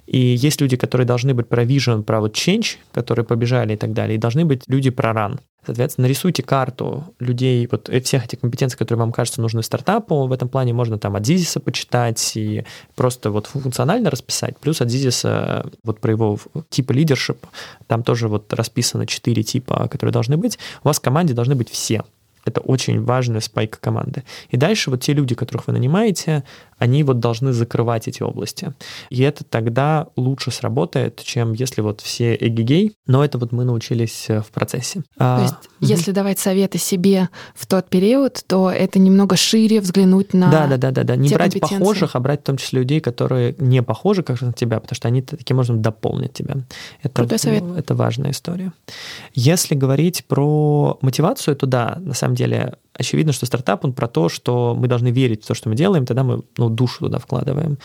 И 0.06 0.18
есть 0.18 0.60
люди, 0.60 0.76
которые 0.76 1.06
должны 1.06 1.34
быть 1.34 1.46
про 1.46 1.64
vision, 1.64 2.02
про 2.02 2.20
вот 2.20 2.34
change, 2.34 2.78
которые 2.90 3.24
побежали 3.24 3.74
и 3.74 3.76
так 3.76 3.92
далее, 3.92 4.16
и 4.16 4.18
должны 4.18 4.44
быть 4.44 4.62
люди 4.66 4.90
про 4.90 5.10
run. 5.10 5.38
Соответственно, 5.64 6.06
нарисуйте 6.06 6.42
карту 6.42 7.04
людей, 7.18 7.68
вот 7.70 7.90
всех 8.04 8.24
этих 8.24 8.40
компетенций, 8.40 8.78
которые 8.78 9.00
вам 9.00 9.12
кажется 9.12 9.42
нужны 9.42 9.62
стартапу. 9.62 10.26
В 10.26 10.32
этом 10.32 10.48
плане 10.48 10.72
можно 10.72 10.98
там 10.98 11.14
от 11.14 11.26
Зизиса 11.26 11.60
почитать 11.60 12.36
и 12.36 12.64
просто 12.94 13.30
вот 13.30 13.46
функционально 13.48 14.10
расписать. 14.10 14.58
Плюс 14.58 14.80
от 14.80 14.88
Зизиса 14.88 15.70
вот 15.84 16.00
про 16.00 16.12
его 16.12 16.38
типа 16.70 16.92
лидершип, 16.92 17.46
там 17.86 18.02
тоже 18.02 18.28
вот 18.28 18.52
расписано 18.54 19.06
четыре 19.06 19.42
типа, 19.42 19.88
которые 19.88 20.12
должны 20.12 20.36
быть. 20.36 20.58
У 20.82 20.88
вас 20.88 20.98
в 20.98 21.02
команде 21.02 21.34
должны 21.34 21.54
быть 21.54 21.68
все. 21.68 22.02
Это 22.44 22.60
очень 22.62 23.04
важная 23.04 23.40
спайка 23.40 23.78
команды. 23.78 24.24
И 24.48 24.56
дальше 24.56 24.90
вот 24.90 25.02
те 25.02 25.12
люди, 25.12 25.34
которых 25.34 25.66
вы 25.66 25.74
нанимаете, 25.74 26.44
они 26.78 27.02
вот 27.02 27.18
должны 27.18 27.52
закрывать 27.52 28.08
эти 28.08 28.22
области. 28.22 28.74
И 29.10 29.22
это 29.22 29.44
тогда 29.44 30.08
лучше 30.16 30.50
сработает, 30.50 31.22
чем 31.22 31.52
если 31.52 31.80
вот 31.80 32.00
все 32.00 32.34
эгигей, 32.34 32.94
но 33.06 33.24
это 33.24 33.38
вот 33.38 33.52
мы 33.52 33.64
научились 33.64 34.26
э, 34.28 34.40
в 34.40 34.46
процессе. 34.46 35.00
То 35.00 35.04
а, 35.18 35.42
есть, 35.42 35.54
угу. 35.54 35.64
если 35.80 36.12
давать 36.12 36.38
советы 36.38 36.78
себе 36.78 37.28
в 37.54 37.66
тот 37.66 37.88
период, 37.88 38.42
то 38.46 38.70
это 38.70 38.98
немного 38.98 39.36
шире 39.36 39.80
взглянуть 39.80 40.34
на 40.34 40.50
Да, 40.50 40.66
да, 40.66 40.76
да, 40.76 40.90
да, 40.90 41.04
да. 41.04 41.16
Не 41.16 41.28
брать 41.28 41.58
похожих, 41.60 42.14
а 42.14 42.20
брать 42.20 42.40
в 42.40 42.44
том 42.44 42.56
числе 42.56 42.80
людей, 42.80 43.00
которые 43.00 43.54
не 43.58 43.82
похожи 43.82 44.22
как 44.22 44.40
на 44.40 44.52
тебя, 44.52 44.80
потому 44.80 44.96
что 44.96 45.08
они 45.08 45.22
таким 45.22 45.56
образом 45.56 45.82
дополнят 45.82 46.32
тебя. 46.32 46.56
Это, 47.02 47.14
Крутой 47.14 47.38
совет. 47.38 47.64
Это 47.76 47.94
важная 47.94 48.30
история. 48.30 48.72
Если 49.34 49.74
говорить 49.74 50.24
про 50.26 50.98
мотивацию, 51.00 51.56
то 51.56 51.66
да, 51.66 51.98
на 52.00 52.14
самом 52.14 52.34
деле 52.34 52.76
очевидно, 52.98 53.32
что 53.32 53.46
стартап, 53.46 53.84
он 53.84 53.92
про 53.92 54.08
то, 54.08 54.28
что 54.28 54.74
мы 54.76 54.88
должны 54.88 55.08
верить 55.08 55.44
в 55.44 55.46
то, 55.46 55.54
что 55.54 55.68
мы 55.68 55.76
делаем, 55.76 56.04
тогда 56.04 56.24
мы 56.24 56.42
ну, 56.56 56.68
душу 56.68 57.06
туда 57.06 57.18
вкладываем. 57.18 57.78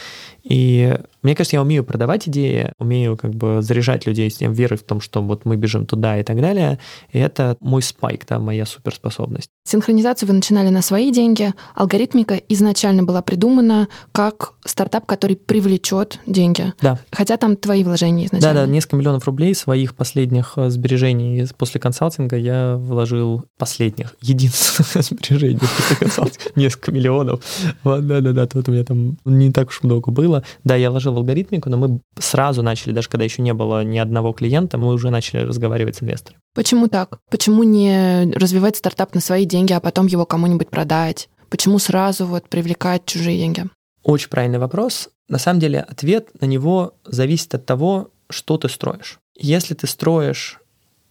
И 0.44 0.98
мне 1.22 1.36
кажется, 1.36 1.56
я 1.56 1.62
умею 1.62 1.84
продавать 1.84 2.28
идеи, 2.28 2.74
умею 2.80 3.16
как 3.16 3.34
бы 3.34 3.62
заряжать 3.62 4.06
людей 4.06 4.30
с 4.30 4.38
тем 4.38 4.52
верой 4.54 4.78
в 4.78 4.84
том, 4.84 5.00
что 5.00 5.22
вот 5.22 5.46
мы 5.46 5.56
бежим 5.56 5.86
туда 5.86 6.20
и 6.20 6.24
так 6.24 6.42
далее. 6.42 6.80
И 7.12 7.20
это 7.20 7.56
мой 7.62 7.82
спайк, 7.82 8.26
да, 8.28 8.40
моя 8.40 8.66
суперспособность. 8.66 9.53
Синхронизацию 9.66 10.28
вы 10.28 10.36
начинали 10.36 10.70
на 10.70 10.82
свои 10.82 11.10
деньги. 11.10 11.54
Алгоритмика 11.74 12.36
изначально 12.36 13.04
была 13.04 13.22
придумана 13.22 13.88
как 14.12 14.54
стартап, 14.66 15.06
который 15.06 15.38
привлечет 15.38 16.20
деньги. 16.26 16.74
Да. 16.82 17.00
Хотя 17.12 17.38
там 17.38 17.56
твои 17.56 17.84
вложения 17.86 18.26
изначально. 18.26 18.54
Да, 18.54 18.66
да, 18.66 18.72
несколько 18.72 18.98
миллионов 18.98 19.26
рублей 19.26 19.56
своих 19.56 19.96
последних 19.96 20.54
э, 20.58 20.70
сбережений 20.70 21.48
после 21.58 21.80
консалтинга 21.80 22.36
я 22.36 22.76
вложил 22.76 23.46
последних, 23.58 24.16
единственных 24.22 24.92
сбережений 25.06 25.60
после 25.60 25.96
консалтинга, 25.96 26.50
несколько 26.56 26.92
миллионов. 26.92 27.42
Да-да-да, 27.86 28.46
тут 28.48 28.68
у 28.68 28.72
меня 28.72 28.84
там 28.84 29.18
не 29.24 29.52
так 29.52 29.70
уж 29.70 29.82
много 29.84 30.12
было. 30.12 30.44
Да, 30.66 30.76
я 30.76 30.92
вложил 30.92 31.14
в 31.14 31.18
алгоритмику, 31.18 31.70
но 31.70 31.78
мы 31.78 32.02
сразу 32.20 32.64
начали, 32.64 32.92
даже 32.92 33.08
когда 33.08 33.24
еще 33.24 33.42
не 33.42 33.54
было 33.54 33.84
ни 33.86 33.98
одного 33.98 34.34
клиента, 34.34 34.78
мы 34.78 34.94
уже 34.94 35.10
начали 35.10 35.42
разговаривать 35.42 35.96
с 35.96 36.04
инвесторами. 36.04 36.42
Почему 36.54 36.88
так? 36.88 37.20
Почему 37.32 37.64
не 37.64 38.32
развивать 38.36 38.76
стартап 38.76 39.16
на 39.16 39.22
свои 39.22 39.46
деньги, 39.46 39.53
а 39.74 39.80
потом 39.80 40.08
его 40.08 40.26
кому-нибудь 40.26 40.70
продать? 40.70 41.30
Почему 41.50 41.80
сразу 41.80 42.26
вот 42.26 42.50
привлекать 42.50 43.06
чужие 43.06 43.38
деньги? 43.38 43.66
Очень 44.04 44.30
правильный 44.30 44.60
вопрос. 44.60 45.10
На 45.30 45.38
самом 45.38 45.60
деле 45.60 45.80
ответ 45.80 46.30
на 46.42 46.46
него 46.46 46.96
зависит 47.06 47.54
от 47.56 47.66
того, 47.66 48.10
что 48.30 48.58
ты 48.58 48.70
строишь. 48.70 49.20
Если 49.36 49.74
ты 49.74 49.88
строишь 49.88 50.60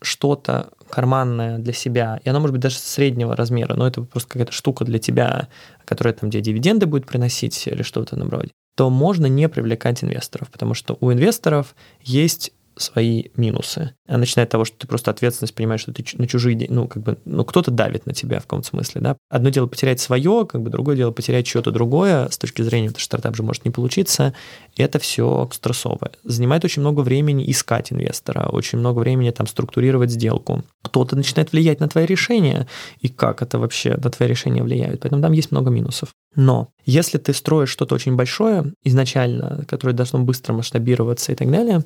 что-то 0.00 0.70
карманное 0.90 1.58
для 1.58 1.72
себя, 1.72 2.20
и 2.24 2.28
оно 2.28 2.40
может 2.40 2.52
быть 2.52 2.62
даже 2.62 2.76
среднего 2.76 3.36
размера, 3.36 3.74
но 3.74 3.86
это 3.86 4.02
просто 4.02 4.28
какая-то 4.28 4.52
штука 4.52 4.84
для 4.84 4.98
тебя, 4.98 5.48
которая 5.84 6.12
там, 6.12 6.28
где 6.28 6.40
дивиденды 6.40 6.86
будет 6.86 7.06
приносить 7.06 7.66
или 7.66 7.82
что-то 7.82 8.16
на 8.16 8.26
вроде, 8.26 8.50
то 8.76 8.90
можно 8.90 9.26
не 9.26 9.48
привлекать 9.48 10.02
инвесторов, 10.02 10.50
потому 10.50 10.74
что 10.74 10.96
у 11.00 11.12
инвесторов 11.12 11.74
есть 12.02 12.52
свои 12.76 13.24
минусы. 13.36 13.94
Начиная 14.06 14.44
от 14.44 14.50
того, 14.50 14.64
что 14.64 14.76
ты 14.78 14.86
просто 14.86 15.10
ответственность 15.10 15.54
понимаешь, 15.54 15.80
что 15.80 15.92
ты 15.92 16.04
на 16.14 16.26
чужие 16.26 16.66
ну, 16.68 16.88
как 16.88 17.02
бы, 17.02 17.18
ну, 17.24 17.44
кто-то 17.44 17.70
давит 17.70 18.06
на 18.06 18.12
тебя 18.12 18.40
в 18.40 18.42
каком-то 18.42 18.68
смысле, 18.68 19.00
да. 19.00 19.16
Одно 19.30 19.50
дело 19.50 19.66
потерять 19.66 20.00
свое, 20.00 20.46
как 20.46 20.62
бы 20.62 20.70
другое 20.70 20.96
дело 20.96 21.10
потерять 21.10 21.46
что-то 21.46 21.70
другое, 21.70 22.28
с 22.28 22.38
точки 22.38 22.62
зрения, 22.62 22.90
что 22.90 23.00
стартап 23.00 23.36
же 23.36 23.42
может 23.42 23.64
не 23.64 23.70
получиться, 23.70 24.34
это 24.76 24.98
все 24.98 25.48
стрессовое. 25.52 26.12
Занимает 26.24 26.64
очень 26.64 26.82
много 26.82 27.00
времени 27.00 27.50
искать 27.50 27.92
инвестора, 27.92 28.48
очень 28.50 28.78
много 28.78 29.00
времени 29.00 29.30
там 29.30 29.46
структурировать 29.46 30.10
сделку. 30.10 30.64
Кто-то 30.82 31.16
начинает 31.16 31.52
влиять 31.52 31.80
на 31.80 31.88
твои 31.88 32.06
решения, 32.06 32.66
и 33.00 33.08
как 33.08 33.42
это 33.42 33.58
вообще 33.58 33.96
на 33.96 34.10
твои 34.10 34.28
решения 34.28 34.62
влияет. 34.62 35.00
Поэтому 35.00 35.22
там 35.22 35.32
есть 35.32 35.50
много 35.50 35.70
минусов. 35.70 36.10
Но 36.34 36.68
если 36.84 37.18
ты 37.18 37.32
строишь 37.34 37.70
что-то 37.70 37.94
очень 37.94 38.16
большое 38.16 38.72
изначально, 38.84 39.64
которое 39.68 39.92
должно 39.92 40.20
быстро 40.20 40.52
масштабироваться 40.54 41.32
и 41.32 41.34
так 41.34 41.50
далее, 41.50 41.84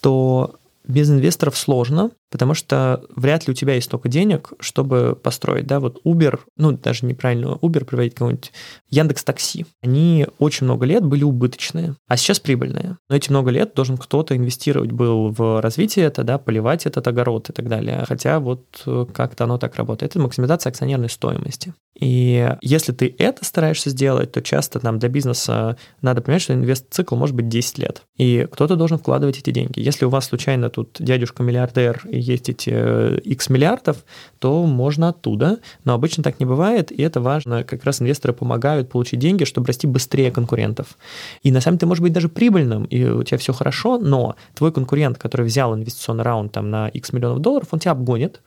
то 0.00 0.56
без 0.86 1.10
инвесторов 1.10 1.56
сложно, 1.56 2.10
потому 2.30 2.54
что 2.54 3.02
вряд 3.14 3.46
ли 3.46 3.52
у 3.52 3.54
тебя 3.54 3.74
есть 3.74 3.86
столько 3.86 4.08
денег, 4.08 4.52
чтобы 4.60 5.18
построить, 5.20 5.66
да, 5.66 5.80
вот 5.80 6.00
Uber, 6.04 6.40
ну, 6.56 6.72
даже 6.72 7.06
неправильно 7.06 7.58
Uber 7.62 7.84
приводить 7.84 8.14
кого-нибудь, 8.14 8.52
Яндекс 8.90 9.24
Такси, 9.24 9.66
они 9.82 10.26
очень 10.38 10.64
много 10.64 10.86
лет 10.86 11.04
были 11.04 11.24
убыточные, 11.24 11.94
а 12.08 12.16
сейчас 12.16 12.40
прибыльные. 12.40 12.98
Но 13.08 13.16
эти 13.16 13.30
много 13.30 13.50
лет 13.50 13.74
должен 13.74 13.96
кто-то 13.96 14.36
инвестировать 14.36 14.92
был 14.92 15.30
в 15.30 15.60
развитие 15.60 16.06
это, 16.06 16.24
да, 16.24 16.38
поливать 16.38 16.86
этот 16.86 17.06
огород 17.06 17.50
и 17.50 17.52
так 17.52 17.68
далее. 17.68 18.04
Хотя 18.06 18.40
вот 18.40 18.82
э, 18.86 19.06
как-то 19.12 19.44
оно 19.44 19.58
так 19.58 19.76
работает. 19.76 20.12
Это 20.12 20.20
максимизация 20.20 20.70
акционерной 20.70 21.10
стоимости. 21.10 21.74
И 21.98 22.54
если 22.60 22.92
ты 22.92 23.14
это 23.18 23.44
стараешься 23.44 23.90
сделать, 23.90 24.32
то 24.32 24.42
часто 24.42 24.80
нам 24.82 24.98
для 24.98 25.08
бизнеса 25.08 25.76
надо 26.02 26.20
понимать, 26.20 26.42
что 26.42 26.52
инвест-цикл 26.52 27.16
может 27.16 27.34
быть 27.34 27.48
10 27.48 27.78
лет. 27.78 28.02
И 28.16 28.46
кто-то 28.50 28.76
должен 28.76 28.98
вкладывать 28.98 29.38
эти 29.38 29.50
деньги. 29.50 29.80
Если 29.80 30.04
у 30.04 30.10
вас 30.10 30.26
случайно 30.26 30.68
тут 30.68 30.96
дядюшка 30.98 31.42
миллиардер 31.42 32.02
и 32.08 32.18
есть 32.26 32.48
эти 32.48 33.18
X 33.20 33.48
миллиардов, 33.50 34.04
то 34.38 34.64
можно 34.66 35.08
оттуда. 35.08 35.58
Но 35.84 35.94
обычно 35.94 36.22
так 36.22 36.40
не 36.40 36.46
бывает, 36.46 36.90
и 36.92 37.02
это 37.02 37.20
важно. 37.20 37.64
Как 37.64 37.84
раз 37.84 38.02
инвесторы 38.02 38.34
помогают 38.34 38.90
получить 38.90 39.20
деньги, 39.20 39.44
чтобы 39.44 39.66
расти 39.66 39.86
быстрее 39.86 40.30
конкурентов. 40.30 40.98
И 41.42 41.50
на 41.50 41.60
самом 41.60 41.76
деле 41.76 41.80
ты 41.80 41.86
можешь 41.86 42.02
быть 42.02 42.12
даже 42.12 42.28
прибыльным, 42.28 42.84
и 42.84 43.04
у 43.04 43.22
тебя 43.22 43.38
все 43.38 43.52
хорошо, 43.52 43.98
но 43.98 44.36
твой 44.54 44.72
конкурент, 44.72 45.18
который 45.18 45.46
взял 45.46 45.74
инвестиционный 45.74 46.24
раунд 46.24 46.52
там, 46.52 46.70
на 46.70 46.88
X 46.88 47.12
миллионов 47.12 47.40
долларов, 47.40 47.68
он 47.70 47.78
тебя 47.78 47.92
обгонит, 47.92 48.40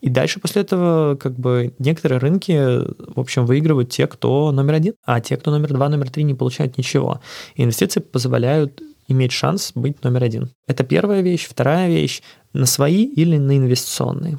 и 0.00 0.10
дальше 0.10 0.38
после 0.38 0.62
этого 0.62 1.16
как 1.16 1.38
бы 1.38 1.72
некоторые 1.78 2.18
рынки, 2.18 2.52
в 2.52 3.18
общем, 3.18 3.46
выигрывают 3.46 3.90
те, 3.90 4.06
кто 4.06 4.52
номер 4.52 4.74
один, 4.74 4.94
а 5.04 5.20
те, 5.20 5.36
кто 5.36 5.50
номер 5.50 5.72
два, 5.72 5.88
номер 5.88 6.10
три 6.10 6.24
не 6.24 6.34
получают 6.34 6.76
ничего. 6.76 7.20
И 7.54 7.62
инвестиции 7.62 8.00
позволяют 8.00 8.82
иметь 9.08 9.32
шанс 9.32 9.72
быть 9.74 10.02
номер 10.04 10.24
один. 10.24 10.50
Это 10.66 10.84
первая 10.84 11.22
вещь. 11.22 11.46
Вторая 11.48 11.88
вещь– 11.88 12.22
на 12.54 12.66
свои 12.66 13.04
или 13.04 13.36
на 13.36 13.56
инвестиционные. 13.56 14.38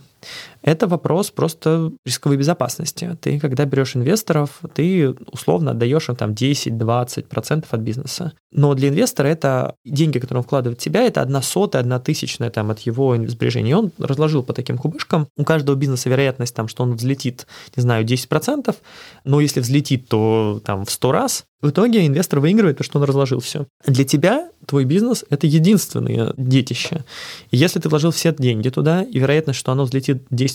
Это 0.65 0.87
вопрос 0.87 1.29
просто 1.29 1.91
рисковой 2.05 2.37
безопасности. 2.37 3.15
Ты, 3.21 3.39
когда 3.39 3.65
берешь 3.65 3.95
инвесторов, 3.95 4.61
ты 4.73 5.11
условно 5.31 5.71
отдаешь 5.71 6.09
им 6.09 6.15
там 6.15 6.31
10-20% 6.31 7.65
от 7.69 7.79
бизнеса. 7.81 8.33
Но 8.51 8.73
для 8.73 8.89
инвестора 8.89 9.27
это 9.27 9.75
деньги, 9.85 10.17
которые 10.17 10.39
он 10.39 10.43
вкладывает 10.43 10.79
в 10.79 10.83
тебя, 10.83 11.03
это 11.03 11.21
одна 11.21 11.43
сотая, 11.43 11.83
одна 11.83 11.99
тысячная 11.99 12.49
там, 12.49 12.71
от 12.71 12.79
его 12.79 13.15
сбережений. 13.27 13.71
И 13.71 13.73
он 13.75 13.91
разложил 13.99 14.41
по 14.41 14.53
таким 14.53 14.79
кубышкам. 14.79 15.27
У 15.37 15.43
каждого 15.43 15.75
бизнеса 15.75 16.09
вероятность, 16.09 16.55
там, 16.55 16.67
что 16.67 16.81
он 16.81 16.95
взлетит, 16.95 17.45
не 17.75 17.81
знаю, 17.81 18.03
10%, 18.03 18.75
но 19.23 19.41
если 19.41 19.59
взлетит, 19.59 20.07
то 20.07 20.61
там 20.65 20.85
в 20.85 20.89
100 20.89 21.11
раз. 21.11 21.45
В 21.61 21.69
итоге 21.69 22.05
инвестор 22.05 22.39
выигрывает, 22.39 22.77
потому 22.77 22.85
что 22.85 22.99
он 22.99 23.05
разложил 23.05 23.39
все. 23.39 23.65
Для 23.85 24.03
тебя 24.03 24.49
твой 24.65 24.85
бизнес– 24.85 25.25
это 25.29 25.47
единственное 25.47 26.33
детище. 26.37 27.03
И 27.51 27.57
если 27.57 27.79
ты 27.79 27.89
вложил 27.89 28.11
все 28.11 28.33
деньги 28.37 28.69
туда, 28.69 29.01
и 29.03 29.19
вероятность, 29.19 29.59
что 29.59 29.71
оно 29.71 29.83
взлетит 29.83 30.23
10%, 30.31 30.54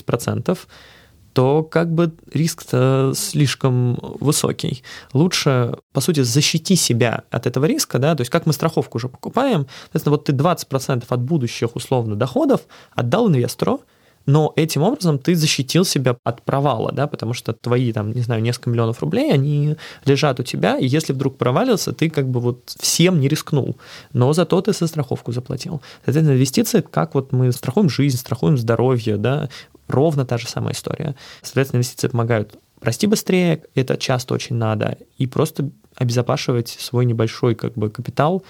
то 1.32 1.62
как 1.62 1.92
бы 1.92 2.12
риск-то 2.32 3.12
слишком 3.14 3.98
высокий. 4.20 4.82
Лучше, 5.12 5.76
по 5.92 6.00
сути, 6.00 6.20
защити 6.20 6.76
себя 6.76 7.22
от 7.30 7.46
этого 7.46 7.66
риска, 7.66 7.98
да, 7.98 8.14
то 8.14 8.22
есть 8.22 8.30
как 8.30 8.46
мы 8.46 8.52
страховку 8.52 8.98
уже 8.98 9.08
покупаем, 9.08 9.66
соответственно, 9.92 10.16
вот 10.16 10.24
ты 10.24 10.32
20% 10.32 11.04
от 11.08 11.20
будущих 11.20 11.76
условно 11.76 12.16
доходов 12.16 12.62
отдал 12.94 13.28
инвестору, 13.28 13.82
но 14.26 14.52
этим 14.56 14.82
образом 14.82 15.18
ты 15.18 15.34
защитил 15.34 15.84
себя 15.84 16.16
от 16.24 16.42
провала, 16.42 16.92
да, 16.92 17.06
потому 17.06 17.32
что 17.32 17.52
твои, 17.52 17.92
там, 17.92 18.12
не 18.12 18.20
знаю, 18.20 18.42
несколько 18.42 18.70
миллионов 18.70 19.00
рублей, 19.00 19.32
они 19.32 19.76
лежат 20.04 20.40
у 20.40 20.42
тебя, 20.42 20.76
и 20.78 20.86
если 20.86 21.12
вдруг 21.12 21.38
провалился, 21.38 21.92
ты 21.92 22.10
как 22.10 22.28
бы 22.28 22.40
вот 22.40 22.74
всем 22.78 23.18
не 23.20 23.28
рискнул, 23.28 23.76
но 24.12 24.32
зато 24.32 24.60
ты 24.60 24.72
со 24.72 24.86
страховку 24.86 25.32
заплатил. 25.32 25.80
Соответственно, 26.04 26.34
инвестиции, 26.36 26.80
как 26.80 27.14
вот 27.14 27.32
мы 27.32 27.50
страхуем 27.52 27.88
жизнь, 27.88 28.18
страхуем 28.18 28.58
здоровье, 28.58 29.16
да, 29.16 29.48
ровно 29.90 30.24
та 30.24 30.38
же 30.38 30.48
самая 30.48 30.74
история. 30.74 31.14
Соответственно, 31.42 31.78
инвестиции 31.78 32.08
помогают 32.08 32.58
расти 32.80 33.06
быстрее, 33.06 33.62
это 33.74 33.96
часто 33.96 34.34
очень 34.34 34.56
надо, 34.56 34.96
и 35.18 35.26
просто 35.26 35.70
обезопашивать 35.96 36.68
свой 36.68 37.04
небольшой 37.04 37.54
как 37.54 37.74
бы 37.74 37.90
капитал 37.90 38.42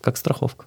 как 0.00 0.16
страховка. 0.16 0.66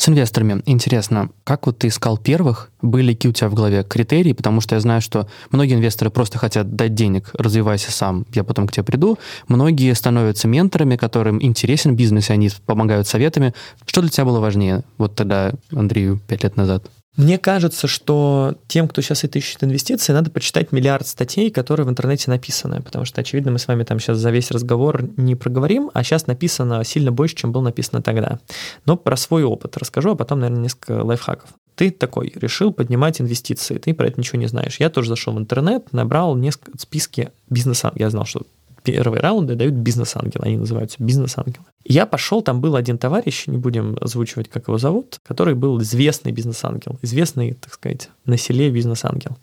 С 0.00 0.08
инвесторами 0.08 0.62
интересно, 0.64 1.28
как 1.44 1.66
вот 1.66 1.80
ты 1.80 1.88
искал 1.88 2.16
первых? 2.16 2.70
Были 2.80 3.12
ли 3.12 3.28
у 3.28 3.32
тебя 3.32 3.50
в 3.50 3.54
голове 3.54 3.84
критерии? 3.84 4.32
Потому 4.32 4.62
что 4.62 4.74
я 4.74 4.80
знаю, 4.80 5.02
что 5.02 5.28
многие 5.50 5.74
инвесторы 5.74 6.10
просто 6.10 6.38
хотят 6.38 6.74
дать 6.74 6.94
денег, 6.94 7.28
развивайся 7.34 7.92
сам, 7.92 8.24
я 8.32 8.42
потом 8.42 8.66
к 8.66 8.72
тебе 8.72 8.82
приду. 8.82 9.18
Многие 9.46 9.92
становятся 9.92 10.48
менторами, 10.48 10.96
которым 10.96 11.42
интересен 11.42 11.96
бизнес, 11.96 12.30
и 12.30 12.32
они 12.32 12.48
помогают 12.64 13.08
советами. 13.08 13.52
Что 13.84 14.00
для 14.00 14.08
тебя 14.08 14.24
было 14.24 14.40
важнее 14.40 14.84
вот 14.96 15.16
тогда, 15.16 15.52
Андрею, 15.70 16.18
пять 16.26 16.44
лет 16.44 16.56
назад? 16.56 16.90
Мне 17.16 17.38
кажется, 17.38 17.88
что 17.88 18.54
тем, 18.68 18.86
кто 18.86 19.02
сейчас 19.02 19.24
это 19.24 19.38
ищет 19.38 19.64
инвестиции, 19.64 20.12
надо 20.12 20.30
почитать 20.30 20.70
миллиард 20.70 21.06
статей, 21.06 21.50
которые 21.50 21.84
в 21.84 21.90
интернете 21.90 22.30
написаны, 22.30 22.80
потому 22.82 23.04
что, 23.04 23.20
очевидно, 23.20 23.50
мы 23.50 23.58
с 23.58 23.66
вами 23.66 23.82
там 23.82 23.98
сейчас 23.98 24.18
за 24.18 24.30
весь 24.30 24.50
разговор 24.52 25.02
не 25.16 25.34
проговорим, 25.34 25.90
а 25.92 26.04
сейчас 26.04 26.28
написано 26.28 26.84
сильно 26.84 27.10
больше, 27.10 27.34
чем 27.34 27.50
было 27.50 27.62
написано 27.62 28.00
тогда. 28.00 28.38
Но 28.86 28.96
про 28.96 29.16
свой 29.16 29.42
опыт 29.42 29.76
расскажу, 29.76 30.12
а 30.12 30.16
потом, 30.16 30.40
наверное, 30.40 30.62
несколько 30.62 31.02
лайфхаков. 31.02 31.50
Ты 31.74 31.90
такой, 31.90 32.32
решил 32.36 32.72
поднимать 32.72 33.20
инвестиции, 33.20 33.78
ты 33.78 33.92
про 33.92 34.06
это 34.06 34.20
ничего 34.20 34.38
не 34.38 34.46
знаешь. 34.46 34.78
Я 34.78 34.88
тоже 34.88 35.08
зашел 35.08 35.34
в 35.34 35.38
интернет, 35.38 35.92
набрал 35.92 36.36
несколько 36.36 36.78
списки 36.78 37.30
бизнеса. 37.48 37.90
Я 37.96 38.10
знал, 38.10 38.24
что 38.24 38.42
первые 38.82 39.20
раунды 39.20 39.54
дают 39.54 39.74
бизнес-ангелы, 39.74 40.44
они 40.44 40.56
называются 40.56 41.02
бизнес-ангелы. 41.02 41.64
Я 41.84 42.06
пошел, 42.06 42.42
там 42.42 42.60
был 42.60 42.76
один 42.76 42.98
товарищ, 42.98 43.46
не 43.46 43.56
будем 43.56 43.96
озвучивать, 44.00 44.48
как 44.48 44.68
его 44.68 44.78
зовут, 44.78 45.18
который 45.22 45.54
был 45.54 45.80
известный 45.80 46.30
бизнес-ангел, 46.30 46.98
известный, 47.02 47.54
так 47.54 47.72
сказать, 47.72 48.10
на 48.26 48.36
селе 48.36 48.70
бизнес-ангел. 48.70 49.36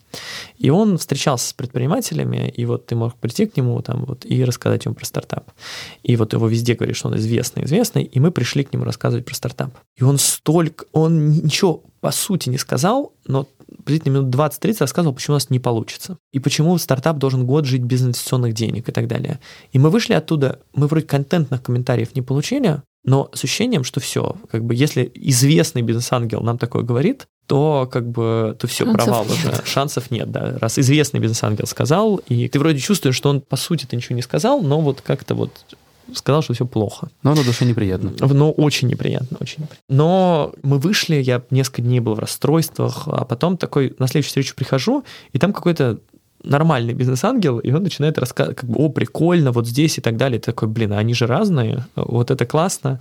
И 0.56 0.70
он 0.70 0.98
встречался 0.98 1.48
с 1.48 1.52
предпринимателями, 1.52 2.48
и 2.48 2.64
вот 2.64 2.86
ты 2.86 2.94
мог 2.94 3.14
прийти 3.16 3.46
к 3.46 3.56
нему 3.56 3.80
там 3.82 4.04
вот 4.04 4.24
и 4.24 4.44
рассказать 4.44 4.84
ему 4.84 4.94
про 4.94 5.04
стартап. 5.04 5.50
И 6.02 6.16
вот 6.16 6.32
его 6.32 6.46
везде 6.46 6.74
говорит, 6.74 6.96
что 6.96 7.08
он 7.08 7.16
известный, 7.16 7.64
известный, 7.64 8.04
и 8.04 8.20
мы 8.20 8.30
пришли 8.30 8.64
к 8.64 8.72
нему 8.72 8.84
рассказывать 8.84 9.24
про 9.24 9.34
стартап. 9.34 9.70
И 9.96 10.04
он 10.04 10.18
столько, 10.18 10.84
он 10.92 11.30
ничего 11.30 11.82
по 12.00 12.12
сути 12.12 12.48
не 12.48 12.58
сказал, 12.58 13.12
но 13.26 13.48
приблизительно 13.76 14.18
минут 14.18 14.34
20-30 14.34 14.76
рассказывал, 14.80 15.14
почему 15.14 15.34
у 15.34 15.36
нас 15.36 15.50
не 15.50 15.60
получится. 15.60 16.18
И 16.32 16.38
почему 16.38 16.76
стартап 16.78 17.18
должен 17.18 17.46
год 17.46 17.64
жить 17.64 17.82
без 17.82 18.02
инвестиционных 18.02 18.54
денег 18.54 18.88
и 18.88 18.92
так 18.92 19.06
далее. 19.08 19.40
И 19.72 19.78
мы 19.78 19.90
вышли 19.90 20.14
оттуда, 20.14 20.60
мы 20.74 20.86
вроде 20.86 21.06
контентных 21.06 21.62
комментариев 21.62 22.14
не 22.14 22.22
получили, 22.22 22.82
но 23.04 23.30
с 23.32 23.44
ощущением, 23.44 23.84
что 23.84 24.00
все, 24.00 24.36
как 24.50 24.64
бы 24.64 24.74
если 24.74 25.10
известный 25.14 25.82
бизнес-ангел 25.82 26.40
нам 26.40 26.58
такое 26.58 26.82
говорит, 26.82 27.26
то 27.46 27.88
как 27.90 28.06
бы 28.06 28.56
то 28.58 28.66
все, 28.66 28.84
Шансов 28.84 29.04
провал 29.04 29.24
нет. 29.24 29.32
уже. 29.32 29.62
Шансов 29.64 30.10
нет, 30.10 30.30
да. 30.30 30.58
Раз 30.58 30.78
известный 30.78 31.20
бизнес-ангел 31.20 31.66
сказал, 31.66 32.16
и 32.28 32.48
ты 32.48 32.58
вроде 32.58 32.78
чувствуешь, 32.78 33.16
что 33.16 33.30
он 33.30 33.40
по 33.40 33.56
сути 33.56 33.86
ты 33.86 33.96
ничего 33.96 34.16
не 34.16 34.22
сказал, 34.22 34.60
но 34.60 34.80
вот 34.80 35.00
как-то 35.00 35.34
вот 35.34 35.50
сказал, 36.14 36.42
что 36.42 36.54
все 36.54 36.66
плохо. 36.66 37.08
Но 37.22 37.34
на 37.34 37.44
душе 37.44 37.64
неприятно. 37.64 38.12
Но 38.20 38.50
очень 38.50 38.88
неприятно, 38.88 39.36
очень 39.40 39.62
неприятно. 39.62 39.84
Но 39.88 40.52
мы 40.62 40.78
вышли, 40.78 41.16
я 41.16 41.42
несколько 41.50 41.82
дней 41.82 42.00
был 42.00 42.14
в 42.14 42.18
расстройствах, 42.18 43.06
а 43.06 43.24
потом 43.24 43.56
такой 43.56 43.94
на 43.98 44.06
следующую 44.06 44.28
встречу 44.28 44.54
прихожу, 44.54 45.04
и 45.32 45.38
там 45.38 45.52
какой-то 45.52 45.98
нормальный 46.42 46.94
бизнес-ангел, 46.94 47.58
и 47.58 47.72
он 47.72 47.82
начинает 47.82 48.18
рассказывать, 48.18 48.58
как 48.58 48.70
бы, 48.70 48.78
о, 48.78 48.88
прикольно, 48.88 49.52
вот 49.52 49.66
здесь 49.66 49.98
и 49.98 50.00
так 50.00 50.16
далее. 50.16 50.38
Ты 50.38 50.46
такой, 50.46 50.68
блин, 50.68 50.92
а 50.92 50.98
они 50.98 51.14
же 51.14 51.26
разные, 51.26 51.86
вот 51.96 52.30
это 52.30 52.46
классно. 52.46 53.00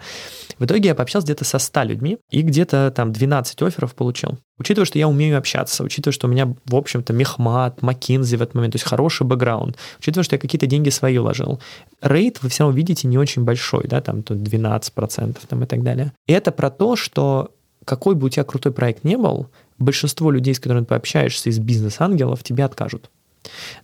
В 0.58 0.66
итоге 0.66 0.90
я 0.90 0.96
пообщался 0.96 1.26
где-то 1.26 1.46
со 1.46 1.60
100 1.60 1.84
людьми 1.84 2.18
и 2.30 2.42
где-то 2.42 2.92
там 2.96 3.12
12 3.12 3.62
офферов 3.62 3.96
получил. 3.96 4.40
Учитывая, 4.60 4.86
что 4.86 4.98
я 4.98 5.08
умею 5.08 5.38
общаться, 5.38 5.84
учитывая, 5.84 6.14
что 6.14 6.28
у 6.28 6.32
меня, 6.32 6.56
в 6.66 6.76
общем-то, 6.76 7.14
Мехмат, 7.14 7.82
Маккинзи 7.82 8.38
в 8.38 8.42
этот 8.42 8.56
момент, 8.56 8.74
то 8.74 8.78
есть 8.78 8.88
хороший 8.88 9.28
бэкграунд, 9.28 9.78
учитывая, 10.00 10.24
что 10.24 10.36
я 10.36 10.40
какие-то 10.40 10.66
деньги 10.66 10.90
свои 10.90 11.18
вложил, 11.20 11.60
рейд 12.02 12.42
вы 12.42 12.50
все 12.50 12.64
равно 12.64 12.76
видите 12.76 13.08
не 13.08 13.20
очень 13.20 13.44
большой, 13.44 13.88
да, 13.88 14.02
там 14.02 14.24
тут 14.24 14.40
12% 14.40 15.38
там, 15.48 15.64
и 15.64 15.68
так 15.68 15.84
далее. 15.84 16.12
И 16.26 16.34
это 16.34 16.52
про 16.52 16.72
то, 16.72 16.96
что 16.96 17.52
какой 17.86 18.16
бы 18.16 18.28
у 18.28 18.30
тебя 18.30 18.44
крутой 18.44 18.74
проект 18.74 19.04
не 19.04 19.16
был, 19.16 19.48
большинство 19.78 20.32
людей, 20.32 20.54
с 20.54 20.60
которыми 20.60 20.84
ты 20.84 20.90
пообщаешься 20.90 21.50
из 21.50 21.60
бизнес-ангелов, 21.60 22.44
тебе 22.44 22.66
откажут. 22.66 23.10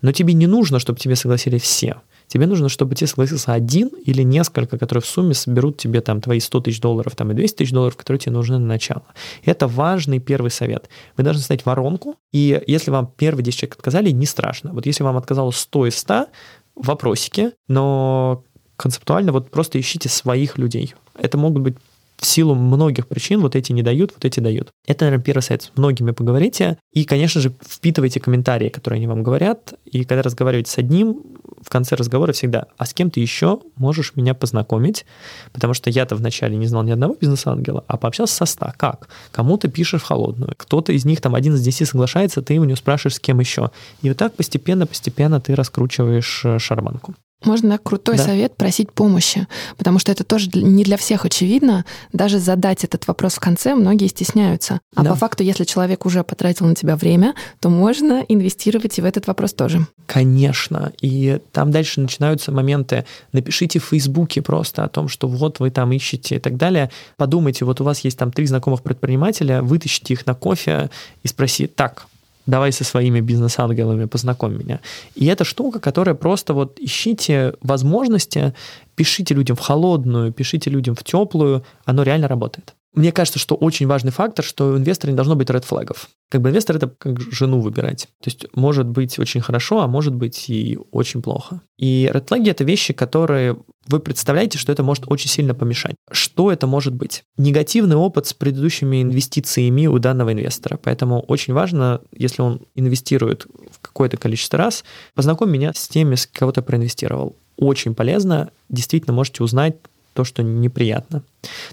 Но 0.01 0.11
тебе 0.11 0.33
не 0.33 0.47
нужно, 0.47 0.79
чтобы 0.79 0.99
тебе 0.99 1.15
согласили 1.15 1.57
все. 1.57 2.01
Тебе 2.27 2.47
нужно, 2.47 2.69
чтобы 2.69 2.95
тебе 2.95 3.07
согласился 3.07 3.53
один 3.53 3.89
или 4.05 4.23
несколько, 4.23 4.77
которые 4.77 5.01
в 5.01 5.05
сумме 5.05 5.33
соберут 5.33 5.77
тебе 5.77 6.01
там 6.01 6.21
твои 6.21 6.39
100 6.39 6.61
тысяч 6.61 6.79
долларов 6.79 7.15
там, 7.15 7.31
и 7.31 7.35
200 7.35 7.57
тысяч 7.57 7.71
долларов, 7.71 7.97
которые 7.97 8.19
тебе 8.19 8.33
нужны 8.33 8.57
на 8.57 8.65
начало. 8.65 9.03
это 9.45 9.67
важный 9.67 10.19
первый 10.19 10.49
совет. 10.49 10.89
Вы 11.17 11.23
должны 11.23 11.43
снять 11.43 11.65
воронку, 11.65 12.15
и 12.31 12.61
если 12.65 12.91
вам 12.91 13.11
первые 13.17 13.43
10 13.43 13.59
человек 13.59 13.75
отказали, 13.75 14.09
не 14.09 14.25
страшно. 14.25 14.73
Вот 14.73 14.85
если 14.85 15.03
вам 15.03 15.17
отказало 15.17 15.51
100 15.51 15.87
из 15.87 15.97
100, 15.97 16.27
вопросики, 16.75 17.51
но 17.67 18.43
концептуально 18.75 19.31
вот 19.31 19.51
просто 19.51 19.79
ищите 19.79 20.09
своих 20.09 20.57
людей. 20.57 20.95
Это 21.15 21.37
могут 21.37 21.61
быть 21.61 21.77
в 22.17 22.25
силу 22.25 22.55
многих 22.55 23.07
причин 23.07 23.41
вот 23.41 23.55
эти 23.55 23.71
не 23.71 23.81
дают, 23.81 24.13
вот 24.13 24.25
эти 24.25 24.39
дают. 24.39 24.69
Это, 24.87 25.05
наверное, 25.05 25.23
первый 25.23 25.41
совет. 25.41 25.63
С 25.63 25.71
многими 25.75 26.11
поговорите. 26.11 26.77
И, 26.93 27.05
конечно 27.05 27.41
же, 27.41 27.53
впитывайте 27.65 28.19
комментарии, 28.19 28.69
которые 28.69 28.97
они 28.97 29.07
вам 29.07 29.23
говорят. 29.23 29.73
И 29.85 30.03
когда 30.03 30.21
разговариваете 30.21 30.71
с 30.71 30.77
одним, 30.77 31.21
в 31.61 31.69
конце 31.69 31.95
разговора 31.95 32.33
всегда, 32.33 32.67
а 32.77 32.85
с 32.85 32.93
кем 32.93 33.09
ты 33.09 33.19
еще 33.19 33.59
можешь 33.75 34.15
меня 34.15 34.33
познакомить? 34.33 35.05
Потому 35.51 35.73
что 35.73 35.89
я-то 35.89 36.15
вначале 36.15 36.55
не 36.57 36.67
знал 36.67 36.83
ни 36.83 36.91
одного 36.91 37.15
бизнес-ангела, 37.19 37.83
а 37.87 37.97
пообщался 37.97 38.35
со 38.35 38.45
ста. 38.45 38.73
Как? 38.77 39.07
Кому 39.31 39.57
ты 39.57 39.69
пишешь 39.69 40.01
в 40.01 40.05
холодную, 40.05 40.53
кто-то 40.57 40.91
из 40.91 41.05
них, 41.05 41.21
там, 41.21 41.35
один 41.35 41.55
из 41.55 41.61
десяти 41.61 41.85
соглашается, 41.85 42.41
ты 42.41 42.59
у 42.59 42.63
него 42.63 42.75
спрашиваешь, 42.75 43.15
с 43.15 43.19
кем 43.19 43.39
еще. 43.39 43.71
И 44.01 44.09
вот 44.09 44.17
так 44.17 44.35
постепенно-постепенно 44.35 45.39
ты 45.39 45.55
раскручиваешь 45.55 46.41
э, 46.45 46.59
шарманку. 46.59 47.15
Можно 47.45 47.77
крутой 47.77 48.17
да. 48.17 48.23
совет 48.23 48.55
просить 48.55 48.91
помощи, 48.91 49.47
потому 49.77 49.99
что 49.99 50.11
это 50.11 50.23
тоже 50.23 50.49
не 50.53 50.83
для 50.83 50.97
всех 50.97 51.25
очевидно. 51.25 51.85
Даже 52.11 52.39
задать 52.39 52.83
этот 52.83 53.07
вопрос 53.07 53.35
в 53.35 53.39
конце 53.39 53.75
многие 53.75 54.07
стесняются. 54.07 54.79
А 54.95 55.03
да. 55.03 55.11
по 55.11 55.15
факту, 55.15 55.43
если 55.43 55.63
человек 55.63 56.05
уже 56.05 56.23
потратил 56.23 56.65
на 56.65 56.75
тебя 56.75 56.95
время, 56.95 57.35
то 57.59 57.69
можно 57.69 58.23
инвестировать 58.27 58.97
и 58.97 59.01
в 59.01 59.05
этот 59.05 59.27
вопрос 59.27 59.53
тоже. 59.53 59.85
Конечно. 60.05 60.91
И 61.01 61.39
там 61.51 61.71
дальше 61.71 62.01
начинаются 62.01 62.51
моменты. 62.51 63.05
Напишите 63.31 63.79
в 63.79 63.85
Фейсбуке 63.85 64.41
просто 64.41 64.83
о 64.83 64.89
том, 64.89 65.07
что 65.07 65.27
вот 65.27 65.59
вы 65.59 65.69
там 65.69 65.91
ищете 65.91 66.35
и 66.35 66.39
так 66.39 66.57
далее. 66.57 66.89
Подумайте, 67.17 67.65
вот 67.65 67.81
у 67.81 67.83
вас 67.83 67.99
есть 68.01 68.17
там 68.17 68.31
три 68.31 68.45
знакомых 68.45 68.83
предпринимателя, 68.83 69.61
вытащите 69.61 70.13
их 70.13 70.25
на 70.25 70.33
кофе 70.33 70.89
и 71.23 71.27
спросите, 71.27 71.67
так, 71.67 72.07
давай 72.45 72.71
со 72.71 72.83
своими 72.83 73.21
бизнес-ангелами 73.21 74.05
познакомь 74.05 74.57
меня. 74.57 74.79
И 75.15 75.25
это 75.25 75.43
штука, 75.43 75.79
которая 75.79 76.15
просто 76.15 76.53
вот 76.53 76.79
ищите 76.79 77.53
возможности, 77.61 78.53
пишите 78.95 79.33
людям 79.33 79.55
в 79.55 79.61
холодную, 79.61 80.31
пишите 80.31 80.69
людям 80.69 80.95
в 80.95 81.03
теплую, 81.03 81.63
оно 81.85 82.03
реально 82.03 82.27
работает. 82.27 82.73
Мне 82.93 83.11
кажется, 83.11 83.39
что 83.39 83.55
очень 83.55 83.87
важный 83.87 84.11
фактор, 84.11 84.45
что 84.45 84.69
у 84.69 84.77
инвестора 84.77 85.11
не 85.11 85.15
должно 85.15 85.35
быть 85.35 85.49
ред 85.49 85.65
флагов. 85.65 86.09
Как 86.29 86.41
бы 86.41 86.49
инвестор 86.49 86.75
это 86.75 86.87
как 86.87 87.19
жену 87.19 87.59
выбирать. 87.59 88.07
То 88.21 88.27
есть 88.27 88.45
может 88.53 88.87
быть 88.87 89.17
очень 89.17 89.41
хорошо, 89.41 89.81
а 89.81 89.87
может 89.87 90.13
быть 90.13 90.49
и 90.49 90.77
очень 90.91 91.21
плохо. 91.21 91.61
И 91.77 92.09
ред 92.13 92.27
флаги 92.27 92.49
это 92.49 92.63
вещи, 92.63 92.93
которые 92.93 93.57
вы 93.87 93.99
представляете, 93.99 94.57
что 94.57 94.71
это 94.71 94.83
может 94.83 95.05
очень 95.07 95.29
сильно 95.29 95.53
помешать. 95.53 95.95
Что 96.11 96.51
это 96.51 96.67
может 96.67 96.93
быть? 96.93 97.23
Негативный 97.37 97.95
опыт 97.95 98.27
с 98.27 98.33
предыдущими 98.33 99.01
инвестициями 99.01 99.87
у 99.87 99.97
данного 99.97 100.31
инвестора. 100.31 100.79
Поэтому 100.81 101.19
очень 101.21 101.53
важно, 101.53 102.01
если 102.11 102.41
он 102.41 102.61
инвестирует 102.75 103.47
в 103.71 103.79
какое-то 103.81 104.17
количество 104.17 104.59
раз, 104.59 104.83
познакомь 105.15 105.49
меня 105.49 105.73
с 105.73 105.87
теми, 105.87 106.15
с 106.15 106.27
кого 106.27 106.51
ты 106.51 106.61
проинвестировал. 106.61 107.35
Очень 107.57 107.95
полезно. 107.95 108.51
Действительно 108.69 109.13
можете 109.13 109.43
узнать 109.43 109.75
то, 110.13 110.23
что 110.23 110.43
неприятно. 110.43 111.23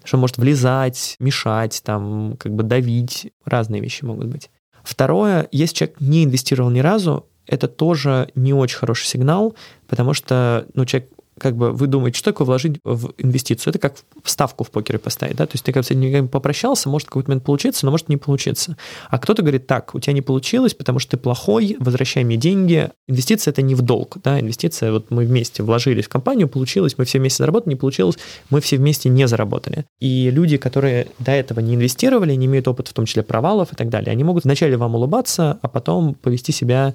Что 0.04 0.16
может 0.16 0.38
влезать, 0.38 1.16
мешать, 1.18 1.82
там, 1.84 2.36
как 2.38 2.54
бы 2.54 2.62
давить, 2.62 3.32
разные 3.44 3.80
вещи 3.80 4.04
могут 4.04 4.26
быть. 4.26 4.50
Второе, 4.82 5.48
если 5.52 5.74
человек 5.74 6.00
не 6.00 6.24
инвестировал 6.24 6.70
ни 6.70 6.80
разу, 6.80 7.26
это 7.46 7.68
тоже 7.68 8.30
не 8.34 8.54
очень 8.54 8.78
хороший 8.78 9.06
сигнал, 9.06 9.54
потому 9.88 10.14
что 10.14 10.66
ну, 10.74 10.84
человек 10.84 11.10
как 11.40 11.56
бы 11.56 11.72
вы 11.72 11.86
думаете, 11.86 12.18
что 12.18 12.32
такое 12.32 12.44
вложить 12.46 12.80
в 12.84 13.12
инвестицию? 13.16 13.70
Это 13.70 13.78
как 13.78 13.96
ставку 14.24 14.62
в 14.62 14.70
покере 14.70 14.98
поставить, 14.98 15.36
да, 15.36 15.46
то 15.46 15.54
есть 15.54 15.64
ты 15.64 15.72
как 15.72 15.82
бы 15.82 15.86
с 15.86 15.90
этим 15.90 16.28
попрощался, 16.28 16.88
может 16.90 17.08
какой-то 17.08 17.30
момент 17.30 17.44
получиться, 17.44 17.86
но 17.86 17.90
может 17.90 18.10
не 18.10 18.18
получиться. 18.18 18.76
А 19.08 19.18
кто-то 19.18 19.40
говорит, 19.42 19.66
так, 19.66 19.94
у 19.94 20.00
тебя 20.00 20.12
не 20.12 20.20
получилось, 20.20 20.74
потому 20.74 20.98
что 20.98 21.12
ты 21.12 21.16
плохой, 21.16 21.76
возвращай 21.80 22.24
мне 22.24 22.36
деньги. 22.36 22.90
Инвестиция 23.08 23.52
это 23.52 23.62
не 23.62 23.74
в 23.74 23.80
долг, 23.80 24.18
да, 24.22 24.38
инвестиция, 24.38 24.92
вот 24.92 25.10
мы 25.10 25.24
вместе 25.24 25.62
вложились 25.62 26.04
в 26.04 26.08
компанию, 26.10 26.46
получилось, 26.46 26.96
мы 26.98 27.06
все 27.06 27.18
вместе 27.18 27.38
заработали, 27.38 27.70
не 27.70 27.76
получилось, 27.76 28.18
мы 28.50 28.60
все 28.60 28.76
вместе 28.76 29.08
не 29.08 29.26
заработали. 29.26 29.86
И 29.98 30.30
люди, 30.30 30.58
которые 30.58 31.06
до 31.18 31.32
этого 31.32 31.60
не 31.60 31.74
инвестировали, 31.74 32.34
не 32.34 32.46
имеют 32.46 32.68
опыта 32.68 32.90
в 32.90 32.94
том 32.94 33.06
числе 33.06 33.22
провалов 33.22 33.72
и 33.72 33.76
так 33.76 33.88
далее, 33.88 34.12
они 34.12 34.24
могут 34.24 34.44
вначале 34.44 34.76
вам 34.76 34.94
улыбаться, 34.94 35.58
а 35.62 35.68
потом 35.68 36.14
повести 36.14 36.52
себя 36.52 36.94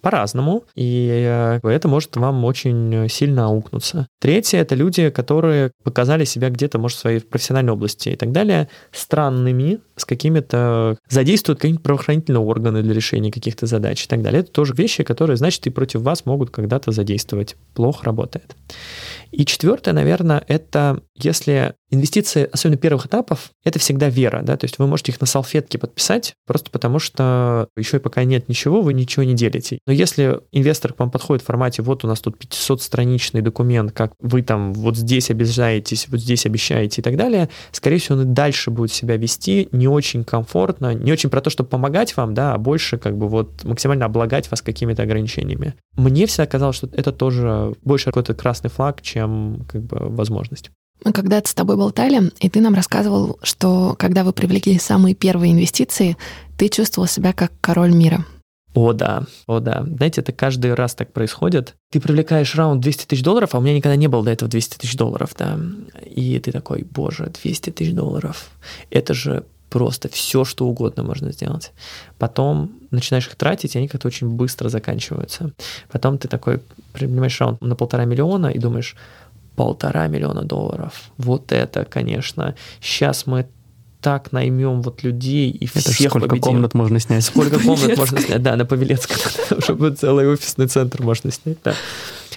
по-разному, 0.00 0.64
и 0.74 1.08
э, 1.24 1.60
это 1.62 1.88
может 1.88 2.16
вам 2.16 2.44
очень 2.44 3.08
сильно 3.08 3.46
аукнуться. 3.46 4.06
Третье— 4.20 4.58
это 4.60 4.74
люди, 4.74 5.10
которые 5.10 5.72
показали 5.82 6.24
себя 6.24 6.50
где-то, 6.50 6.78
может, 6.78 6.98
в 6.98 7.00
своей 7.00 7.20
профессиональной 7.20 7.72
области 7.72 8.10
и 8.10 8.16
так 8.16 8.32
далее, 8.32 8.68
странными, 8.92 9.80
с 9.98 10.04
какими-то... 10.04 10.98
задействуют 11.08 11.60
какие-то 11.60 11.82
правоохранительные 11.82 12.40
органы 12.40 12.82
для 12.82 12.94
решения 12.94 13.30
каких-то 13.30 13.66
задач 13.66 14.04
и 14.04 14.08
так 14.08 14.22
далее. 14.22 14.40
Это 14.40 14.50
тоже 14.50 14.74
вещи, 14.74 15.02
которые, 15.02 15.36
значит, 15.36 15.66
и 15.66 15.70
против 15.70 16.02
вас 16.02 16.24
могут 16.26 16.50
когда-то 16.50 16.92
задействовать. 16.92 17.56
Плохо 17.74 18.04
работает. 18.04 18.56
И 19.30 19.44
четвертое, 19.44 19.92
наверное, 19.92 20.42
это 20.48 21.02
если 21.14 21.74
инвестиции, 21.90 22.48
особенно 22.50 22.76
первых 22.76 23.06
этапов, 23.06 23.50
это 23.64 23.78
всегда 23.78 24.08
вера, 24.08 24.42
да, 24.42 24.56
то 24.56 24.64
есть 24.64 24.78
вы 24.78 24.86
можете 24.86 25.12
их 25.12 25.20
на 25.20 25.26
салфетке 25.26 25.78
подписать, 25.78 26.34
просто 26.46 26.70
потому 26.70 26.98
что 26.98 27.68
еще 27.76 27.96
и 27.96 28.00
пока 28.00 28.24
нет 28.24 28.48
ничего, 28.48 28.82
вы 28.82 28.92
ничего 28.92 29.24
не 29.24 29.34
делите. 29.34 29.78
Но 29.86 29.92
если 29.92 30.40
инвестор 30.52 30.92
к 30.92 30.98
вам 30.98 31.10
подходит 31.10 31.42
в 31.42 31.46
формате, 31.46 31.82
вот 31.82 32.04
у 32.04 32.08
нас 32.08 32.20
тут 32.20 32.36
500-страничный 32.42 33.40
документ, 33.40 33.92
как 33.92 34.12
вы 34.20 34.42
там 34.42 34.72
вот 34.74 34.96
здесь 34.96 35.30
обижаетесь, 35.30 36.08
вот 36.08 36.20
здесь 36.20 36.46
обещаете 36.46 37.00
и 37.00 37.04
так 37.04 37.16
далее, 37.16 37.48
скорее 37.72 37.98
всего, 37.98 38.18
он 38.18 38.30
и 38.30 38.34
дальше 38.34 38.70
будет 38.70 38.92
себя 38.92 39.16
вести 39.16 39.68
не 39.72 39.87
очень 39.88 40.24
комфортно, 40.24 40.94
не 40.94 41.12
очень 41.12 41.30
про 41.30 41.40
то, 41.40 41.50
чтобы 41.50 41.70
помогать 41.70 42.16
вам, 42.16 42.34
да, 42.34 42.54
а 42.54 42.58
больше 42.58 42.98
как 42.98 43.16
бы 43.16 43.28
вот 43.28 43.64
максимально 43.64 44.06
облагать 44.06 44.50
вас 44.50 44.62
какими-то 44.62 45.02
ограничениями. 45.02 45.74
Мне 45.96 46.26
всегда 46.26 46.46
казалось, 46.46 46.76
что 46.76 46.88
это 46.92 47.12
тоже 47.12 47.74
больше 47.82 48.06
какой-то 48.06 48.34
красный 48.34 48.70
флаг, 48.70 49.02
чем 49.02 49.66
как 49.70 49.82
бы 49.82 49.96
возможность. 50.00 50.70
Мы 51.04 51.12
когда-то 51.12 51.48
с 51.48 51.54
тобой 51.54 51.76
болтали, 51.76 52.32
и 52.40 52.48
ты 52.48 52.60
нам 52.60 52.74
рассказывал, 52.74 53.38
что 53.42 53.94
когда 53.98 54.24
вы 54.24 54.32
привлекли 54.32 54.78
самые 54.78 55.14
первые 55.14 55.52
инвестиции, 55.52 56.16
ты 56.56 56.68
чувствовал 56.68 57.06
себя 57.06 57.32
как 57.32 57.52
король 57.60 57.92
мира. 57.92 58.24
О, 58.74 58.92
да, 58.92 59.24
о, 59.46 59.60
да. 59.60 59.84
Знаете, 59.84 60.20
это 60.20 60.32
каждый 60.32 60.74
раз 60.74 60.94
так 60.94 61.12
происходит. 61.12 61.74
Ты 61.90 62.00
привлекаешь 62.00 62.54
раунд 62.54 62.80
200 62.80 63.06
тысяч 63.06 63.22
долларов, 63.22 63.54
а 63.54 63.58
у 63.58 63.60
меня 63.60 63.74
никогда 63.74 63.96
не 63.96 64.08
было 64.08 64.22
до 64.22 64.30
этого 64.30 64.50
200 64.50 64.78
тысяч 64.78 64.96
долларов, 64.96 65.34
да. 65.36 65.58
И 66.04 66.38
ты 66.38 66.52
такой, 66.52 66.84
боже, 66.84 67.32
200 67.42 67.70
тысяч 67.70 67.92
долларов. 67.92 68.50
Это 68.90 69.14
же 69.14 69.44
просто 69.70 70.08
все, 70.08 70.44
что 70.44 70.66
угодно 70.66 71.02
можно 71.02 71.32
сделать. 71.32 71.72
Потом 72.18 72.72
начинаешь 72.90 73.26
их 73.26 73.36
тратить, 73.36 73.74
и 73.74 73.78
они 73.78 73.88
как-то 73.88 74.08
очень 74.08 74.28
быстро 74.28 74.68
заканчиваются. 74.68 75.52
Потом 75.90 76.18
ты 76.18 76.28
такой 76.28 76.60
принимаешь 76.92 77.40
раунд 77.40 77.60
на 77.60 77.76
полтора 77.76 78.04
миллиона 78.04 78.46
и 78.46 78.58
думаешь, 78.58 78.96
полтора 79.56 80.06
миллиона 80.06 80.42
долларов. 80.42 81.10
Вот 81.16 81.52
это, 81.52 81.84
конечно. 81.84 82.54
Сейчас 82.80 83.26
мы 83.26 83.46
так 84.00 84.30
наймем 84.30 84.82
вот 84.82 85.02
людей 85.02 85.50
и 85.50 85.66
это 85.66 85.90
всех 85.92 86.10
сколько 86.10 86.28
победим. 86.28 86.52
комнат 86.52 86.74
можно 86.74 87.00
снять? 87.00 87.24
Сколько 87.24 87.58
комнат 87.64 87.96
можно 87.96 88.20
снять? 88.20 88.42
Да, 88.42 88.56
на 88.56 88.64
Павелецком. 88.64 89.16
Чтобы 89.60 89.90
целый 89.90 90.28
офисный 90.28 90.68
центр 90.68 91.02
можно 91.02 91.32
снять, 91.32 91.58
да. 91.64 91.74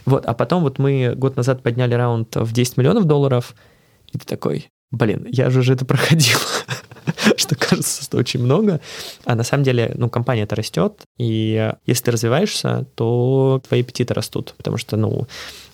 Вот, 0.06 0.26
а 0.26 0.34
потом 0.34 0.64
вот 0.64 0.80
мы 0.80 1.14
год 1.16 1.36
назад 1.36 1.62
подняли 1.62 1.94
раунд 1.94 2.36
в 2.36 2.52
10 2.52 2.78
миллионов 2.78 3.06
долларов, 3.06 3.54
и 4.12 4.18
ты 4.18 4.26
такой, 4.26 4.72
блин, 4.92 5.26
я 5.30 5.50
же 5.50 5.74
это 5.74 5.86
проходил. 5.86 6.38
что 7.38 7.56
кажется, 7.56 8.04
что 8.04 8.18
очень 8.18 8.42
много. 8.42 8.80
А 9.26 9.36
на 9.36 9.44
самом 9.44 9.64
деле, 9.64 9.94
ну, 9.96 10.10
компания 10.10 10.44
это 10.44 10.56
растет, 10.56 11.02
и 11.18 11.72
если 11.86 12.04
ты 12.06 12.12
развиваешься, 12.12 12.86
то 12.96 13.62
твои 13.68 13.82
аппетиты 13.82 14.14
растут, 14.14 14.54
потому 14.58 14.78
что, 14.78 14.98
ну, 14.98 15.28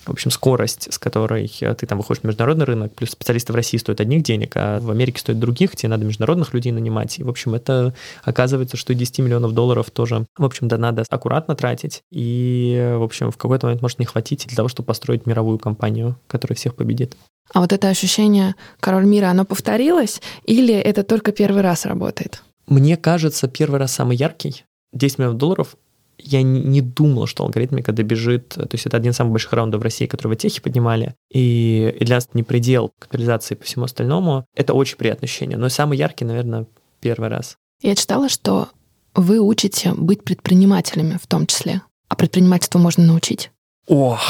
в 0.06 0.12
общем, 0.12 0.32
скорость, 0.32 0.94
с 0.94 0.98
которой 0.98 1.50
ты 1.50 1.86
там 1.86 1.98
выходишь 1.98 2.24
на 2.24 2.28
международный 2.28 2.66
рынок, 2.66 2.96
плюс 2.96 3.12
специалисты 3.12 3.52
в 3.52 3.58
России 3.58 3.78
стоят 3.78 4.00
одних 4.00 4.24
денег, 4.24 4.54
а 4.56 4.80
в 4.80 4.90
Америке 4.90 5.20
стоят 5.20 5.40
других, 5.40 5.76
тебе 5.76 5.90
надо 5.90 6.06
международных 6.06 6.54
людей 6.54 6.72
нанимать. 6.72 7.20
И, 7.20 7.24
в 7.24 7.30
общем, 7.30 7.56
это 7.56 7.94
оказывается, 8.24 8.78
что 8.78 8.94
10 8.94 9.20
миллионов 9.20 9.52
долларов 9.52 9.92
тоже, 9.92 10.26
в 10.38 10.46
общем-то, 10.46 10.78
надо 10.78 11.04
аккуратно 11.10 11.56
тратить. 11.56 12.04
И, 12.10 12.96
в 12.98 13.04
общем, 13.04 13.32
в 13.32 13.38
какой-то 13.38 13.68
момент 13.68 13.82
может 13.82 14.00
не 14.00 14.06
хватить 14.06 14.48
для 14.48 14.56
того, 14.56 14.70
чтобы 14.70 14.88
построить 14.88 15.26
мировую 15.26 15.60
компанию, 15.60 16.18
которая 16.28 16.56
всех 16.56 16.76
победит. 16.76 17.18
А 17.54 17.62
вот 17.62 17.74
это 17.74 17.90
ощущение 17.90 18.56
король 18.80 19.06
мира, 19.06 19.28
оно 19.28 19.46
повторилось 19.46 20.22
или 20.44 20.74
это 20.74 21.04
только 21.04 21.32
первый 21.32 21.62
раз 21.62 21.86
работает? 21.86 22.44
Мне 22.68 22.98
кажется, 22.98 23.48
первый 23.48 23.80
раз 23.80 23.94
самый 23.94 24.18
яркий. 24.18 24.66
10 24.94 25.20
миллионов 25.20 25.38
долларов 25.38 25.76
я 26.18 26.42
не 26.42 26.82
думал, 26.82 27.28
что 27.28 27.44
алгоритмика 27.44 27.92
добежит. 27.92 28.50
То 28.50 28.70
есть 28.72 28.86
это 28.86 28.98
один 28.98 29.12
из 29.12 29.16
самых 29.16 29.34
больших 29.34 29.54
раундов 29.54 29.82
в 29.82 29.84
России, 29.84 30.08
который 30.08 30.34
в 30.34 30.38
техе 30.38 30.62
поднимали. 30.62 31.14
И, 31.32 31.96
и 32.00 32.06
для 32.06 32.16
нас 32.16 32.30
не 32.34 32.44
предел 32.44 32.92
капитализации 33.00 33.56
по 33.56 33.64
всему 33.64 33.86
остальному. 33.86 34.46
Это 34.56 34.74
очень 34.74 34.98
приятное 34.98 35.28
ощущение. 35.28 35.58
Но 35.58 35.70
самый 35.70 35.98
яркий, 35.98 36.26
наверное, 36.26 36.66
первый 37.00 37.30
раз. 37.30 37.58
Я 37.82 37.96
читала, 37.96 38.30
что 38.30 38.70
вы 39.14 39.40
учите 39.40 39.94
быть 39.94 40.24
предпринимателями 40.24 41.18
в 41.22 41.28
том 41.28 41.46
числе. 41.46 41.82
А 42.10 42.16
предпринимательству 42.16 42.80
можно 42.80 43.04
научить? 43.04 43.52
Ох, 43.88 44.22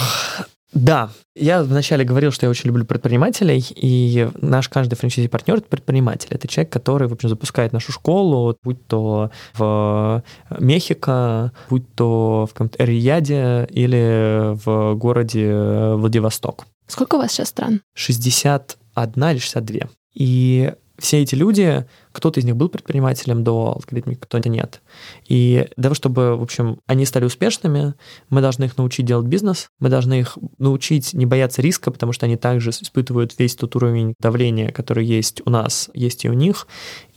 да, 0.74 1.10
я 1.36 1.64
вначале 1.64 2.04
говорил, 2.04 2.32
что 2.32 2.46
я 2.46 2.50
очень 2.50 2.68
люблю 2.68 2.84
предпринимателей, 2.86 3.64
и 3.76 4.28
наш 4.42 4.68
каждый 4.68 4.96
франчайзи-партнер— 4.96 5.58
это 5.58 5.68
предприниматель. 5.68 6.28
Это 6.32 6.48
человек, 6.48 6.72
который, 6.72 7.08
в 7.08 7.14
общем, 7.14 7.30
запускает 7.30 7.72
нашу 7.72 7.92
школу, 7.94 8.58
будь 8.64 8.86
то 8.88 9.32
в 9.54 10.24
Мехико, 10.60 11.54
будь 11.70 11.86
то 11.96 12.48
в 12.50 12.54
каком-то 12.54 12.84
Рияде 12.84 13.68
или 13.72 14.56
в 14.66 14.96
городе 14.96 15.94
Владивосток. 15.94 16.66
Сколько 16.88 17.16
у 17.16 17.20
вас 17.20 17.32
сейчас 17.32 17.50
стран? 17.50 17.82
61 17.94 19.24
или 19.24 19.40
62. 19.40 19.90
И 20.16 20.74
все 20.98 21.22
эти 21.22 21.36
люди, 21.36 21.86
кто-то 22.18 22.40
из 22.40 22.46
них 22.46 22.56
был 22.56 22.68
предпринимателем 22.68 23.44
до 23.44 23.74
алгоритмики, 23.76 24.18
кто-то 24.22 24.50
нет. 24.50 24.82
И 25.28 25.68
для 25.78 25.84
того, 25.84 25.94
чтобы, 25.94 26.36
в 26.36 26.42
общем, 26.42 26.80
они 26.88 27.06
стали 27.06 27.26
успешными, 27.26 27.94
мы 28.32 28.42
должны 28.42 28.64
их 28.64 28.76
научить 28.76 29.06
делать 29.06 29.28
бизнес, 29.28 29.70
мы 29.80 29.90
должны 29.90 30.22
их 30.22 30.36
научить 30.58 31.14
не 31.14 31.28
бояться 31.28 31.62
риска, 31.62 31.92
потому 31.92 32.14
что 32.14 32.26
они 32.26 32.36
также 32.36 32.72
испытывают 32.72 33.38
весь 33.38 33.56
тот 33.56 33.76
уровень 33.76 34.16
давления, 34.20 34.72
который 34.72 35.06
есть 35.06 35.44
у 35.46 35.52
нас, 35.52 35.92
есть 35.94 36.26
и 36.26 36.30
у 36.30 36.34
них, 36.34 36.68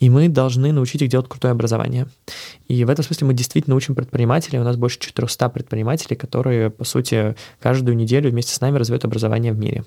и 0.01 0.11
мы 0.11 0.28
должны 0.28 0.70
научить 0.70 1.01
их 1.01 1.09
делать 1.09 1.28
крутое 1.28 1.53
образование. 1.53 2.07
И 2.68 2.84
в 2.84 2.90
этом 2.90 3.03
смысле 3.03 3.28
мы 3.28 3.32
действительно 3.32 3.76
учим 3.76 3.94
предпринимателей, 3.94 4.59
у 4.59 4.64
нас 4.64 4.76
больше 4.76 4.98
400 4.98 5.48
предпринимателей, 5.48 6.16
которые, 6.16 6.68
по 6.68 6.84
сути, 6.84 7.36
каждую 7.59 7.96
неделю 7.96 8.30
вместе 8.30 8.55
с 8.55 8.61
нами 8.61 8.76
развивают 8.76 9.07
образование 9.07 9.55
в 9.55 9.59
мире. 9.59 9.84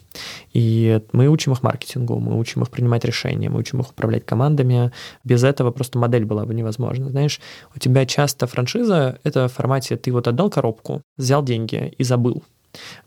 И 0.54 1.02
мы 1.12 1.28
учим 1.28 1.52
их 1.52 1.62
маркетингу, 1.62 2.18
мы 2.18 2.40
учим 2.40 2.64
их 2.64 2.72
принимать 2.72 3.06
решения, 3.06 3.50
мы 3.50 3.60
учим 3.60 3.80
их 3.82 3.92
управлять 3.92 4.26
командами, 4.26 4.92
без 5.24 5.44
этого 5.44 5.72
просто 5.72 5.98
модель 5.98 6.26
была 6.26 6.46
бы 6.46 6.54
невозможна. 6.54 7.10
Знаешь, 7.10 7.40
у 7.76 7.80
тебя 7.80 8.06
часто 8.06 8.48
франшиза— 8.48 9.20
это 9.24 9.48
в 9.48 9.54
формате 9.54 9.98
«ты 9.98 10.12
вот 10.12 10.28
отдал 10.28 10.50
коробку, 10.50 11.02
взял 11.18 11.44
деньги 11.44 11.94
и 11.98 12.04
забыл». 12.04 12.44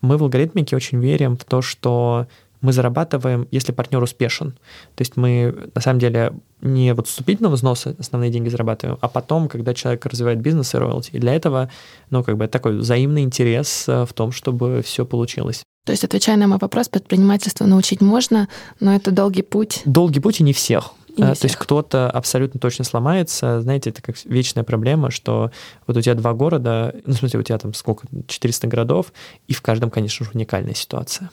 Мы 0.00 0.16
в 0.16 0.22
алгоритмике 0.22 0.76
очень 0.76 1.00
верим 1.00 1.36
в 1.36 1.44
то, 1.44 1.60
что 1.60 2.26
мы 2.60 2.72
зарабатываем, 2.72 3.46
если 3.50 3.72
партнер 3.72 4.02
успешен. 4.02 4.52
То 4.94 5.02
есть 5.02 5.16
мы, 5.16 5.70
на 5.74 5.80
самом 5.80 6.00
деле, 6.00 6.32
не 6.60 6.94
вот 6.94 7.06
вступительного 7.06 7.54
взноса 7.54 7.94
основные 7.98 8.30
деньги 8.30 8.48
зарабатываем, 8.48 8.98
а 9.00 9.08
потом, 9.08 9.48
когда 9.48 9.74
человек 9.74 10.06
развивает 10.06 10.40
бизнес 10.40 10.74
и 10.74 10.78
роялти. 10.78 11.10
И 11.12 11.18
для 11.18 11.34
этого, 11.34 11.70
ну, 12.10 12.24
как 12.24 12.36
бы 12.36 12.48
такой 12.48 12.78
взаимный 12.78 13.22
интерес 13.22 13.84
э, 13.88 14.04
в 14.04 14.12
том, 14.12 14.32
чтобы 14.32 14.82
все 14.82 15.04
получилось. 15.04 15.62
То 15.84 15.92
есть, 15.92 16.02
отвечая 16.02 16.36
на 16.36 16.48
мой 16.48 16.58
вопрос, 16.60 16.88
предпринимательство 16.88 17.64
научить 17.66 18.00
можно, 18.00 18.48
но 18.80 18.94
это 18.94 19.12
долгий 19.12 19.42
путь. 19.42 19.82
Долгий 19.84 20.20
путь 20.20 20.40
и 20.40 20.42
не 20.42 20.52
всех. 20.52 20.92
Не 21.16 21.34
То 21.34 21.44
есть 21.44 21.56
кто-то 21.56 22.10
абсолютно 22.10 22.60
точно 22.60 22.84
сломается. 22.84 23.60
Знаете, 23.60 23.90
это 23.90 24.02
как 24.02 24.16
вечная 24.24 24.64
проблема, 24.64 25.10
что 25.10 25.50
вот 25.86 25.96
у 25.96 26.00
тебя 26.00 26.14
два 26.14 26.34
города, 26.34 26.94
ну, 27.06 27.14
в 27.14 27.16
смысле, 27.16 27.40
у 27.40 27.42
тебя 27.42 27.58
там 27.58 27.74
сколько, 27.74 28.06
400 28.26 28.66
городов, 28.66 29.12
и 29.48 29.54
в 29.54 29.62
каждом, 29.62 29.90
конечно 29.90 30.24
же, 30.24 30.32
уникальная 30.34 30.74
ситуация. 30.74 31.30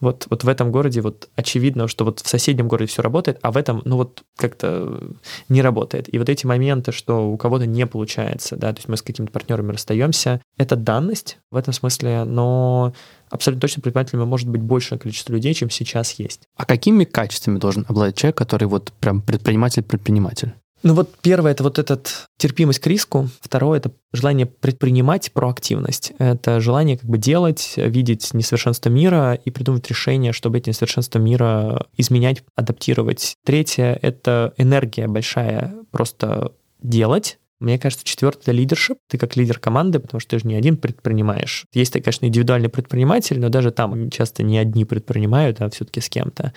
Вот, 0.00 0.26
вот 0.30 0.44
в 0.44 0.48
этом 0.48 0.72
городе 0.72 1.00
вот 1.00 1.28
очевидно, 1.36 1.88
что 1.88 2.04
вот 2.04 2.20
в 2.20 2.28
соседнем 2.28 2.68
городе 2.68 2.90
все 2.90 3.02
работает, 3.02 3.38
а 3.42 3.52
в 3.52 3.56
этом, 3.56 3.82
ну 3.84 3.96
вот 3.96 4.22
как-то 4.36 5.00
не 5.48 5.62
работает. 5.62 6.12
И 6.12 6.18
вот 6.18 6.28
эти 6.28 6.46
моменты, 6.46 6.92
что 6.92 7.30
у 7.30 7.36
кого-то 7.36 7.66
не 7.66 7.86
получается, 7.86 8.56
да, 8.56 8.72
то 8.72 8.78
есть 8.78 8.88
мы 8.88 8.96
с 8.96 9.02
какими-то 9.02 9.32
партнерами 9.32 9.72
расстаемся, 9.72 10.40
это 10.56 10.76
данность 10.76 11.38
в 11.50 11.56
этом 11.56 11.72
смысле, 11.72 12.24
но 12.24 12.92
абсолютно 13.30 13.60
точно 13.60 13.82
предпринимателями 13.82 14.24
может 14.24 14.48
быть 14.48 14.62
большее 14.62 14.98
количество 14.98 15.32
людей, 15.32 15.54
чем 15.54 15.70
сейчас 15.70 16.12
есть. 16.12 16.42
А 16.56 16.64
какими 16.64 17.04
качествами 17.04 17.58
должен 17.58 17.84
обладать 17.88 18.16
человек, 18.16 18.36
который 18.36 18.64
вот 18.64 18.92
прям 19.00 19.22
предприниматель-предприниматель? 19.22 20.54
Ну 20.82 20.94
вот 20.94 21.10
первое 21.20 21.52
это 21.52 21.62
вот 21.62 21.78
этот 21.78 22.28
терпимость 22.38 22.78
к 22.78 22.86
риску, 22.86 23.28
второе 23.40 23.78
это 23.78 23.92
желание 24.12 24.46
предпринимать 24.46 25.30
проактивность, 25.32 26.12
это 26.18 26.60
желание 26.60 26.96
как 26.96 27.08
бы 27.08 27.18
делать, 27.18 27.74
видеть 27.76 28.32
несовершенство 28.32 28.88
мира 28.88 29.34
и 29.34 29.50
придумать 29.50 29.88
решение, 29.88 30.32
чтобы 30.32 30.58
эти 30.58 30.70
несовершенства 30.70 31.18
мира 31.18 31.86
изменять, 31.98 32.42
адаптировать. 32.56 33.34
Третье 33.44 33.98
это 34.00 34.54
энергия 34.56 35.06
большая, 35.06 35.74
просто 35.90 36.52
делать, 36.82 37.38
мне 37.60 37.78
кажется, 37.78 38.06
четвертое— 38.06 38.40
это 38.42 38.52
лидершип. 38.52 38.96
Ты 39.06 39.18
как 39.18 39.36
лидер 39.36 39.58
команды, 39.58 39.98
потому 39.98 40.18
что 40.18 40.30
ты 40.30 40.38
же 40.38 40.46
не 40.46 40.54
один 40.54 40.78
предпринимаешь. 40.78 41.66
Есть, 41.74 41.92
конечно, 41.92 42.24
индивидуальный 42.24 42.70
предприниматель, 42.70 43.38
но 43.38 43.50
даже 43.50 43.70
там 43.70 44.10
часто 44.10 44.42
не 44.42 44.56
одни 44.56 44.86
предпринимают, 44.86 45.60
а 45.60 45.68
все-таки 45.68 46.00
с 46.00 46.08
кем-то. 46.08 46.54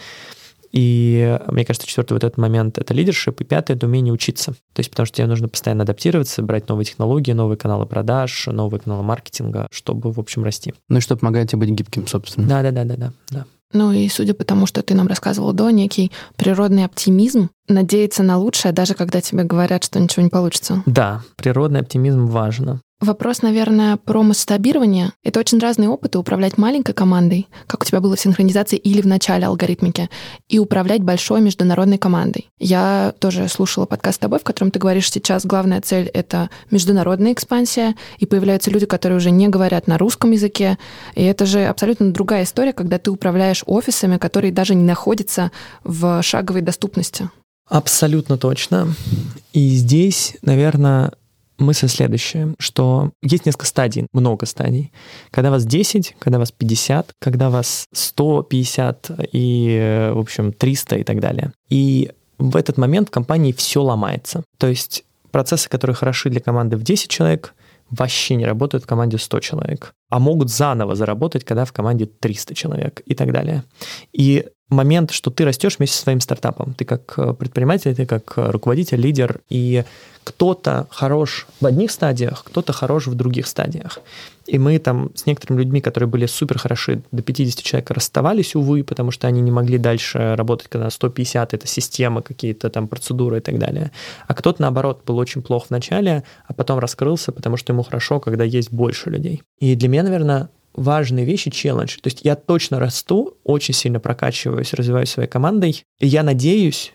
И 0.74 1.40
мне 1.48 1.66
кажется, 1.66 1.88
четвертый 1.88 2.14
вот 2.14 2.24
этот 2.24 2.38
момент— 2.38 2.78
это 2.80 2.94
лидершип, 2.94 3.40
и 3.42 3.44
пятый— 3.44 3.76
это 3.76 3.86
умение 3.86 4.12
учиться. 4.12 4.54
То 4.74 4.80
есть 4.80 4.90
потому 4.90 5.06
что 5.06 5.18
тебе 5.18 5.28
нужно 5.28 5.48
постоянно 5.48 5.84
адаптироваться, 5.84 6.42
брать 6.42 6.68
новые 6.68 6.86
технологии, 6.86 7.32
новые 7.32 7.58
каналы 7.58 7.86
продаж, 7.86 8.48
новые 8.48 8.82
каналы 8.82 9.04
маркетинга, 9.04 9.68
чтобы, 9.72 10.12
в 10.12 10.20
общем, 10.20 10.44
расти. 10.44 10.74
Ну 10.90 10.98
и 10.98 11.02
что 11.02 11.16
помогает 11.16 11.52
тебе 11.52 11.60
быть 11.60 11.70
гибким, 11.70 12.08
собственно. 12.08 12.48
Да-да-да-да. 12.48 13.14
да. 13.30 13.46
Ну 13.72 13.92
и 13.92 14.08
судя 14.08 14.34
по 14.34 14.44
тому, 14.44 14.66
что 14.66 14.82
ты 14.84 14.94
нам 14.94 15.08
рассказывал 15.08 15.52
до, 15.54 15.70
некий 15.72 16.12
природный 16.36 16.86
оптимизм, 16.86 17.50
надеяться 17.68 18.24
на 18.24 18.38
лучшее, 18.38 18.72
даже 18.72 18.94
когда 18.94 19.20
тебе 19.22 19.44
говорят, 19.44 19.84
что 19.84 20.00
ничего 20.00 20.24
не 20.24 20.30
получится. 20.30 20.84
Да, 20.86 21.22
природный 21.36 21.82
оптимизм 21.82 22.28
важно. 22.28 22.82
Вопрос, 23.04 23.42
наверное, 23.42 23.98
про 23.98 24.24
масштабирование. 24.24 25.12
Это 25.26 25.42
очень 25.42 25.60
разные 25.60 25.90
опыты 25.90 26.20
управлять 26.20 26.58
маленькой 26.58 26.94
командой, 26.94 27.50
как 27.68 27.82
у 27.82 27.86
тебя 27.86 28.00
было 28.00 28.16
в 28.16 28.20
синхронизации 28.20 28.78
или 28.78 29.02
в 29.02 29.08
начале 29.08 29.46
алгоритмики, 29.46 30.10
и 30.48 30.58
управлять 30.58 31.04
большой 31.04 31.42
международной 31.42 31.98
командой. 31.98 32.50
Я 32.60 33.14
тоже 33.20 33.50
слушала 33.50 33.86
подкаст 33.86 34.16
с 34.16 34.20
тобой, 34.20 34.40
в 34.40 34.46
котором 34.46 34.72
ты 34.72 34.80
говоришь, 34.80 35.12
сейчас 35.12 35.46
главная 35.46 35.82
цель— 35.82 36.08
это 36.14 36.50
международная 36.72 37.34
экспансия, 37.34 37.96
и 38.20 38.26
появляются 38.26 38.72
люди, 38.72 38.86
которые 38.86 39.18
уже 39.18 39.32
не 39.32 39.50
говорят 39.50 39.86
на 39.88 39.98
русском 39.98 40.32
языке. 40.32 40.78
И 41.14 41.24
это 41.24 41.46
же 41.46 41.66
абсолютно 41.66 42.14
другая 42.14 42.46
история, 42.46 42.72
когда 42.72 43.00
ты 43.00 43.12
управляешь 43.12 43.64
офисами, 43.66 44.18
которые 44.18 44.54
даже 44.54 44.76
не 44.76 44.84
находятся 44.86 45.52
в 45.84 46.24
шаговой 46.24 46.62
доступности. 46.62 47.30
Абсолютно 47.68 48.38
точно. 48.38 48.94
И 49.52 49.72
здесь, 49.72 50.38
наверное, 50.42 51.12
мысль 51.58 51.88
следующая, 51.88 52.56
что 52.60 53.12
есть 53.22 53.46
несколько 53.46 53.66
стадий, 53.66 54.08
много 54.14 54.46
стадий. 54.46 54.92
Когда 55.32 55.52
вас 55.52 55.66
10, 55.66 56.16
когда 56.20 56.40
вас 56.40 56.52
50, 56.52 57.14
когда 57.20 57.50
вас 57.50 57.88
150 57.94 59.12
и, 59.32 60.12
в 60.14 60.20
общем, 60.20 60.52
300 60.54 60.98
и 60.98 61.04
так 61.04 61.20
далее. 61.20 61.52
И 61.70 62.12
в 62.38 62.56
этот 62.56 62.78
момент 62.78 63.10
в 63.10 63.12
компании 63.12 63.52
все 63.52 63.82
ломается. 63.82 64.44
То 64.58 64.68
есть 64.68 65.04
процессы, 65.32 65.70
которые 65.70 65.96
хороши 65.96 66.30
для 66.30 66.42
команды 66.42 66.78
в 66.78 66.84
10 66.84 67.10
человек, 67.10 67.54
вообще 67.90 68.36
не 68.36 68.46
работают 68.46 68.84
в 68.84 68.88
команде 68.88 69.18
100 69.18 69.40
человек, 69.40 69.94
а 70.14 70.20
могут 70.20 70.50
заново 70.50 70.96
заработать, 70.96 71.44
когда 71.44 71.66
в 71.66 71.74
команде 71.74 72.06
300 72.06 72.54
человек 72.54 73.02
и 73.08 73.16
так 73.16 73.32
далее. 73.32 73.64
И 74.12 74.46
момент, 74.70 75.10
что 75.10 75.32
ты 75.32 75.44
растешь 75.44 75.80
вместе 75.80 75.98
со 75.98 76.04
своим 76.04 76.20
стартапом. 76.20 76.76
Ты 76.76 76.86
как 76.86 77.14
э, 77.18 77.34
предприниматель, 77.34 77.96
ты 77.96 78.06
как 78.06 78.38
э, 78.38 78.52
руководитель, 78.52 79.02
лидер, 79.02 79.42
и 79.50 79.84
кто-то 80.24 80.88
хорош 80.90 81.48
в 81.60 81.66
одних 81.66 81.92
стадиях, 81.92 82.44
кто-то 82.44 82.74
хорош 82.74 83.08
в 83.08 83.16
других 83.16 83.48
стадиях. 83.48 84.00
И 84.46 84.60
мы 84.60 84.78
там 84.80 85.12
с 85.16 85.26
некоторыми 85.26 85.60
людьми, 85.60 85.82
которые 85.82 86.10
были 86.10 86.26
супер 86.26 86.58
хороши, 86.58 87.02
до 87.12 87.22
50 87.22 87.64
человек 87.64 87.92
расставались, 87.92 88.56
увы, 88.56 88.84
потому 88.84 89.12
что 89.12 89.28
они 89.28 89.42
не 89.42 89.52
могли 89.52 89.78
дальше 89.78 90.36
работать, 90.36 90.68
когда 90.68 90.90
150— 90.90 91.54
это 91.56 91.68
система, 91.68 92.22
какие-то 92.22 92.70
там 92.70 92.88
процедуры 92.88 93.38
и 93.38 93.42
так 93.42 93.58
далее. 93.58 93.92
А 94.28 94.34
кто-то, 94.34 94.62
наоборот, 94.62 95.04
был 95.06 95.18
очень 95.18 95.42
плох 95.42 95.68
в 95.68 95.70
начале, 95.70 96.24
а 96.46 96.54
потом 96.54 96.80
раскрылся, 96.80 97.32
потому 97.32 97.56
что 97.58 97.72
ему 97.72 97.84
хорошо, 97.84 98.20
когда 98.20 98.44
есть 98.44 98.72
больше 98.72 99.10
людей. 99.10 99.44
И 99.60 99.76
для 99.76 99.88
меня, 99.88 100.03
наверное, 100.04 100.50
важные 100.74 101.26
вещи, 101.26 101.52
челлендж. 101.52 101.98
То 102.02 102.08
есть 102.08 102.22
я 102.24 102.36
точно 102.36 102.80
расту, 102.80 103.38
очень 103.44 103.74
сильно 103.74 104.00
прокачиваюсь, 104.00 104.74
развиваюсь 104.74 105.10
своей 105.10 105.30
командой, 105.30 105.84
и 106.00 106.08
я 106.08 106.24
надеюсь, 106.24 106.94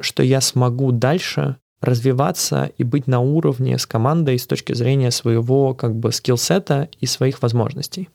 что 0.00 0.22
я 0.22 0.40
смогу 0.40 0.92
дальше 0.92 1.56
развиваться 1.80 2.70
и 2.76 2.84
быть 2.84 3.06
на 3.06 3.20
уровне 3.20 3.78
с 3.78 3.86
командой 3.86 4.38
с 4.38 4.46
точки 4.46 4.74
зрения 4.74 5.10
своего 5.10 5.74
как 5.74 5.94
бы 5.94 6.12
скиллсета 6.12 6.88
и 7.00 7.06
своих 7.06 7.40
возможностей. 7.42 8.08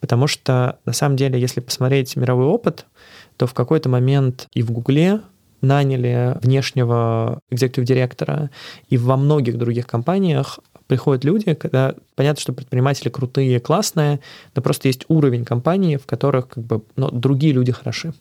Потому 0.00 0.26
что 0.26 0.78
на 0.84 0.92
самом 0.92 1.16
деле, 1.16 1.40
если 1.40 1.60
посмотреть 1.60 2.16
мировой 2.16 2.46
опыт, 2.46 2.86
то 3.36 3.46
в 3.46 3.54
какой-то 3.54 3.88
момент 3.88 4.48
и 4.52 4.62
в 4.62 4.70
Гугле 4.70 5.20
наняли 5.62 6.38
внешнего 6.42 7.40
экзекутив 7.50 7.84
директора, 7.84 8.50
и 8.88 8.96
во 8.96 9.16
многих 9.16 9.58
других 9.58 9.86
компаниях 9.86 10.58
приходят 10.90 11.22
люди, 11.22 11.54
когда 11.54 11.94
понятно, 12.16 12.40
что 12.40 12.52
предприниматели 12.52 13.10
крутые, 13.10 13.60
классные, 13.60 14.18
но 14.56 14.60
просто 14.60 14.88
есть 14.88 15.04
уровень 15.06 15.44
компании, 15.44 15.96
в 15.96 16.04
которых 16.04 16.48
как 16.48 16.64
бы, 16.64 16.82
ну, 16.96 17.08
другие 17.12 17.52
люди 17.52 17.70
хороши. 17.70 18.12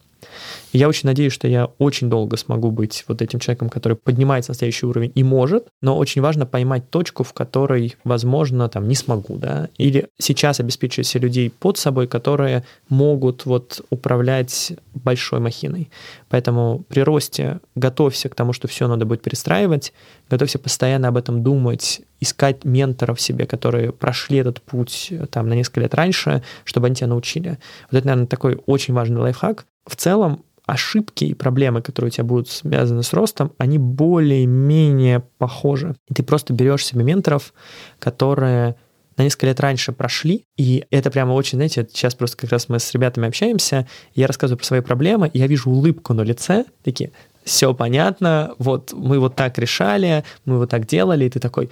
И 0.72 0.78
я 0.78 0.88
очень 0.88 1.08
надеюсь, 1.08 1.34
что 1.34 1.48
я 1.48 1.66
очень 1.78 2.10
долго 2.10 2.38
смогу 2.38 2.72
быть 2.72 3.04
вот 3.08 3.22
этим 3.22 3.40
человеком, 3.40 3.70
который 3.70 3.98
поднимается 3.98 4.52
на 4.52 4.56
следующий 4.56 4.86
уровень 4.86 5.12
и 5.16 5.24
может, 5.24 5.68
но 5.82 5.98
очень 5.98 6.22
важно 6.22 6.46
поймать 6.46 6.90
точку, 6.90 7.24
в 7.24 7.34
которой, 7.34 7.96
возможно, 8.04 8.70
там 8.70 8.88
не 8.88 8.96
смогу, 8.96 9.38
да, 9.38 9.70
или 9.78 10.08
сейчас 10.20 10.60
обеспечивать 10.60 11.08
себе 11.08 11.28
людей 11.28 11.50
под 11.50 11.78
собой, 11.78 12.08
которые 12.08 12.64
могут 12.90 13.46
вот 13.46 13.82
управлять 13.90 14.74
большой 14.94 15.40
махиной. 15.40 15.90
Поэтому 16.30 16.84
при 16.88 17.02
росте 17.02 17.60
готовься 17.76 18.30
к 18.30 18.36
тому, 18.36 18.54
что 18.54 18.68
все 18.68 18.88
надо 18.88 19.06
будет 19.06 19.22
перестраивать, 19.22 19.94
готовься 20.30 20.60
постоянно 20.60 21.08
об 21.08 21.18
этом 21.18 21.44
думать, 21.44 22.02
искать 22.20 22.66
менторов 22.66 23.20
себе, 23.22 23.46
которые 23.46 23.92
прошли 23.92 24.38
этот 24.38 24.62
путь 24.62 25.12
там 25.32 25.48
на 25.48 25.54
несколько 25.54 25.82
лет 25.82 25.94
раньше, 25.96 26.44
чтобы 26.66 26.88
они 26.88 26.96
тебя 26.96 27.08
научили. 27.08 27.58
Вот 27.92 27.98
это, 27.98 28.08
наверное, 28.08 28.28
такой 28.28 28.62
очень 28.66 28.94
важный 28.94 29.22
лайфхак. 29.22 29.66
В 29.90 29.96
целом, 29.96 30.46
ошибки 30.68 31.26
и 31.26 31.34
проблемы, 31.34 31.82
которые 31.82 32.10
у 32.10 32.12
тебя 32.12 32.24
будут 32.24 32.48
связаны 32.48 33.02
с 33.02 33.12
ростом, 33.14 33.54
они 33.58 33.80
более-менее 33.80 35.24
похожи. 35.40 35.96
И 36.08 36.14
ты 36.14 36.22
просто 36.22 36.54
берешь 36.54 36.86
себе 36.86 37.04
менторов, 37.04 37.54
которые 37.98 38.76
на 39.18 39.24
несколько 39.24 39.48
лет 39.48 39.60
раньше 39.60 39.92
прошли, 39.92 40.46
и 40.58 40.86
это 40.92 41.12
прямо 41.12 41.34
очень, 41.34 41.58
знаете, 41.58 41.86
сейчас 41.92 42.16
просто 42.16 42.38
как 42.38 42.52
раз 42.52 42.70
мы 42.70 42.80
с 42.80 42.94
ребятами 42.94 43.28
общаемся, 43.28 43.86
я 44.14 44.28
рассказываю 44.28 44.60
про 44.60 44.66
свои 44.66 44.80
проблемы, 44.80 45.28
и 45.28 45.40
я 45.40 45.48
вижу 45.48 45.72
улыбку 45.72 46.14
на 46.14 46.22
лице, 46.22 46.64
такие, 46.84 47.12
все 47.44 47.74
понятно, 47.74 48.54
вот 48.60 48.94
мы 48.94 49.20
вот 49.20 49.36
так 49.36 49.58
решали, 49.58 50.24
мы 50.46 50.58
вот 50.58 50.70
так 50.70 50.88
делали, 50.88 51.26
и 51.26 51.30
ты 51.30 51.40
такой, 51.40 51.70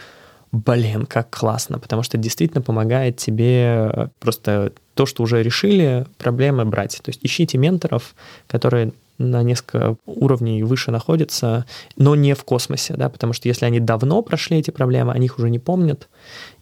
блин, 0.52 1.06
как 1.06 1.30
классно, 1.30 1.80
потому 1.80 2.04
что 2.04 2.18
действительно 2.18 2.62
помогает 2.62 3.18
тебе 3.18 4.10
просто 4.20 4.74
то, 4.94 5.06
что 5.06 5.24
уже 5.24 5.44
решили, 5.44 6.06
проблемы 6.18 6.66
брать. 6.66 7.00
То 7.04 7.10
есть 7.10 7.20
ищите 7.24 7.58
менторов, 7.58 8.16
которые 8.48 8.92
на 9.18 9.42
несколько 9.42 9.96
уровней 10.06 10.64
выше 10.64 10.92
находятся, 10.92 11.66
но 11.98 12.16
не 12.16 12.36
в 12.36 12.44
космосе, 12.44 12.94
да, 12.96 13.10
потому 13.10 13.34
что 13.34 13.48
если 13.48 13.66
они 13.66 13.80
давно 13.80 14.22
прошли 14.22 14.58
эти 14.58 14.72
проблемы, 14.72 15.12
они 15.12 15.26
их 15.26 15.40
уже 15.40 15.50
не 15.50 15.60
помнят 15.60 16.08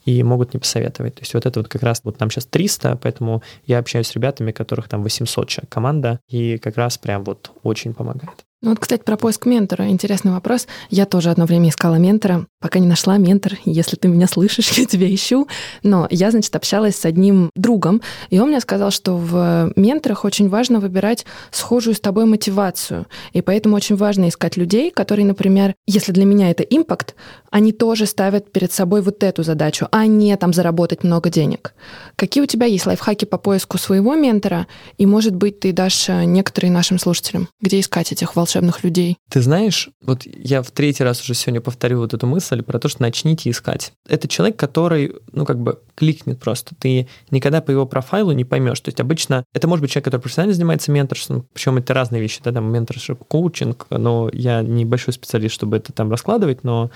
и 0.06 0.24
могут 0.24 0.54
не 0.54 0.60
посоветовать. 0.60 1.16
То 1.16 1.22
есть 1.22 1.34
вот 1.34 1.46
это 1.46 1.60
вот 1.60 1.68
как 1.68 1.84
раз, 1.84 2.02
вот 2.04 2.20
нам 2.20 2.30
сейчас 2.30 2.46
300, 2.46 3.00
поэтому 3.02 3.44
я 3.66 3.80
общаюсь 3.80 4.08
с 4.08 4.14
ребятами, 4.14 4.52
которых 4.52 4.88
там 4.88 5.04
800 5.04 5.48
человек 5.50 5.70
команда, 5.70 6.20
и 6.30 6.58
как 6.58 6.78
раз 6.78 6.98
прям 6.98 7.24
вот 7.24 7.52
очень 7.64 7.94
помогает. 7.94 8.46
Ну 8.62 8.70
вот, 8.70 8.80
кстати, 8.80 9.03
про 9.03 9.18
поиск 9.18 9.45
ментора. 9.45 9.89
Интересный 9.89 10.32
вопрос. 10.32 10.68
Я 10.89 11.06
тоже 11.06 11.30
одно 11.30 11.45
время 11.45 11.70
искала 11.70 11.95
ментора, 11.95 12.47
пока 12.60 12.80
не 12.80 12.88
нашла 12.88 13.18
ментор. 13.18 13.53
Если 13.66 13.95
ты 13.95 14.08
меня 14.08 14.28
слышишь, 14.28 14.70
я 14.78 14.86
тебя 14.86 15.14
ищу. 15.14 15.47
Но 15.84 16.08
я, 16.10 16.32
значит, 16.32 16.56
общалась 16.56 16.95
с 16.95 17.06
одним 17.06 17.51
другом, 17.56 18.01
и 18.30 18.39
он 18.39 18.49
мне 18.49 18.60
сказал, 18.60 18.91
что 18.91 19.18
в 19.18 19.72
менторах 19.76 20.26
очень 20.26 20.49
важно 20.49 20.80
выбирать 20.80 21.26
схожую 21.51 21.95
с 21.95 21.99
тобой 21.99 22.26
мотивацию. 22.26 23.06
И 23.34 23.41
поэтому 23.41 23.76
очень 23.76 23.97
важно 23.97 24.30
искать 24.30 24.58
людей, 24.58 24.89
которые, 24.89 25.26
например, 25.26 25.76
если 25.86 26.12
для 26.12 26.26
меня 26.26 26.49
это 26.49 26.64
импакт, 26.64 27.16
они 27.51 27.72
тоже 27.72 28.06
ставят 28.06 28.51
перед 28.51 28.72
собой 28.72 29.01
вот 29.01 29.22
эту 29.24 29.43
задачу, 29.43 29.88
а 29.91 30.08
не 30.08 30.36
там 30.38 30.53
заработать 30.53 31.03
много 31.03 31.30
денег. 31.30 31.74
Какие 32.16 32.43
у 32.43 32.47
тебя 32.47 32.66
есть 32.66 32.86
лайфхаки 32.86 33.26
по 33.26 33.38
поиску 33.38 33.78
своего 33.78 34.16
ментора? 34.16 34.68
И, 34.97 35.06
может 35.06 35.36
быть, 35.36 35.60
ты 35.60 35.72
дашь 35.72 36.10
э, 36.10 36.24
некоторые 36.24 36.72
нашим 36.72 36.97
слушателям, 36.99 37.47
где 37.62 37.80
искать 37.80 38.12
этих 38.12 38.36
волшебных 38.36 38.45
волшебных 38.46 38.84
людей. 38.84 39.18
Ты 39.30 39.41
знаешь, 39.41 39.89
вот 40.02 40.22
я 40.26 40.62
в 40.62 40.70
третий 40.70 41.04
раз 41.04 41.22
уже 41.22 41.34
сегодня 41.34 41.62
повторю 41.62 42.00
вот 42.00 42.14
эту 42.14 42.28
мысль 42.28 42.62
про 42.62 42.78
то, 42.78 42.88
что 42.88 43.02
начните 43.02 43.50
искать. 43.50 43.93
Это 44.08 44.28
человек, 44.28 44.56
который, 44.56 45.16
ну, 45.32 45.46
как 45.46 45.60
бы 45.60 45.80
кликнет 45.96 46.39
просто. 46.39 46.76
Ты 46.76 47.08
никогда 47.32 47.62
по 47.62 47.72
его 47.72 47.88
профайлу 47.88 48.32
не 48.34 48.46
поймешь. 48.46 48.80
То 48.80 48.89
есть 48.89 49.00
обычно 49.00 49.43
это 49.54 49.68
может 49.68 49.82
быть 49.82 49.91
человек, 49.91 50.06
который 50.06 50.22
профессионально 50.22 50.54
занимается 50.54 50.91
менторством, 50.91 51.48
причем 51.54 51.78
это 51.78 51.96
разные 51.96 52.22
вещи, 52.22 52.39
да, 52.43 52.52
там 52.52 52.72
менторшип, 52.72 53.24
коучинг, 53.28 53.88
но 53.89 54.30
я 54.32 54.62
не 54.62 54.86
большой 54.86 55.14
специалист, 55.14 55.56
чтобы 55.56 55.78
это 55.78 55.91
там 55.91 56.12
раскладывать, 56.12 56.64
но 56.64 56.91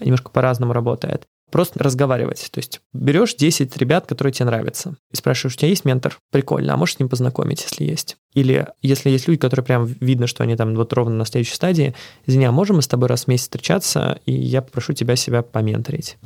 немножко 0.00 0.30
по-разному 0.30 0.72
работает. 0.72 1.26
Просто 1.50 1.82
разговаривать. 1.82 2.48
То 2.50 2.58
есть 2.58 2.80
берешь 2.92 3.34
10 3.34 3.76
ребят, 3.78 4.06
которые 4.06 4.32
тебе 4.32 4.46
нравятся, 4.46 4.96
и 5.10 5.16
спрашиваешь, 5.16 5.54
у 5.54 5.58
тебя 5.58 5.68
есть 5.68 5.84
ментор? 5.84 6.18
Прикольно, 6.30 6.74
а 6.74 6.76
можешь 6.76 6.96
с 6.96 6.98
ним 6.98 7.08
познакомить, 7.08 7.62
если 7.62 7.84
есть? 7.84 8.16
Или 8.34 8.66
если 8.82 9.08
есть 9.10 9.26
люди, 9.26 9.40
которые 9.40 9.64
прям 9.64 9.86
видно, 9.86 10.26
что 10.26 10.44
они 10.44 10.54
там 10.56 10.74
вот 10.74 10.92
ровно 10.92 11.14
на 11.14 11.24
следующей 11.24 11.54
стадии, 11.54 11.94
извини, 12.26 12.44
а 12.44 12.52
можем 12.52 12.76
мы 12.76 12.82
с 12.82 12.88
тобой 12.88 13.08
раз 13.08 13.24
в 13.24 13.28
месяц 13.28 13.44
встречаться, 13.44 14.20
и 14.26 14.32
я 14.32 14.60
попрошу 14.60 14.92
тебя 14.92 15.16
себя 15.16 15.42
поменторить. 15.42 16.18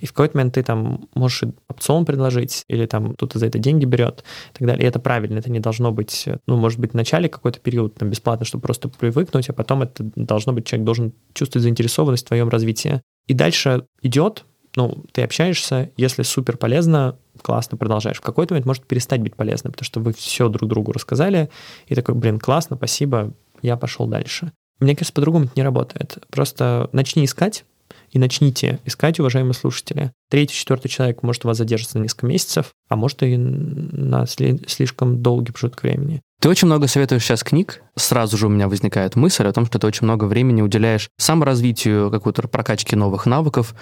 И 0.00 0.06
в 0.06 0.12
какой-то 0.12 0.36
момент 0.38 0.54
ты 0.54 0.62
там 0.62 1.08
можешь 1.14 1.44
опцион 1.68 2.06
предложить, 2.06 2.64
или 2.68 2.86
там 2.86 3.12
кто-то 3.12 3.38
за 3.38 3.46
это 3.46 3.58
деньги 3.58 3.84
берет, 3.84 4.24
и 4.54 4.58
так 4.58 4.66
далее. 4.66 4.84
И 4.84 4.88
это 4.88 4.98
правильно, 4.98 5.38
это 5.38 5.50
не 5.50 5.60
должно 5.60 5.92
быть, 5.92 6.26
ну, 6.46 6.56
может 6.56 6.80
быть, 6.80 6.92
в 6.92 6.94
начале 6.94 7.28
какой-то 7.28 7.60
период 7.60 7.94
там 7.96 8.08
бесплатно, 8.08 8.46
чтобы 8.46 8.62
просто 8.62 8.88
привыкнуть, 8.88 9.50
а 9.50 9.52
потом 9.52 9.82
это 9.82 10.10
должно 10.16 10.54
быть, 10.54 10.66
человек 10.66 10.86
должен 10.86 11.12
чувствовать 11.34 11.64
заинтересованность 11.64 12.24
в 12.24 12.28
твоем 12.28 12.48
развитии. 12.48 13.02
И 13.26 13.34
дальше 13.34 13.86
идет, 14.02 14.44
ну, 14.76 15.04
ты 15.12 15.22
общаешься, 15.22 15.90
если 15.96 16.22
супер 16.22 16.56
полезно, 16.56 17.16
классно 17.42 17.76
продолжаешь. 17.76 18.18
В 18.18 18.22
какой-то 18.22 18.54
момент 18.54 18.66
может 18.66 18.86
перестать 18.86 19.20
быть 19.20 19.34
полезным, 19.34 19.72
потому 19.72 19.84
что 19.84 20.00
вы 20.00 20.12
все 20.12 20.48
друг 20.48 20.68
другу 20.68 20.92
рассказали, 20.92 21.50
и 21.86 21.94
такой, 21.94 22.14
блин, 22.14 22.38
классно, 22.38 22.76
спасибо, 22.76 23.32
я 23.62 23.76
пошел 23.76 24.06
дальше. 24.06 24.52
Мне 24.78 24.94
кажется, 24.94 25.12
по-другому 25.12 25.44
это 25.46 25.52
не 25.56 25.62
работает. 25.62 26.18
Просто 26.30 26.88
начни 26.92 27.24
искать, 27.24 27.64
и 28.10 28.18
начните 28.18 28.80
искать, 28.84 29.20
уважаемые 29.20 29.54
слушатели. 29.54 30.12
Третий, 30.30 30.54
четвертый 30.54 30.88
человек 30.88 31.22
может 31.22 31.44
у 31.44 31.48
вас 31.48 31.58
задержаться 31.58 31.98
на 31.98 32.02
несколько 32.02 32.26
месяцев, 32.26 32.72
а 32.88 32.96
может 32.96 33.22
и 33.22 33.36
на 33.36 34.26
слишком 34.26 35.22
долгий 35.22 35.52
промежуток 35.52 35.82
времени. 35.82 36.20
Ты 36.40 36.48
очень 36.48 36.66
много 36.66 36.86
советуешь 36.86 37.22
сейчас 37.22 37.44
книг. 37.44 37.82
Сразу 38.00 38.36
же 38.36 38.46
у 38.46 38.48
меня 38.48 38.66
возникает 38.68 39.14
мысль 39.14 39.46
о 39.46 39.52
том, 39.52 39.66
что 39.66 39.78
ты 39.78 39.86
очень 39.86 40.04
много 40.04 40.24
времени 40.24 40.62
уделяешь 40.62 41.10
саморазвитию, 41.18 42.10
какой-то 42.10 42.48
прокачке 42.48 42.96
новых 42.96 43.26
навыков. 43.26 43.74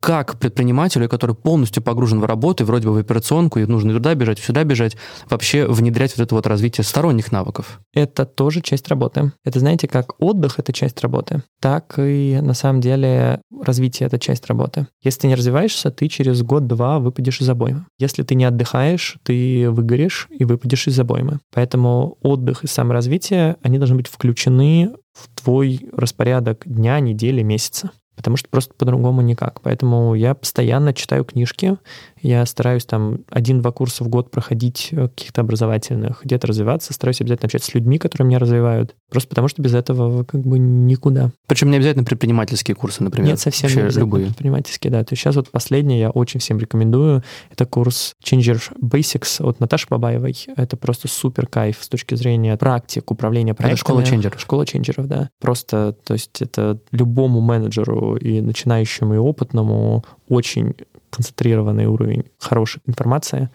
Как 0.00 0.38
предпринимателю, 0.38 1.08
который 1.08 1.34
полностью 1.34 1.82
погружен 1.82 2.20
в 2.20 2.24
работу, 2.24 2.62
и 2.62 2.66
вроде 2.66 2.86
бы 2.86 2.94
в 2.94 2.98
операционку, 2.98 3.58
и 3.58 3.66
нужно 3.66 3.92
туда 3.92 4.14
бежать, 4.14 4.38
сюда 4.38 4.64
бежать, 4.64 4.96
вообще 5.28 5.66
внедрять 5.66 6.16
вот 6.16 6.22
это 6.22 6.34
вот 6.34 6.46
развитие 6.46 6.84
сторонних 6.84 7.32
навыков? 7.32 7.80
Это 7.92 8.24
тоже 8.24 8.60
часть 8.60 8.88
работы. 8.88 9.32
Это, 9.44 9.58
знаете, 9.58 9.88
как 9.88 10.20
отдых— 10.22 10.54
это 10.58 10.72
часть 10.72 11.00
работы, 11.00 11.42
так 11.60 11.94
и, 11.98 12.38
на 12.40 12.54
самом 12.54 12.80
деле, 12.80 13.40
развитие— 13.62 14.06
это 14.08 14.18
часть 14.18 14.46
работы. 14.46 14.86
Если 15.02 15.20
ты 15.20 15.26
не 15.26 15.34
развиваешься, 15.34 15.90
ты 15.90 16.08
через 16.08 16.42
год-два 16.42 16.98
выпадешь 17.00 17.40
из 17.40 17.48
обоймы. 17.48 17.86
Если 17.98 18.22
ты 18.22 18.34
не 18.34 18.44
отдыхаешь, 18.44 19.16
ты 19.24 19.70
выгоришь 19.70 20.28
и 20.30 20.44
выпадешь 20.44 20.86
из 20.86 20.98
обоймы. 21.00 21.40
Поэтому 21.52 22.18
отдых 22.22 22.64
и 22.64 22.66
саморазвитие, 22.66 23.56
они 23.64 23.78
должны 23.78 23.96
быть 23.96 24.08
включены 24.08 24.94
в 25.14 25.28
твой 25.34 25.88
распорядок 25.90 26.64
дня, 26.66 27.00
недели, 27.00 27.40
месяца 27.40 27.92
потому 28.16 28.36
что 28.36 28.48
просто 28.48 28.74
по-другому 28.74 29.22
никак. 29.22 29.60
Поэтому 29.60 30.14
я 30.14 30.34
постоянно 30.34 30.92
читаю 30.92 31.24
книжки, 31.24 31.76
я 32.20 32.46
стараюсь 32.46 32.86
там 32.86 33.18
один-два 33.28 33.70
курса 33.70 34.02
в 34.02 34.08
год 34.08 34.30
проходить 34.30 34.88
э, 34.92 35.08
каких-то 35.08 35.42
образовательных, 35.42 36.22
где-то 36.24 36.46
развиваться, 36.46 36.92
стараюсь 36.92 37.20
обязательно 37.20 37.46
общаться 37.46 37.70
с 37.70 37.74
людьми, 37.74 37.98
которые 37.98 38.26
меня 38.26 38.38
развивают, 38.38 38.94
просто 39.10 39.28
потому 39.28 39.48
что 39.48 39.60
без 39.60 39.74
этого 39.74 40.24
как 40.24 40.40
бы 40.40 40.58
никуда. 40.58 41.32
Причем 41.46 41.70
не 41.70 41.76
обязательно 41.76 42.04
предпринимательские 42.04 42.74
курсы, 42.74 43.02
например. 43.02 43.32
Нет, 43.32 43.40
совсем 43.40 43.68
Вообще 43.68 43.76
не 43.76 43.82
обязательно 43.82 44.04
любые. 44.04 44.26
предпринимательские, 44.26 44.90
да. 44.90 45.04
То 45.04 45.12
есть 45.12 45.22
сейчас 45.22 45.36
вот 45.36 45.50
последний 45.50 45.98
я 45.98 46.10
очень 46.10 46.40
всем 46.40 46.58
рекомендую. 46.58 47.22
Это 47.50 47.66
курс 47.66 48.14
Changer 48.24 48.60
Basics 48.80 49.42
от 49.46 49.60
Наташи 49.60 49.86
Бабаевой. 49.90 50.34
Это 50.56 50.76
просто 50.76 51.08
супер 51.08 51.46
кайф 51.46 51.78
с 51.80 51.88
точки 51.88 52.14
зрения 52.14 52.56
практик, 52.56 53.10
управления 53.10 53.54
проектами. 53.54 53.74
Это 53.74 53.80
школа 53.80 54.04
ченджеров. 54.04 54.40
Школа 54.40 54.66
ченджеров, 54.66 55.06
да. 55.06 55.28
Просто, 55.40 55.94
то 56.04 56.14
есть 56.14 56.40
это 56.40 56.80
любому 56.90 57.40
менеджеру 57.40 58.03
и 58.16 58.40
начинающему, 58.40 59.14
и 59.14 59.18
опытному 59.18 60.04
очень 60.28 60.74
концентрированный 61.10 61.86
уровень 61.86 62.24
хорошей 62.38 62.82
информации. 62.86 63.48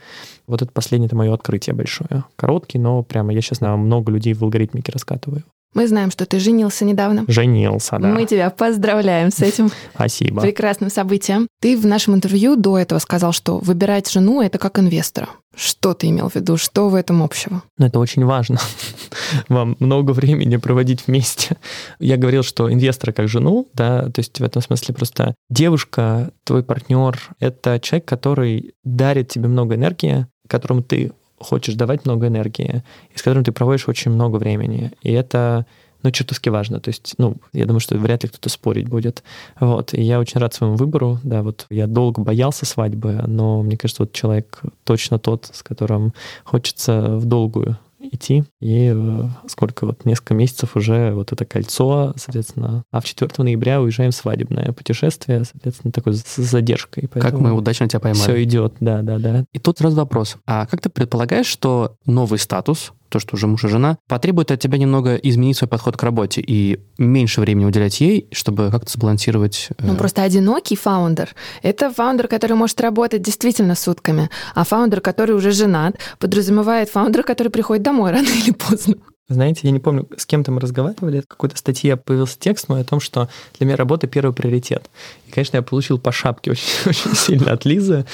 Вот 0.47 0.61
это 0.61 0.71
последнее 0.71 1.07
это 1.07 1.15
мое 1.15 1.33
открытие 1.33 1.75
большое. 1.75 2.23
Короткий, 2.35 2.79
но 2.79 3.03
прямо 3.03 3.33
я 3.33 3.41
сейчас 3.41 3.59
на 3.59 3.75
много 3.75 4.11
людей 4.11 4.33
в 4.33 4.43
алгоритмике 4.43 4.91
раскатываю. 4.91 5.43
Мы 5.73 5.87
знаем, 5.87 6.09
что 6.09 6.25
ты 6.25 6.39
женился 6.39 6.83
недавно. 6.83 7.25
Женился, 7.27 7.97
да. 7.99 8.07
Мы 8.07 8.25
тебя 8.25 8.49
поздравляем 8.49 9.31
с 9.31 9.39
этим 9.41 9.69
Спасибо. 9.93 10.41
прекрасным 10.41 10.89
событием. 10.89 11.47
Ты 11.61 11.77
в 11.77 11.85
нашем 11.85 12.15
интервью 12.15 12.55
до 12.55 12.77
этого 12.77 12.99
сказал, 12.99 13.33
что 13.33 13.59
выбирать 13.59 14.09
жену— 14.09 14.41
это 14.43 14.57
как 14.57 14.79
инвестора. 14.79 15.29
Что 15.55 15.93
ты 15.93 16.09
имел 16.09 16.29
в 16.29 16.35
виду? 16.35 16.57
Что 16.57 16.89
в 16.89 16.95
этом 16.95 17.21
общего? 17.21 17.63
Ну, 17.77 17.85
это 17.85 17.99
очень 17.99 18.25
важно. 18.25 18.59
Вам 19.49 19.75
много 19.79 20.11
времени 20.11 20.55
проводить 20.57 21.05
вместе. 21.05 21.57
Я 21.99 22.17
говорил, 22.17 22.43
что 22.43 22.71
инвестора 22.71 23.11
как 23.11 23.27
жену, 23.27 23.67
да, 23.73 24.03
то 24.09 24.19
есть 24.19 24.39
в 24.39 24.43
этом 24.43 24.61
смысле 24.61 24.95
просто 24.95 25.35
девушка, 25.49 26.31
твой 26.45 26.63
партнер— 26.63 27.19
это 27.39 27.79
человек, 27.79 28.05
который 28.07 28.73
дарит 28.83 29.29
тебе 29.29 29.49
много 29.49 29.75
энергии, 29.75 30.27
которому 30.47 30.81
ты 30.81 31.11
хочешь 31.39 31.75
давать 31.75 32.05
много 32.05 32.27
энергии, 32.27 32.83
и 33.13 33.17
с 33.17 33.21
которым 33.21 33.43
ты 33.43 33.51
проводишь 33.51 33.87
очень 33.87 34.11
много 34.11 34.37
времени. 34.37 34.91
И 35.01 35.11
это 35.11 35.65
ну, 36.01 36.11
чертовски 36.11 36.49
важно. 36.49 36.79
То 36.79 36.89
есть, 36.89 37.15
ну, 37.17 37.35
я 37.51 37.65
думаю, 37.65 37.81
что 37.81 37.97
вряд 37.97 38.23
ли 38.23 38.29
кто-то 38.29 38.49
спорить 38.49 38.87
будет. 38.87 39.23
Вот. 39.59 39.93
И 39.93 40.01
я 40.01 40.19
очень 40.19 40.39
рад 40.39 40.53
своему 40.53 40.75
выбору. 40.75 41.19
Да, 41.23 41.43
вот 41.43 41.65
я 41.69 41.87
долго 41.87 42.21
боялся 42.21 42.65
свадьбы, 42.65 43.23
но 43.27 43.61
мне 43.61 43.77
кажется, 43.77 44.03
вот 44.03 44.13
человек 44.13 44.61
точно 44.85 45.19
тот, 45.19 45.49
с 45.51 45.61
которым 45.61 46.13
хочется 46.45 47.17
в 47.17 47.25
долгую 47.25 47.77
идти. 48.01 48.43
И 48.59 48.93
э, 48.95 49.23
сколько 49.47 49.85
вот, 49.85 50.05
несколько 50.05 50.33
месяцев 50.33 50.75
уже 50.75 51.13
вот 51.13 51.31
это 51.31 51.45
кольцо, 51.45 52.13
соответственно. 52.17 52.83
А 52.91 53.01
в 53.01 53.05
4 53.05 53.31
ноября 53.37 53.81
уезжаем 53.81 54.11
в 54.11 54.15
свадебное 54.15 54.71
путешествие, 54.71 55.43
соответственно, 55.43 55.91
такой 55.91 56.13
с 56.15 56.35
задержкой. 56.35 57.07
Как 57.07 57.33
мы 57.33 57.53
удачно 57.53 57.87
тебя 57.87 57.99
поймали. 57.99 58.21
Все 58.21 58.43
идет, 58.43 58.75
да, 58.79 59.01
да, 59.01 59.17
да. 59.17 59.45
И 59.53 59.59
тут 59.59 59.77
сразу 59.79 59.97
вопрос. 59.97 60.37
А 60.45 60.65
как 60.65 60.81
ты 60.81 60.89
предполагаешь, 60.89 61.47
что 61.47 61.95
новый 62.05 62.39
статус, 62.39 62.93
то, 63.09 63.19
что 63.19 63.35
уже 63.35 63.47
муж 63.47 63.63
и 63.63 63.67
жена, 63.67 63.97
потребует 64.07 64.51
от 64.51 64.59
тебя 64.59 64.77
немного 64.77 65.15
изменить 65.15 65.57
свой 65.57 65.67
подход 65.67 65.97
к 65.97 66.03
работе 66.03 66.41
и 66.45 66.79
меньше 66.97 67.41
времени 67.41 67.65
уделять 67.65 67.99
ей, 68.01 68.27
чтобы 68.31 68.69
как-то 68.71 68.91
сбалансировать... 68.91 69.69
Э... 69.77 69.85
Ну, 69.85 69.95
просто 69.95 70.23
одинокий 70.23 70.75
фаундер— 70.75 71.35
это 71.63 71.91
фаундер, 71.91 72.27
который 72.27 72.53
может 72.53 72.79
работать 72.81 73.21
действительно 73.21 73.75
сутками, 73.75 74.29
а 74.55 74.63
фаундер, 74.63 75.01
который 75.01 75.35
уже 75.35 75.51
женат, 75.51 75.97
подразумевает 76.19 76.89
фаундера, 76.89 77.23
который 77.23 77.49
приходит 77.49 77.83
домой 77.83 78.11
рано 78.11 78.27
или 78.27 78.51
поздно. 78.51 78.95
Знаете, 79.29 79.61
я 79.63 79.71
не 79.71 79.79
помню, 79.79 80.07
с 80.17 80.25
кем-то 80.25 80.51
мы 80.51 80.59
разговаривали, 80.59 81.21
в 81.21 81.27
какой-то 81.27 81.55
статье 81.55 81.95
появился 81.97 82.37
текст 82.39 82.67
мой 82.67 82.81
о 82.81 82.83
том, 82.83 82.99
что 82.99 83.29
для 83.57 83.67
меня 83.67 83.75
работа 83.77 84.07
первый 84.07 84.33
приоритет. 84.33 84.89
И, 85.27 85.31
конечно, 85.31 85.57
я 85.57 85.61
получил 85.61 85.99
по 85.99 86.11
шапке 86.11 86.51
очень, 86.51 86.69
очень 86.89 87.15
сильно 87.15 87.51
от 87.51 87.63
Лизы. 87.63 88.05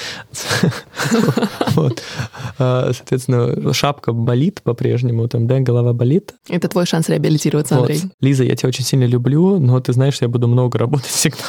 Вот. 1.68 2.02
А, 2.58 2.90
соответственно, 2.92 3.72
шапка 3.72 4.12
болит 4.12 4.60
по-прежнему, 4.62 5.26
там, 5.28 5.46
да, 5.46 5.60
голова 5.60 5.92
болит. 5.92 6.34
Это 6.48 6.68
твой 6.68 6.86
шанс 6.86 7.08
реабилитироваться, 7.08 7.78
Андрей. 7.78 8.02
Лиза, 8.20 8.44
я 8.44 8.54
тебя 8.54 8.68
очень 8.68 8.84
сильно 8.84 9.04
люблю, 9.04 9.58
но 9.58 9.80
ты 9.80 9.92
знаешь, 9.92 10.18
я 10.20 10.28
буду 10.28 10.48
много 10.48 10.78
работать 10.78 11.06
всегда. 11.08 11.44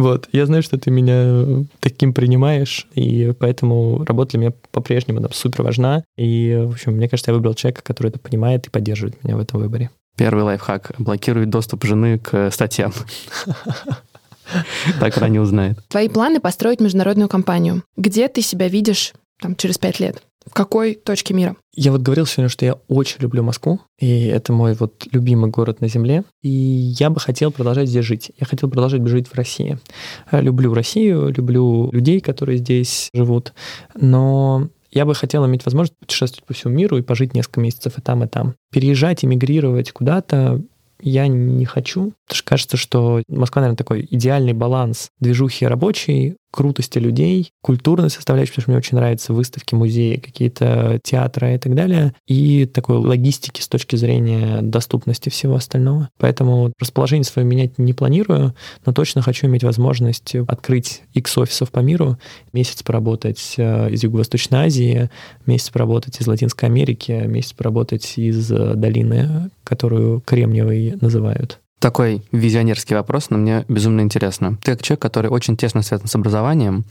Вот, 0.00 0.28
я 0.32 0.46
знаю, 0.46 0.62
что 0.62 0.78
ты 0.78 0.90
меня 0.90 1.64
таким 1.80 2.14
принимаешь, 2.14 2.86
и 2.94 3.34
поэтому 3.38 4.02
работа 4.04 4.32
для 4.32 4.40
меня 4.40 4.52
по-прежнему 4.70 5.28
супер 5.30 5.62
важна. 5.62 6.04
И, 6.16 6.58
в 6.64 6.72
общем, 6.72 6.92
мне 6.92 7.06
кажется, 7.08 7.32
я 7.32 7.34
выбрал 7.34 7.52
человека, 7.52 7.82
который 7.82 8.08
это 8.08 8.18
понимает 8.18 8.66
и 8.66 8.70
поддерживает 8.70 9.22
меня 9.22 9.36
в 9.36 9.40
этом 9.40 9.60
выборе. 9.60 9.90
Первый 10.16 10.42
лайфхак– 10.44 10.92
блокирует 10.98 11.50
доступ 11.50 11.84
жены 11.84 12.18
к 12.18 12.50
статьям. 12.50 12.92
Так 14.98 15.16
она 15.18 15.28
не 15.28 15.38
узнает. 15.38 15.78
Твои 15.88 16.08
планы 16.08 16.40
построить 16.40 16.80
международную 16.80 17.28
компанию. 17.28 17.84
Где 17.96 18.26
ты 18.28 18.42
себя 18.42 18.68
видишь 18.68 19.12
там, 19.40 19.54
через 19.54 19.78
пять 19.78 20.00
лет? 20.00 20.22
В 20.46 20.54
какой 20.54 20.94
точке 20.94 21.34
мира? 21.34 21.56
Я 21.74 21.92
вот 21.92 22.00
говорил 22.00 22.26
сегодня, 22.26 22.48
что 22.48 22.64
я 22.64 22.74
очень 22.88 23.20
люблю 23.20 23.42
Москву, 23.42 23.80
и 23.98 24.26
это 24.26 24.52
мой 24.52 24.74
вот 24.74 25.06
любимый 25.12 25.50
город 25.50 25.80
на 25.80 25.88
Земле, 25.88 26.24
и 26.42 26.48
я 26.48 27.10
бы 27.10 27.20
хотел 27.20 27.52
продолжать 27.52 27.88
здесь 27.88 28.04
жить. 28.04 28.32
Я 28.38 28.46
хотел 28.46 28.70
продолжать 28.70 29.06
жить 29.06 29.28
в 29.28 29.34
России. 29.34 29.78
Люблю 30.32 30.72
Россию, 30.72 31.32
люблю 31.32 31.90
людей, 31.92 32.20
которые 32.20 32.58
здесь 32.58 33.10
живут, 33.12 33.52
но 33.94 34.68
я 34.90 35.04
бы 35.04 35.14
хотел 35.14 35.46
иметь 35.46 35.64
возможность 35.64 35.98
путешествовать 35.98 36.46
по 36.46 36.54
всему 36.54 36.74
миру 36.74 36.96
и 36.96 37.02
пожить 37.02 37.34
несколько 37.34 37.60
месяцев 37.60 37.98
и 37.98 38.00
там, 38.00 38.24
и 38.24 38.26
там. 38.26 38.54
Переезжать, 38.72 39.24
эмигрировать 39.24 39.92
куда-то 39.92 40.62
я 41.02 41.28
не 41.28 41.64
хочу, 41.64 42.12
потому 42.26 42.36
что 42.36 42.44
кажется, 42.44 42.76
что 42.76 43.22
Москва, 43.28 43.62
наверное, 43.62 43.76
такой 43.76 44.06
идеальный 44.10 44.52
баланс 44.52 45.08
движухи 45.18 45.66
рабочей, 45.66 46.36
крутости 46.50 46.98
людей, 46.98 47.52
культурной 47.62 48.10
составляющей, 48.10 48.52
потому 48.52 48.62
что 48.62 48.70
мне 48.70 48.78
очень 48.78 48.96
нравятся 48.96 49.32
выставки, 49.32 49.74
музеи, 49.74 50.16
какие-то 50.16 51.00
театры 51.02 51.54
и 51.54 51.58
так 51.58 51.74
далее, 51.74 52.14
и 52.26 52.66
такой 52.66 52.96
логистики 52.96 53.60
с 53.60 53.68
точки 53.68 53.96
зрения 53.96 54.60
доступности 54.62 55.28
всего 55.28 55.54
остального. 55.54 56.08
Поэтому 56.18 56.72
расположение 56.78 57.24
свое 57.24 57.46
менять 57.46 57.78
не 57.78 57.92
планирую, 57.92 58.54
но 58.84 58.92
точно 58.92 59.22
хочу 59.22 59.46
иметь 59.46 59.64
возможность 59.64 60.34
открыть 60.34 61.02
X 61.14 61.38
офисов 61.38 61.70
по 61.70 61.80
миру, 61.80 62.18
месяц 62.52 62.82
поработать 62.82 63.54
э, 63.56 63.90
из 63.90 64.02
Юго-Восточной 64.02 64.66
Азии, 64.66 65.10
месяц 65.46 65.70
поработать 65.70 66.20
из 66.20 66.26
Латинской 66.26 66.68
Америки, 66.68 67.12
месяц 67.26 67.52
поработать 67.52 68.14
из 68.16 68.50
э, 68.50 68.74
долины, 68.74 69.50
которую 69.64 70.20
Кремниевой 70.20 70.96
называют. 71.00 71.60
Такой 71.80 72.22
визионерский 72.30 72.94
вопрос, 72.94 73.30
но 73.30 73.38
мне 73.38 73.64
безумно 73.68 74.02
интересно. 74.02 74.58
Ты 74.62 74.72
как 74.72 74.82
человек, 74.82 75.00
который 75.00 75.30
очень 75.30 75.56
тесно 75.56 75.80
связан 75.80 76.08
с 76.08 76.14
образованием, 76.14 76.84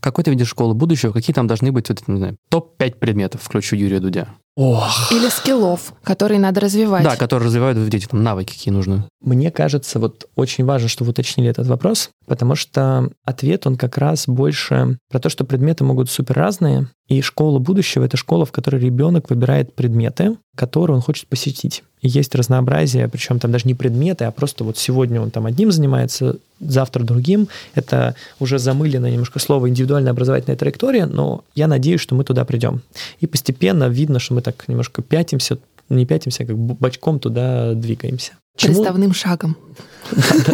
какой 0.00 0.24
ты 0.24 0.32
видишь 0.32 0.48
школу 0.48 0.74
будущего, 0.74 1.12
какие 1.12 1.32
там 1.32 1.46
должны 1.46 1.70
быть, 1.70 1.88
вот, 1.88 2.06
не 2.08 2.18
знаю, 2.18 2.36
топ-5 2.50 2.98
предметов, 2.98 3.42
включу 3.42 3.76
Юрия 3.76 4.00
Дудя? 4.00 4.28
Ох. 4.56 5.10
Или 5.10 5.28
скиллов, 5.30 5.92
которые 6.04 6.38
надо 6.38 6.60
развивать. 6.60 7.02
Да, 7.02 7.16
которые 7.16 7.46
развивают 7.46 7.76
в 7.76 7.88
детях, 7.88 8.10
там 8.10 8.22
навыки 8.22 8.52
какие 8.52 8.72
нужны. 8.72 9.04
Мне 9.20 9.50
кажется, 9.50 9.98
вот 9.98 10.28
очень 10.36 10.64
важно, 10.64 10.88
что 10.88 11.02
вы 11.02 11.10
уточнили 11.10 11.50
этот 11.50 11.66
вопрос, 11.66 12.10
потому 12.26 12.54
что 12.54 13.10
ответ, 13.24 13.66
он 13.66 13.76
как 13.76 13.98
раз 13.98 14.28
больше 14.28 14.98
про 15.10 15.18
то, 15.18 15.28
что 15.28 15.44
предметы 15.44 15.82
могут 15.82 16.08
супер 16.08 16.36
разные, 16.36 16.88
и 17.08 17.20
школа 17.20 17.58
будущего— 17.58 18.04
это 18.04 18.16
школа, 18.16 18.46
в 18.46 18.52
которой 18.52 18.80
ребенок 18.80 19.28
выбирает 19.28 19.74
предметы, 19.74 20.36
которые 20.56 20.96
он 20.96 21.02
хочет 21.02 21.26
посетить. 21.26 21.82
И 22.00 22.08
есть 22.08 22.34
разнообразие, 22.34 23.08
причем 23.08 23.38
там 23.38 23.50
даже 23.50 23.66
не 23.66 23.74
предметы, 23.74 24.24
а 24.24 24.30
просто 24.30 24.64
вот 24.64 24.78
сегодня 24.78 25.20
он 25.20 25.30
там 25.30 25.46
одним 25.46 25.72
занимается, 25.72 26.36
завтра 26.60 27.02
другим. 27.02 27.48
Это 27.74 28.14
уже 28.38 28.58
замылено 28.58 29.10
немножко 29.10 29.38
слово 29.38 29.68
индивидуальная 29.68 30.12
образовательная 30.12 30.56
траектория, 30.56 31.06
но 31.06 31.44
я 31.54 31.66
надеюсь, 31.66 32.00
что 32.00 32.14
мы 32.14 32.24
туда 32.24 32.44
придем. 32.44 32.80
И 33.20 33.26
постепенно 33.26 33.88
видно, 33.88 34.18
что 34.18 34.34
мы 34.34 34.40
так 34.44 34.68
немножко 34.68 35.02
пятимся, 35.02 35.58
не 35.88 36.06
пятимся, 36.06 36.44
а 36.44 36.46
как 36.46 36.56
бочком 36.56 37.18
туда 37.18 37.74
двигаемся. 37.74 38.32
Приставным 38.60 39.12
шагом. 39.12 39.56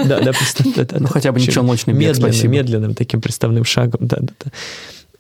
Да, 0.07 0.21
да, 0.21 0.33
да. 0.77 0.97
Ну, 0.99 1.07
хотя 1.09 1.33
бы 1.33 1.41
не 1.41 1.47
челночный 1.47 1.93
бег, 1.93 2.17
спасибо. 2.17 2.55
Медленным 2.55 2.95
таким 2.95 3.21
приставным 3.21 3.65
шагом, 3.65 4.07
да, 4.07 4.17
да, 4.21 4.33
да. 4.45 4.51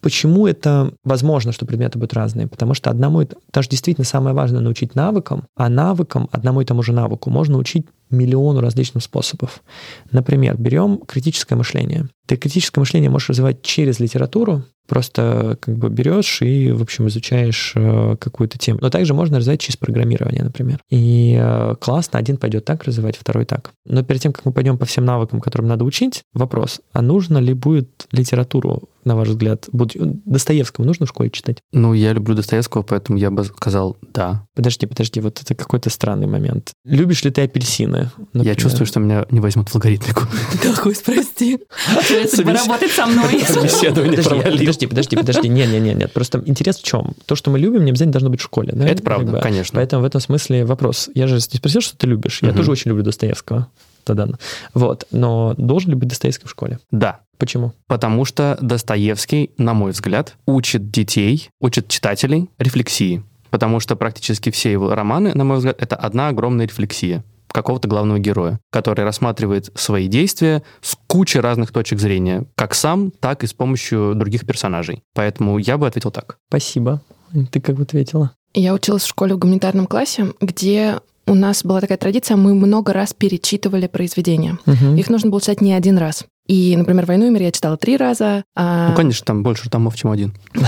Почему 0.00 0.46
это 0.46 0.94
возможно, 1.04 1.52
что 1.52 1.66
предметы 1.66 1.98
будут 1.98 2.14
разные? 2.14 2.46
Потому 2.46 2.72
что 2.72 2.88
одному, 2.88 3.20
это 3.20 3.62
же 3.62 3.68
действительно 3.68 4.06
самое 4.06 4.34
важное 4.34 4.62
научить 4.62 4.94
навыкам, 4.94 5.44
а 5.56 5.68
навыкам, 5.68 6.28
одному 6.32 6.62
и 6.62 6.64
тому 6.64 6.82
же 6.82 6.92
навыку 6.92 7.28
можно 7.28 7.58
учить 7.58 7.86
миллиону 8.08 8.62
различных 8.62 9.04
способов. 9.04 9.62
Например, 10.10 10.56
берем 10.56 10.98
критическое 11.06 11.54
мышление. 11.54 12.08
Ты 12.30 12.36
критическое 12.36 12.78
мышление 12.78 13.10
можешь 13.10 13.30
развивать 13.30 13.60
через 13.62 13.98
литературу, 13.98 14.62
просто 14.90 15.56
как 15.60 15.76
бы 15.76 15.88
берешь 15.88 16.42
и, 16.42 16.70
в 16.72 16.82
общем, 16.82 17.06
изучаешь 17.06 17.72
э, 17.76 18.16
какую-то 18.20 18.58
тему. 18.58 18.80
Но 18.82 18.90
также 18.90 19.14
можно 19.14 19.38
развивать 19.38 19.60
через 19.60 19.76
программирование, 19.76 20.42
например. 20.42 20.80
И 20.90 21.36
э, 21.40 21.76
классно, 21.80 22.18
один 22.18 22.36
пойдет 22.36 22.64
так 22.64 22.84
развивать, 22.84 23.16
второй 23.16 23.46
так. 23.46 23.70
Но 23.84 24.02
перед 24.02 24.20
тем, 24.20 24.32
как 24.32 24.44
мы 24.44 24.52
пойдем 24.52 24.78
по 24.78 24.86
всем 24.86 25.04
навыкам, 25.04 25.40
которым 25.40 25.68
надо 25.68 25.84
учить, 25.84 26.22
вопрос, 26.34 26.80
а 26.92 27.02
нужно 27.02 27.38
ли 27.38 27.54
будет 27.54 28.08
литературу 28.10 28.88
на 29.04 29.16
ваш 29.16 29.28
взгляд? 29.28 29.68
Достоевского 29.72 30.84
нужно 30.84 31.06
в 31.06 31.08
школе 31.08 31.30
читать? 31.30 31.58
Ну, 31.72 31.94
я 31.94 32.12
люблю 32.12 32.34
Достоевского, 32.34 32.82
поэтому 32.82 33.16
я 33.16 33.30
бы 33.30 33.44
сказал 33.44 33.96
да. 34.12 34.46
Подожди, 34.54 34.86
подожди, 34.86 35.20
вот 35.20 35.40
это 35.40 35.54
какой-то 35.54 35.88
странный 35.88 36.26
момент. 36.26 36.72
Любишь 36.84 37.22
ли 37.22 37.30
ты 37.30 37.42
апельсины? 37.42 38.10
Например? 38.18 38.46
Я 38.46 38.54
чувствую, 38.56 38.86
что 38.86 38.98
меня 38.98 39.24
не 39.30 39.40
возьмут 39.40 39.68
в 39.68 39.74
алгоритмику. 39.76 40.24
Да, 40.62 40.74
прости. 41.04 41.58
Поработать 42.44 42.90
со 42.90 43.06
мной. 43.06 43.42
Подожди, 44.60 44.86
подожди, 44.86 45.16
подожди. 45.16 45.48
Не, 45.48 45.66
не, 45.66 45.80
не, 45.80 45.94
нет. 45.94 46.12
Просто 46.12 46.42
интерес 46.46 46.78
в 46.78 46.82
чем? 46.82 47.14
То, 47.26 47.36
что 47.36 47.50
мы 47.50 47.58
любим, 47.58 47.84
не 47.84 47.90
обязательно 47.90 48.12
должно 48.12 48.30
быть 48.30 48.40
в 48.40 48.44
школе. 48.44 48.72
Это 48.72 49.02
правда, 49.02 49.40
конечно. 49.40 49.76
Поэтому 49.76 50.02
в 50.02 50.06
этом 50.06 50.20
смысле 50.20 50.64
вопрос. 50.64 51.10
Я 51.14 51.26
же 51.26 51.34
не 51.34 51.40
спросил, 51.40 51.80
что 51.80 51.96
ты 51.96 52.06
любишь. 52.06 52.40
Я 52.42 52.52
тоже 52.52 52.70
очень 52.70 52.90
люблю 52.90 53.04
Достоевского 53.04 53.68
тогда. 54.04 54.28
Вот. 54.74 55.06
Но 55.10 55.54
должен 55.56 55.90
ли 55.90 55.96
быть 55.96 56.08
Достоевский 56.08 56.46
в 56.46 56.50
школе? 56.50 56.78
Да. 56.90 57.20
Почему? 57.38 57.72
Потому 57.86 58.26
что 58.26 58.58
Достоевский, 58.60 59.50
на 59.56 59.72
мой 59.72 59.92
взгляд, 59.92 60.36
учит 60.46 60.90
детей, 60.90 61.48
учит 61.58 61.88
читателей 61.88 62.50
рефлексии. 62.58 63.22
Потому 63.48 63.80
что 63.80 63.96
практически 63.96 64.50
все 64.50 64.70
его 64.70 64.94
романы, 64.94 65.32
на 65.34 65.44
мой 65.44 65.56
взгляд, 65.56 65.76
это 65.80 65.96
одна 65.96 66.28
огромная 66.28 66.66
рефлексия 66.66 67.24
какого-то 67.52 67.88
главного 67.88 68.18
героя, 68.18 68.60
который 68.70 69.04
рассматривает 69.04 69.70
свои 69.74 70.08
действия 70.08 70.62
с 70.80 70.96
кучей 71.06 71.40
разных 71.40 71.72
точек 71.72 71.98
зрения, 71.98 72.44
как 72.54 72.74
сам, 72.74 73.10
так 73.10 73.44
и 73.44 73.46
с 73.46 73.52
помощью 73.52 74.14
других 74.14 74.46
персонажей. 74.46 75.02
Поэтому 75.14 75.58
я 75.58 75.78
бы 75.78 75.86
ответил 75.86 76.10
так. 76.10 76.38
Спасибо. 76.48 77.02
Ты 77.52 77.60
как 77.60 77.76
бы 77.76 77.82
ответила? 77.82 78.32
Я 78.54 78.74
училась 78.74 79.04
в 79.04 79.08
школе 79.08 79.34
в 79.34 79.38
гуманитарном 79.38 79.86
классе, 79.86 80.32
где 80.40 80.98
у 81.26 81.34
нас 81.34 81.64
была 81.64 81.80
такая 81.80 81.98
традиция, 81.98 82.36
мы 82.36 82.54
много 82.54 82.92
раз 82.92 83.14
перечитывали 83.14 83.86
произведения. 83.86 84.58
Угу. 84.66 84.96
Их 84.96 85.08
нужно 85.10 85.30
было 85.30 85.40
читать 85.40 85.60
не 85.60 85.72
один 85.72 85.96
раз. 85.96 86.24
И, 86.50 86.76
например, 86.76 87.06
«Войну 87.06 87.28
и 87.28 87.30
мир» 87.30 87.42
я 87.42 87.52
читала 87.52 87.76
три 87.76 87.96
раза. 87.96 88.42
А... 88.56 88.88
Ну, 88.88 88.96
конечно, 88.96 89.24
там 89.24 89.44
больше 89.44 89.70
томов, 89.70 89.94
чем 89.94 90.10
один. 90.10 90.34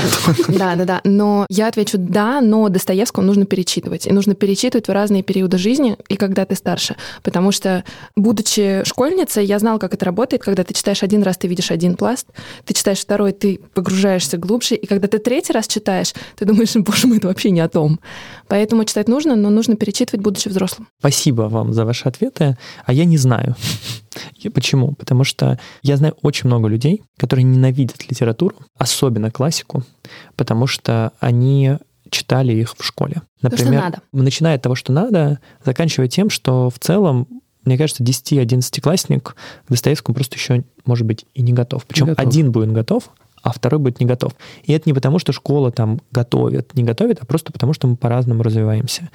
Да, 0.46 0.76
да, 0.76 0.84
да. 0.84 1.00
Но 1.02 1.44
я 1.50 1.66
отвечу 1.66 1.98
«да», 1.98 2.40
но 2.40 2.68
Достоевского 2.68 3.24
нужно 3.24 3.46
перечитывать. 3.46 4.06
И 4.06 4.12
нужно 4.12 4.36
перечитывать 4.36 4.86
в 4.86 4.92
разные 4.92 5.24
периоды 5.24 5.58
жизни 5.58 5.96
и 6.08 6.14
когда 6.14 6.44
ты 6.44 6.54
старше. 6.54 6.94
Потому 7.24 7.50
что, 7.50 7.82
будучи 8.14 8.84
школьницей, 8.84 9.44
я 9.44 9.58
знала, 9.58 9.78
как 9.78 9.94
это 9.94 10.04
работает. 10.04 10.44
Когда 10.44 10.62
ты 10.62 10.72
читаешь 10.72 11.02
один 11.02 11.24
раз, 11.24 11.36
ты 11.36 11.48
видишь 11.48 11.72
один 11.72 11.96
пласт. 11.96 12.28
Ты 12.64 12.74
читаешь 12.74 13.00
второй, 13.00 13.32
ты 13.32 13.58
погружаешься 13.74 14.38
глубже. 14.38 14.76
И 14.76 14.86
когда 14.86 15.08
ты 15.08 15.18
третий 15.18 15.52
раз 15.52 15.66
читаешь, 15.66 16.12
ты 16.36 16.44
думаешь, 16.44 16.72
боже 16.76 17.08
мой, 17.08 17.16
это 17.16 17.26
вообще 17.26 17.50
не 17.50 17.60
о 17.60 17.68
том. 17.68 17.98
Поэтому 18.46 18.84
читать 18.84 19.08
нужно, 19.08 19.34
но 19.34 19.50
нужно 19.50 19.74
перечитывать, 19.74 20.22
будучи 20.22 20.46
взрослым. 20.46 20.86
Спасибо 21.00 21.42
вам 21.42 21.72
за 21.72 21.84
ваши 21.84 22.06
ответы. 22.06 22.56
А 22.86 22.92
я 22.92 23.04
не 23.04 23.18
знаю. 23.18 23.56
Почему? 24.54 24.92
Потому 24.92 25.24
что 25.24 25.58
я 25.82 25.96
знаю 25.96 26.16
очень 26.22 26.46
много 26.46 26.68
людей, 26.68 27.02
которые 27.18 27.44
ненавидят 27.44 28.08
литературу, 28.10 28.56
особенно 28.76 29.30
классику, 29.30 29.82
потому 30.36 30.66
что 30.66 31.12
они 31.20 31.78
читали 32.10 32.52
их 32.52 32.74
в 32.76 32.84
школе. 32.84 33.22
Например, 33.40 33.66
То, 33.66 33.76
что 33.78 33.90
надо. 33.90 34.02
начиная 34.12 34.56
от 34.56 34.62
того, 34.62 34.74
что 34.74 34.92
надо, 34.92 35.40
заканчивая 35.64 36.08
тем, 36.08 36.30
что 36.30 36.70
в 36.70 36.78
целом 36.78 37.26
мне 37.64 37.78
кажется, 37.78 38.02
10-11-классник 38.02 39.34
к 39.34 39.70
Достоевскому 39.70 40.16
просто 40.16 40.34
еще, 40.34 40.64
может 40.84 41.06
быть, 41.06 41.26
и 41.32 41.42
не 41.42 41.52
готов. 41.52 41.84
Причем 41.86 42.06
не 42.06 42.10
готов. 42.12 42.26
один 42.26 42.50
будет 42.50 42.72
готов, 42.72 43.10
а 43.42 43.52
второй 43.52 43.80
будет 43.80 44.00
не 44.00 44.06
готов. 44.06 44.34
И 44.64 44.72
это 44.72 44.88
не 44.88 44.94
потому, 44.94 45.18
что 45.18 45.32
школа 45.32 45.70
там 45.70 46.00
готовит, 46.10 46.74
не 46.74 46.82
готовит, 46.82 47.18
а 47.20 47.26
просто 47.26 47.52
потому, 47.52 47.72
что 47.72 47.86
мы 47.86 47.96
по-разному 47.96 48.42
развиваемся. 48.42 49.10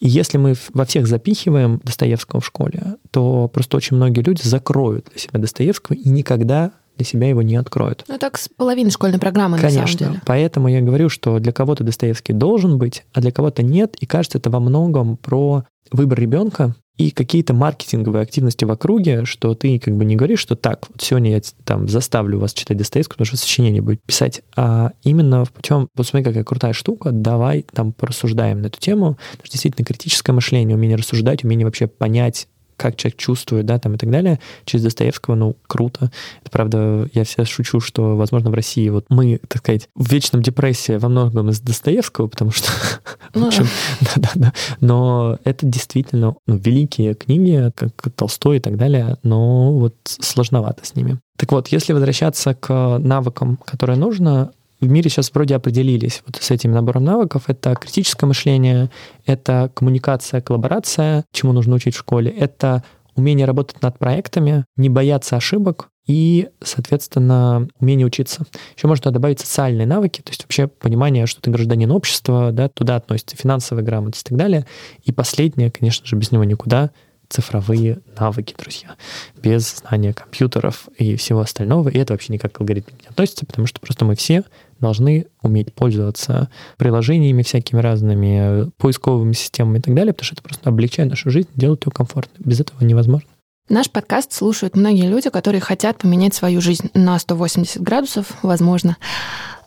И 0.00 0.08
если 0.08 0.38
мы 0.38 0.54
во 0.72 0.84
всех 0.84 1.06
запихиваем 1.06 1.80
Достоевского 1.84 2.40
в 2.40 2.46
школе, 2.46 2.96
то 3.10 3.48
просто 3.48 3.76
очень 3.76 3.96
многие 3.96 4.20
люди 4.20 4.42
закроют 4.42 5.08
для 5.10 5.18
себя 5.18 5.40
Достоевского 5.40 5.96
и 5.96 6.08
никогда 6.08 6.72
для 6.96 7.04
себя 7.04 7.28
его 7.28 7.42
не 7.42 7.56
откроют. 7.56 8.04
Ну, 8.08 8.18
так 8.18 8.38
с 8.38 8.48
половины 8.48 8.90
школьной 8.90 9.18
программы, 9.18 9.58
Конечно. 9.58 9.80
на 9.80 9.86
самом 9.86 10.12
деле. 10.12 10.22
Поэтому 10.26 10.68
я 10.68 10.80
говорю, 10.80 11.08
что 11.08 11.38
для 11.38 11.52
кого-то 11.52 11.84
Достоевский 11.84 12.32
должен 12.32 12.78
быть, 12.78 13.04
а 13.12 13.20
для 13.20 13.32
кого-то 13.32 13.62
нет. 13.62 13.96
И 14.00 14.06
кажется, 14.06 14.38
это 14.38 14.50
во 14.50 14.60
многом 14.60 15.16
про 15.16 15.64
выбор 15.90 16.20
ребенка 16.20 16.74
и 16.98 17.10
какие-то 17.10 17.54
маркетинговые 17.54 18.22
активности 18.22 18.64
в 18.64 18.70
округе, 18.70 19.24
что 19.24 19.54
ты 19.54 19.78
как 19.78 19.96
бы 19.96 20.04
не 20.04 20.14
говоришь, 20.14 20.40
что 20.40 20.56
так, 20.56 20.86
вот 20.88 21.00
сегодня 21.00 21.32
я 21.32 21.40
там 21.64 21.88
заставлю 21.88 22.38
вас 22.38 22.52
читать 22.52 22.76
Достоевского, 22.76 23.14
потому 23.14 23.26
что 23.26 23.36
сочинение 23.38 23.80
будет 23.80 24.02
писать, 24.02 24.42
а 24.56 24.92
именно 25.02 25.44
в 25.44 25.52
путем, 25.52 25.88
вот 25.96 26.06
смотри, 26.06 26.24
какая 26.24 26.44
крутая 26.44 26.72
штука, 26.74 27.10
давай 27.10 27.64
там 27.72 27.92
порассуждаем 27.92 28.60
на 28.60 28.66
эту 28.66 28.78
тему, 28.78 29.18
потому 29.32 29.46
что 29.46 29.52
действительно 29.52 29.86
критическое 29.86 30.32
мышление, 30.32 30.76
умение 30.76 30.96
рассуждать, 30.96 31.44
умение 31.44 31.66
вообще 31.66 31.86
понять 31.86 32.46
как 32.82 32.96
человек 32.96 33.16
чувствует, 33.16 33.64
да, 33.64 33.78
там 33.78 33.94
и 33.94 33.98
так 33.98 34.10
далее, 34.10 34.40
через 34.64 34.82
Достоевского, 34.82 35.36
ну, 35.36 35.56
круто. 35.68 36.10
Это 36.40 36.50
правда, 36.50 37.08
я 37.14 37.24
всегда 37.24 37.44
шучу, 37.44 37.78
что, 37.78 38.16
возможно, 38.16 38.50
в 38.50 38.54
России 38.54 38.88
вот 38.88 39.06
мы, 39.08 39.40
так 39.46 39.58
сказать, 39.58 39.88
в 39.94 40.10
вечном 40.10 40.42
депрессии 40.42 40.96
во 40.96 41.08
многом 41.08 41.50
из 41.50 41.60
Достоевского, 41.60 42.26
потому 42.26 42.50
что, 42.50 42.68
ну, 43.34 43.44
в 43.44 43.46
общем, 43.48 43.66
да-да-да, 44.16 44.52
но 44.80 45.38
это 45.44 45.64
действительно 45.64 46.34
ну, 46.46 46.56
великие 46.56 47.14
книги, 47.14 47.70
как 47.76 47.92
Толстой 48.16 48.56
и 48.56 48.60
так 48.60 48.76
далее, 48.76 49.16
но 49.22 49.72
вот 49.72 49.94
сложновато 50.04 50.84
с 50.84 50.96
ними. 50.96 51.20
Так 51.36 51.52
вот, 51.52 51.68
если 51.68 51.92
возвращаться 51.92 52.54
к 52.54 52.98
навыкам, 52.98 53.58
которые 53.64 53.96
нужно, 53.96 54.52
в 54.86 54.90
мире 54.90 55.08
сейчас 55.08 55.30
вроде 55.32 55.54
определились 55.54 56.22
вот 56.26 56.36
с 56.36 56.50
этим 56.50 56.72
набором 56.72 57.04
навыков. 57.04 57.44
Это 57.46 57.74
критическое 57.74 58.26
мышление, 58.26 58.90
это 59.26 59.70
коммуникация, 59.74 60.40
коллаборация, 60.40 61.24
чему 61.32 61.52
нужно 61.52 61.76
учить 61.76 61.94
в 61.94 61.98
школе, 61.98 62.30
это 62.30 62.82
умение 63.14 63.46
работать 63.46 63.82
над 63.82 63.98
проектами, 63.98 64.64
не 64.76 64.88
бояться 64.88 65.36
ошибок 65.36 65.88
и, 66.06 66.48
соответственно, 66.62 67.68
умение 67.78 68.06
учиться. 68.06 68.44
Еще 68.76 68.88
можно 68.88 69.10
добавить 69.10 69.40
социальные 69.40 69.86
навыки, 69.86 70.20
то 70.20 70.30
есть 70.30 70.42
вообще 70.42 70.66
понимание, 70.66 71.26
что 71.26 71.40
ты 71.40 71.50
гражданин 71.50 71.90
общества, 71.90 72.50
да, 72.52 72.68
туда 72.68 72.96
относится 72.96 73.36
финансовая 73.36 73.84
грамотность 73.84 74.26
и 74.26 74.28
так 74.30 74.38
далее. 74.38 74.66
И 75.04 75.12
последнее, 75.12 75.70
конечно 75.70 76.06
же, 76.06 76.16
без 76.16 76.32
него 76.32 76.44
никуда, 76.44 76.90
цифровые 77.32 78.00
навыки, 78.18 78.54
друзья. 78.58 78.96
Без 79.42 79.76
знания 79.76 80.12
компьютеров 80.12 80.88
и 80.98 81.16
всего 81.16 81.40
остального. 81.40 81.88
И 81.88 81.98
это 81.98 82.12
вообще 82.12 82.32
никак 82.32 82.52
к 82.52 82.60
алгоритмике 82.60 82.98
не 83.04 83.08
относится, 83.08 83.46
потому 83.46 83.66
что 83.66 83.80
просто 83.80 84.04
мы 84.04 84.16
все 84.16 84.44
должны 84.82 85.26
уметь 85.40 85.72
пользоваться 85.72 86.50
приложениями 86.76 87.42
всякими 87.42 87.80
разными, 87.80 88.70
поисковыми 88.76 89.32
системами 89.32 89.78
и 89.78 89.80
так 89.80 89.94
далее, 89.94 90.12
потому 90.12 90.26
что 90.26 90.34
это 90.34 90.42
просто 90.42 90.68
облегчает 90.68 91.08
нашу 91.08 91.30
жизнь, 91.30 91.48
делает 91.54 91.86
ее 91.86 91.92
комфортной. 91.92 92.44
Без 92.44 92.60
этого 92.60 92.84
невозможно. 92.84 93.28
Наш 93.68 93.88
подкаст 93.90 94.32
слушают 94.32 94.76
многие 94.76 95.08
люди, 95.08 95.30
которые 95.30 95.60
хотят 95.60 95.98
поменять 95.98 96.34
свою 96.34 96.60
жизнь 96.60 96.90
на 96.94 97.18
180 97.18 97.80
градусов, 97.80 98.26
возможно, 98.42 98.96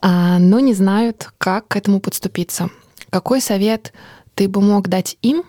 а, 0.01 0.37
но 0.37 0.59
не 0.59 0.73
знают, 0.73 1.29
как 1.37 1.69
к 1.69 1.77
этому 1.77 2.01
подступиться. 2.01 2.69
Какой 3.09 3.41
совет 3.41 3.93
ты 4.35 4.49
бы 4.49 4.61
мог 4.61 4.89
дать 4.89 5.17
им, 5.21 5.43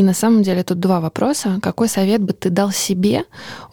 и 0.00 0.02
на 0.02 0.14
самом 0.14 0.42
деле 0.42 0.62
тут 0.62 0.80
два 0.80 0.98
вопроса. 0.98 1.58
Какой 1.60 1.86
совет 1.86 2.22
бы 2.22 2.32
ты 2.32 2.48
дал 2.48 2.72
себе 2.72 3.24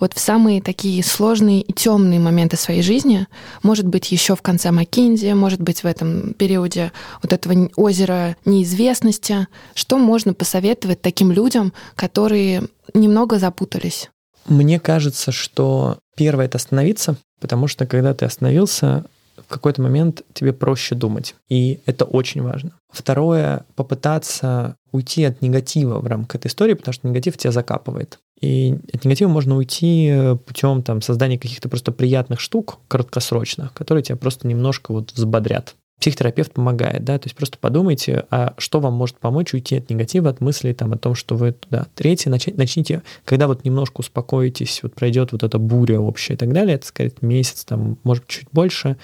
вот 0.01 0.13
в 0.13 0.19
самые 0.19 0.61
такие 0.61 1.01
сложные 1.01 1.61
и 1.61 1.71
темные 1.71 2.19
моменты 2.19 2.57
своей 2.57 2.82
жизни? 2.82 3.28
Может 3.63 3.88
быть, 3.88 4.11
еще 4.11 4.36
в 4.36 4.41
конце 4.41 4.71
Маккензи, 4.71 5.32
может 5.32 5.61
быть, 5.61 5.84
в 5.84 5.86
этом 5.86 6.34
периоде 6.34 6.91
вот 7.23 7.32
этого 7.32 7.69
озера 7.78 8.36
неизвестности. 8.43 9.47
Что 9.73 9.97
можно 9.97 10.34
посоветовать 10.34 11.01
таким 11.01 11.32
людям, 11.32 11.71
которые 11.95 12.63
немного 12.93 13.39
запутались? 13.39 14.09
Мне 14.47 14.82
кажется, 14.82 15.32
что 15.32 15.99
первое— 16.17 16.45
это 16.47 16.57
остановиться, 16.57 17.15
потому 17.39 17.69
что 17.69 17.86
когда 17.86 18.13
ты 18.13 18.25
остановился, 18.25 19.05
в 19.47 19.53
какой-то 19.53 19.81
момент 19.81 20.23
тебе 20.33 20.53
проще 20.53 20.93
думать. 20.93 21.35
И 21.49 21.79
это 21.85 22.05
очень 22.05 22.41
важно. 22.41 22.73
Второе, 22.89 23.65
попытаться 23.75 24.75
уйти 24.91 25.23
от 25.23 25.41
негатива 25.41 25.99
в 25.99 26.07
рамках 26.07 26.35
этой 26.35 26.47
истории, 26.47 26.73
потому 26.73 26.93
что 26.93 27.07
негатив 27.07 27.37
тебя 27.37 27.51
закапывает. 27.51 28.19
И 28.39 28.77
от 28.93 29.03
негатива 29.05 29.29
можно 29.29 29.57
уйти 29.57 30.13
путем 30.45 30.83
там, 30.83 31.01
создания 31.01 31.39
каких-то 31.39 31.69
просто 31.69 31.91
приятных 31.91 32.39
штук 32.39 32.79
краткосрочных, 32.87 33.73
которые 33.73 34.03
тебя 34.03 34.17
просто 34.17 34.47
немножко 34.47 34.91
вот 34.91 35.11
взбодрят. 35.13 35.75
Психотерапевт 35.99 36.53
помогает, 36.53 37.03
да, 37.03 37.17
то 37.17 37.25
есть 37.25 37.35
просто 37.35 37.57
подумайте, 37.57 38.27
а 38.29 38.53
что 38.59 38.79
вам 38.79 38.93
может 38.93 39.17
помочь 39.17 39.55
уйти 39.55 39.77
от 39.77 39.89
негатива, 39.89 40.29
от 40.29 40.41
мыслей 40.41 40.75
там 40.75 40.93
о 40.93 40.97
том, 40.97 41.15
что 41.15 41.35
вы 41.35 41.53
туда. 41.53 41.87
Третье, 41.95 42.29
начать, 42.29 42.55
начните, 42.55 43.01
когда 43.25 43.47
вот 43.47 43.65
немножко 43.65 44.01
успокоитесь, 44.01 44.81
вот 44.83 44.93
пройдет 44.93 45.31
вот 45.31 45.41
эта 45.41 45.57
буря 45.57 45.99
общая 45.99 46.35
и 46.35 46.37
так 46.37 46.53
далее, 46.53 46.75
это, 46.75 46.85
скорее, 46.85 47.13
месяц, 47.21 47.65
там, 47.65 47.97
может 48.03 48.27
чуть 48.27 48.47
больше, 48.51 48.97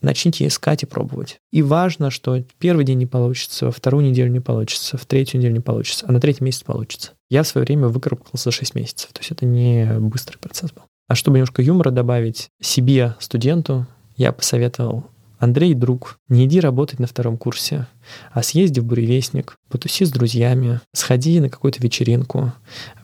начните 0.00 0.46
искать 0.46 0.82
и 0.82 0.86
пробовать. 0.86 1.40
И 1.52 1.62
важно, 1.62 2.10
что 2.10 2.42
первый 2.58 2.84
день 2.84 2.98
не 2.98 3.06
получится, 3.06 3.66
во 3.66 3.72
вторую 3.72 4.04
неделю 4.04 4.30
не 4.30 4.40
получится, 4.40 4.96
в 4.96 5.06
третью 5.06 5.40
неделю 5.40 5.54
не 5.54 5.60
получится, 5.60 6.06
а 6.08 6.12
на 6.12 6.20
третий 6.20 6.44
месяц 6.44 6.62
получится. 6.62 7.12
Я 7.28 7.42
в 7.42 7.48
свое 7.48 7.64
время 7.64 7.88
выкарабкался 7.88 8.44
за 8.44 8.50
6 8.50 8.74
месяцев, 8.74 9.12
то 9.12 9.20
есть 9.20 9.30
это 9.30 9.46
не 9.46 9.98
быстрый 9.98 10.38
процесс 10.38 10.72
был. 10.72 10.82
А 11.08 11.14
чтобы 11.14 11.38
немножко 11.38 11.62
юмора 11.62 11.90
добавить 11.90 12.50
себе, 12.60 13.16
студенту, 13.18 13.86
я 14.16 14.32
посоветовал 14.32 15.09
Андрей, 15.40 15.72
друг, 15.72 16.18
не 16.28 16.44
иди 16.44 16.60
работать 16.60 16.98
на 16.98 17.06
втором 17.06 17.38
курсе, 17.38 17.86
а 18.30 18.42
съезди 18.42 18.78
в 18.80 18.84
буревестник, 18.84 19.56
потуси 19.70 20.04
с 20.04 20.10
друзьями, 20.10 20.80
сходи 20.92 21.40
на 21.40 21.48
какую-то 21.48 21.82
вечеринку, 21.82 22.52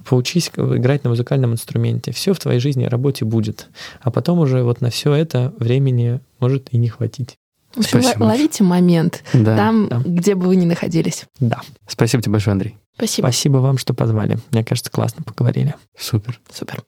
поучись 0.06 0.50
играть 0.54 1.02
на 1.02 1.10
музыкальном 1.10 1.54
инструменте. 1.54 2.12
Все 2.12 2.34
в 2.34 2.38
твоей 2.38 2.60
жизни 2.60 2.84
и 2.84 2.88
работе 2.88 3.24
будет. 3.24 3.68
А 4.02 4.10
потом 4.10 4.38
уже 4.38 4.62
вот 4.62 4.82
на 4.82 4.90
все 4.90 5.14
это 5.14 5.54
времени 5.58 6.20
может 6.38 6.68
и 6.72 6.76
не 6.76 6.88
хватить. 6.88 7.38
В 7.74 7.78
общем, 7.78 8.02
Спасибо. 8.02 8.24
ловите 8.24 8.64
момент 8.64 9.24
да. 9.32 9.56
там, 9.56 9.88
да. 9.88 10.02
где 10.04 10.34
бы 10.34 10.46
вы 10.46 10.56
ни 10.56 10.66
находились. 10.66 11.24
Да. 11.40 11.62
Спасибо 11.88 12.22
тебе 12.22 12.32
большое, 12.32 12.52
Андрей. 12.52 12.76
Спасибо. 12.96 13.26
Спасибо 13.26 13.56
вам, 13.58 13.78
что 13.78 13.94
позвали. 13.94 14.38
Мне 14.50 14.62
кажется, 14.62 14.90
классно 14.90 15.22
поговорили. 15.22 15.74
Супер. 15.98 16.38
Супер. 16.52 16.84